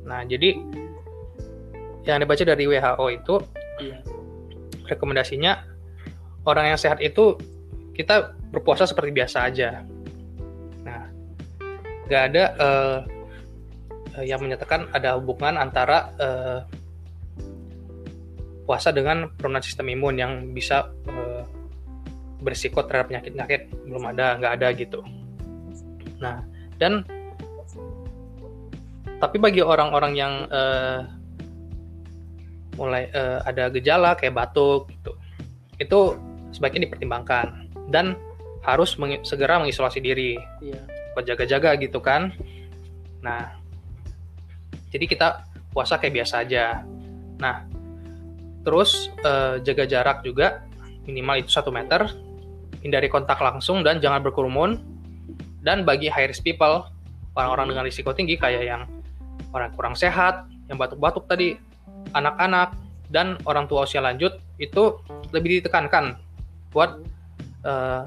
nah 0.06 0.22
jadi 0.22 0.54
yang 2.06 2.22
dibaca 2.22 2.44
dari 2.46 2.64
WHO 2.70 3.06
itu 3.10 3.34
Iya. 3.76 4.00
rekomendasinya 4.88 5.52
orang 6.48 6.72
yang 6.72 6.78
sehat 6.80 7.02
itu 7.04 7.36
kita 7.92 8.36
berpuasa 8.52 8.84
seperti 8.88 9.10
biasa 9.12 9.48
aja. 9.48 9.84
Nah, 10.84 11.04
nggak 12.08 12.22
ada 12.32 12.44
eh, 12.56 12.98
yang 14.24 14.40
menyatakan 14.40 14.88
ada 14.96 15.16
hubungan 15.20 15.60
antara 15.60 16.12
eh, 16.16 16.58
puasa 18.66 18.90
dengan 18.90 19.30
penurunan 19.38 19.62
sistem 19.62 19.86
imun 19.94 20.14
yang 20.18 20.32
bisa 20.50 20.90
eh, 21.06 21.46
berisiko 22.42 22.84
terhadap 22.84 23.08
penyakit-penyakit 23.14 23.72
belum 23.86 24.04
ada, 24.12 24.36
nggak 24.42 24.52
ada 24.60 24.68
gitu. 24.76 25.00
Nah, 26.20 26.42
dan 26.76 27.06
tapi 29.16 29.40
bagi 29.40 29.64
orang-orang 29.64 30.12
yang 30.18 30.34
eh, 30.50 31.00
mulai 32.76 33.08
eh, 33.08 33.38
ada 33.46 33.72
gejala 33.72 34.18
kayak 34.18 34.36
batuk 34.36 34.92
gitu, 34.92 35.16
itu 35.80 36.00
sebaiknya 36.52 36.90
dipertimbangkan 36.90 37.72
dan 37.88 38.18
harus 38.66 38.98
meng 38.98 39.22
segera 39.22 39.62
mengisolasi 39.62 40.02
diri. 40.02 40.36
Iya. 40.60 40.82
Buat 41.14 41.24
jaga-jaga 41.24 41.70
gitu 41.80 42.02
kan. 42.02 42.34
Nah 43.22 43.56
jadi 44.90 45.04
kita 45.08 45.46
puasa 45.72 45.96
kayak 45.96 46.20
biasa 46.20 46.44
aja. 46.44 46.84
Nah 47.40 47.75
terus 48.66 49.14
eh, 49.22 49.62
jaga 49.62 49.86
jarak 49.86 50.26
juga 50.26 50.66
minimal 51.06 51.46
itu 51.46 51.54
satu 51.54 51.70
meter. 51.70 52.10
Hindari 52.82 53.06
kontak 53.06 53.38
langsung 53.38 53.86
dan 53.86 54.02
jangan 54.02 54.20
berkerumun. 54.26 54.82
Dan 55.62 55.82
bagi 55.82 56.10
high 56.10 56.30
risk 56.30 56.46
people 56.46 56.86
orang-orang 57.34 57.74
dengan 57.74 57.84
risiko 57.86 58.10
tinggi 58.14 58.38
kayak 58.38 58.62
yang 58.62 58.82
orang 59.50 59.70
kurang 59.74 59.94
sehat 59.98 60.46
yang 60.70 60.78
batuk-batuk 60.78 61.26
tadi 61.26 61.58
anak-anak 62.14 62.74
dan 63.10 63.38
orang 63.46 63.66
tua 63.66 63.86
usia 63.86 64.02
lanjut 64.02 64.38
itu 64.58 64.98
lebih 65.30 65.62
ditekankan 65.62 66.18
buat 66.70 67.02
eh, 67.66 68.02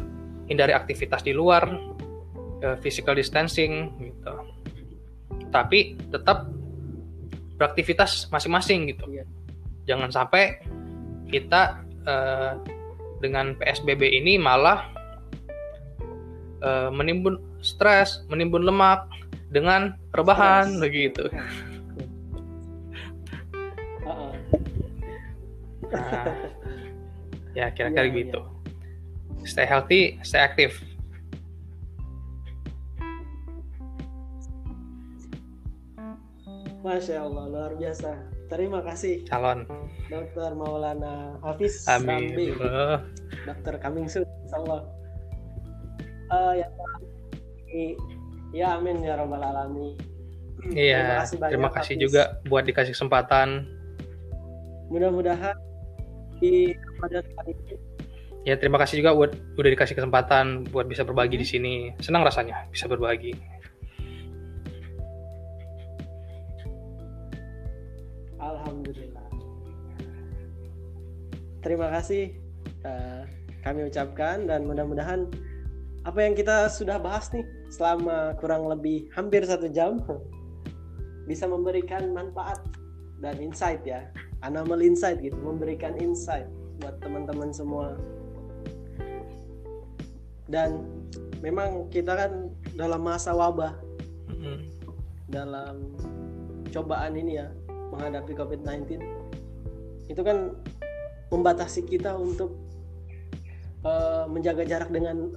hindari 0.47 0.72
aktivitas 0.76 1.24
di 1.24 1.36
luar 1.36 1.68
eh, 2.64 2.76
physical 2.80 3.16
distancing 3.16 3.91
gitu. 3.99 4.34
Tapi 5.51 5.99
tetap 6.12 6.47
beraktivitas 7.60 8.32
masing-masing 8.32 8.95
gitu. 8.95 9.03
Iya. 9.12 9.28
Jangan 9.90 10.14
sampai 10.14 10.62
kita 11.34 11.82
eh, 12.06 12.54
dengan 13.26 13.58
PSBB 13.58 14.06
ini 14.22 14.38
malah 14.38 14.86
eh, 16.62 16.94
menimbun 16.94 17.42
stres 17.66 18.22
menimbun 18.30 18.62
lemak 18.62 19.10
dengan 19.50 19.98
rebahan 20.14 20.78
Stres. 20.78 20.82
begitu. 20.86 21.26
Nah, 25.90 26.38
ya 27.58 27.74
kira-kira 27.74 28.06
Iya, 28.06 28.14
gitu. 28.14 28.42
Stay 29.42 29.66
healthy, 29.66 30.22
stay 30.22 30.38
active. 30.38 30.78
Masya 36.86 37.26
Allah 37.26 37.46
luar 37.50 37.74
biasa 37.74 38.39
terima 38.50 38.82
kasih 38.82 39.24
Calon. 39.24 39.64
Dokter 40.10 40.52
Maulana 40.52 41.38
Hafiz 41.39 41.86
Amin. 41.86 42.34
Rambi 42.34 42.47
dokter 43.45 43.74
coming 43.80 44.10
soon 44.10 44.26
insyaallah 44.43 44.82
Eh, 46.30 46.54
ya 46.62 46.68
ya 48.52 48.68
amin 48.78 49.02
ya 49.02 49.18
rabbal 49.18 49.41
alamin 49.41 49.93
Iya, 50.76 51.24
kasih 51.24 51.38
banyak, 51.39 51.52
terima 51.56 51.70
kasih 51.72 51.93
Hafiz. 51.95 52.04
juga 52.04 52.22
buat 52.45 52.64
dikasih 52.68 52.91
kesempatan. 52.91 53.50
mudah-mudahan 54.89 55.56
di 56.41 56.74
pada 56.97 57.22
kali 57.24 57.54
ini 57.54 57.76
Ya, 58.47 58.56
terima 58.56 58.80
kasih 58.80 59.04
juga 59.04 59.14
buat 59.14 59.32
udah 59.56 59.70
dikasih 59.70 59.93
kesempatan 60.00 60.64
buat 60.72 60.88
bisa 60.88 61.04
berbagi 61.04 61.36
di 61.36 61.43
sini. 61.43 61.74
Senang 62.00 62.24
rasanya 62.24 62.66
bisa 62.72 62.88
berbagi. 62.88 63.36
Terima 71.60 71.91
kasih 71.91 72.32
eh, 72.88 73.22
kami 73.64 73.91
ucapkan 73.91 74.47
dan 74.47 74.64
mudah-mudahan 74.64 75.28
apa 76.07 76.20
yang 76.24 76.32
kita 76.32 76.72
sudah 76.72 76.95
bahas 76.95 77.28
nih 77.36 77.43
selama 77.68 78.34
kurang 78.39 78.72
lebih 78.72 79.12
hampir 79.12 79.43
satu 79.43 79.68
jam 79.68 79.99
bisa 81.30 81.45
memberikan 81.45 82.16
manfaat 82.16 82.64
dan 83.20 83.36
insight 83.43 83.84
ya, 83.84 84.07
anomal 84.39 84.80
insight 84.80 85.20
gitu, 85.20 85.36
memberikan 85.36 85.99
insight 85.99 86.47
buat 86.80 86.95
teman-teman 87.03 87.51
semua. 87.51 87.99
Dan 90.49 90.88
memang 91.43 91.91
kita 91.91 92.16
kan 92.16 92.32
dalam 92.74 93.03
masa 93.03 93.36
wabah, 93.36 93.76
Mm-mm. 94.32 94.64
dalam 95.28 95.93
cobaan 96.72 97.20
ini 97.20 97.43
ya 97.43 97.51
menghadapi 97.91 98.34
COVID-19 98.34 99.01
itu 100.10 100.22
kan 100.26 100.57
membatasi 101.30 101.82
kita 101.84 102.14
untuk 102.14 102.58
eh, 103.80 104.26
menjaga 104.26 104.64
jarak 104.64 104.90
dengan 104.90 105.32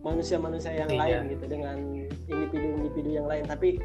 manusia-manusia 0.00 0.76
yang 0.76 0.90
Iya. 0.90 1.00
lain 1.00 1.20
gitu 1.30 1.44
dengan 1.46 1.76
individu-individu 2.26 3.10
yang 3.14 3.24
lain 3.24 3.44
tapi 3.44 3.80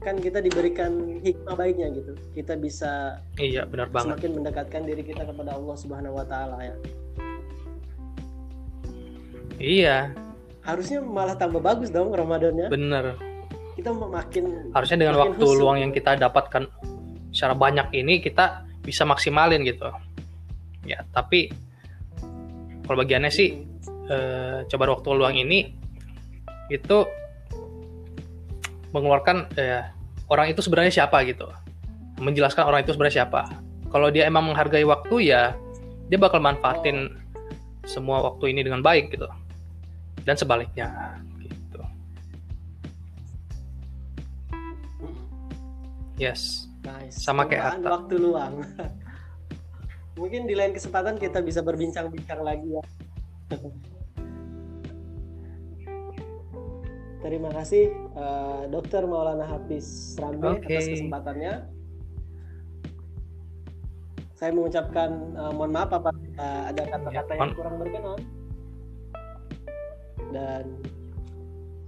kan 0.00 0.16
kita 0.16 0.40
diberikan 0.40 0.92
hikmah 1.18 1.52
baiknya 1.54 1.92
gitu 1.92 2.12
kita 2.32 2.56
bisa 2.56 3.20
Iya, 3.36 3.64
benar 3.64 3.88
banget. 3.88 4.16
semakin 4.16 4.30
mendekatkan 4.34 4.82
diri 4.82 5.02
kita 5.02 5.22
kepada 5.22 5.52
Allah 5.52 5.76
Subhanahu 5.76 6.14
Wa 6.14 6.24
Taala 6.24 6.56
ya 6.62 6.76
Iya, 9.54 10.10
harusnya 10.60 10.98
malah 11.00 11.36
tambah 11.36 11.60
bagus 11.60 11.88
dong 11.88 12.10
Ramadannya 12.10 12.66
bener. 12.68 13.14
kita 13.74 13.90
makin 13.92 14.70
Harusnya 14.70 14.98
dengan 14.98 15.14
Makin 15.14 15.24
waktu 15.30 15.44
husuk. 15.44 15.60
luang 15.60 15.78
yang 15.78 15.90
kita 15.90 16.16
dapatkan 16.16 16.62
secara 17.28 17.54
banyak 17.54 17.86
ini 17.92 18.18
kita 18.18 18.63
bisa 18.84 19.08
maksimalin 19.08 19.64
gitu. 19.64 19.88
Ya, 20.84 21.00
tapi 21.16 21.48
kalau 22.84 23.00
bagiannya 23.00 23.32
sih 23.32 23.64
eh, 24.12 24.58
coba 24.68 24.84
waktu 24.92 25.08
luang 25.16 25.34
ini 25.40 25.72
itu 26.68 27.08
mengeluarkan 28.92 29.48
eh, 29.56 29.82
orang 30.28 30.52
itu 30.52 30.60
sebenarnya 30.60 31.02
siapa 31.02 31.24
gitu. 31.24 31.48
Menjelaskan 32.20 32.68
orang 32.68 32.84
itu 32.84 32.92
sebenarnya 32.92 33.24
siapa. 33.24 33.48
Kalau 33.88 34.12
dia 34.12 34.28
emang 34.28 34.52
menghargai 34.52 34.84
waktu 34.84 35.32
ya 35.32 35.56
dia 36.12 36.20
bakal 36.20 36.44
manfaatin 36.44 37.16
semua 37.88 38.20
waktu 38.20 38.52
ini 38.52 38.60
dengan 38.60 38.84
baik 38.84 39.16
gitu. 39.16 39.26
Dan 40.28 40.36
sebaliknya 40.36 41.18
gitu. 41.40 41.80
Yes 46.20 46.73
Nice. 46.84 47.16
Sama 47.18 47.44
kayak 47.44 47.80
Hatta. 47.80 47.88
waktu 47.90 48.14
luang. 48.16 48.60
Mungkin 50.20 50.44
di 50.44 50.54
lain 50.54 50.70
kesempatan 50.70 51.16
kita 51.16 51.40
bisa 51.40 51.58
berbincang-bincang 51.58 52.40
lagi 52.40 52.68
ya. 52.70 52.82
Terima 57.18 57.48
kasih 57.50 57.88
eh, 57.90 58.62
Dokter 58.68 59.02
Maulana 59.02 59.48
Hafiz 59.48 60.12
Rambe 60.14 60.60
Oke. 60.60 60.68
atas 60.68 60.86
kesempatannya. 60.86 61.54
Saya 64.34 64.52
mengucapkan 64.52 65.08
eh, 65.32 65.52
mohon 65.52 65.72
maaf 65.72 65.88
apabila 65.90 66.44
ada 66.68 66.82
kata-kata 66.84 67.10
Ya, 67.26 67.34
yang 67.34 67.40
mohon- 67.40 67.56
kurang 67.56 67.74
berkenan. 67.80 68.20
Dan 70.30 70.64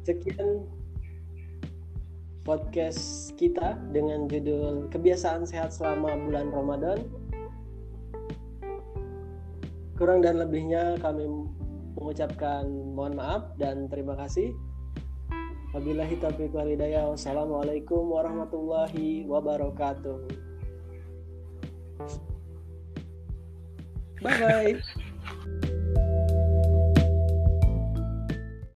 sekian 0.02 0.64
podcast 2.46 3.34
kita 3.34 3.74
dengan 3.90 4.30
judul 4.30 4.86
Kebiasaan 4.94 5.42
Sehat 5.50 5.74
Selama 5.74 6.14
Bulan 6.14 6.54
Ramadan. 6.54 7.02
Kurang 9.98 10.22
dan 10.22 10.38
lebihnya 10.38 10.94
kami 11.02 11.26
mengucapkan 11.98 12.70
mohon 12.94 13.18
maaf 13.18 13.50
dan 13.58 13.90
terima 13.90 14.14
kasih. 14.14 14.54
Wabillahi 15.74 16.22
taufiq 16.22 16.54
wal 16.54 16.70
hidayah. 16.70 17.10
Wassalamualaikum 17.10 18.06
warahmatullahi 18.14 19.26
wabarakatuh. 19.26 20.18
Bye 24.22 24.38
bye. 24.38 25.02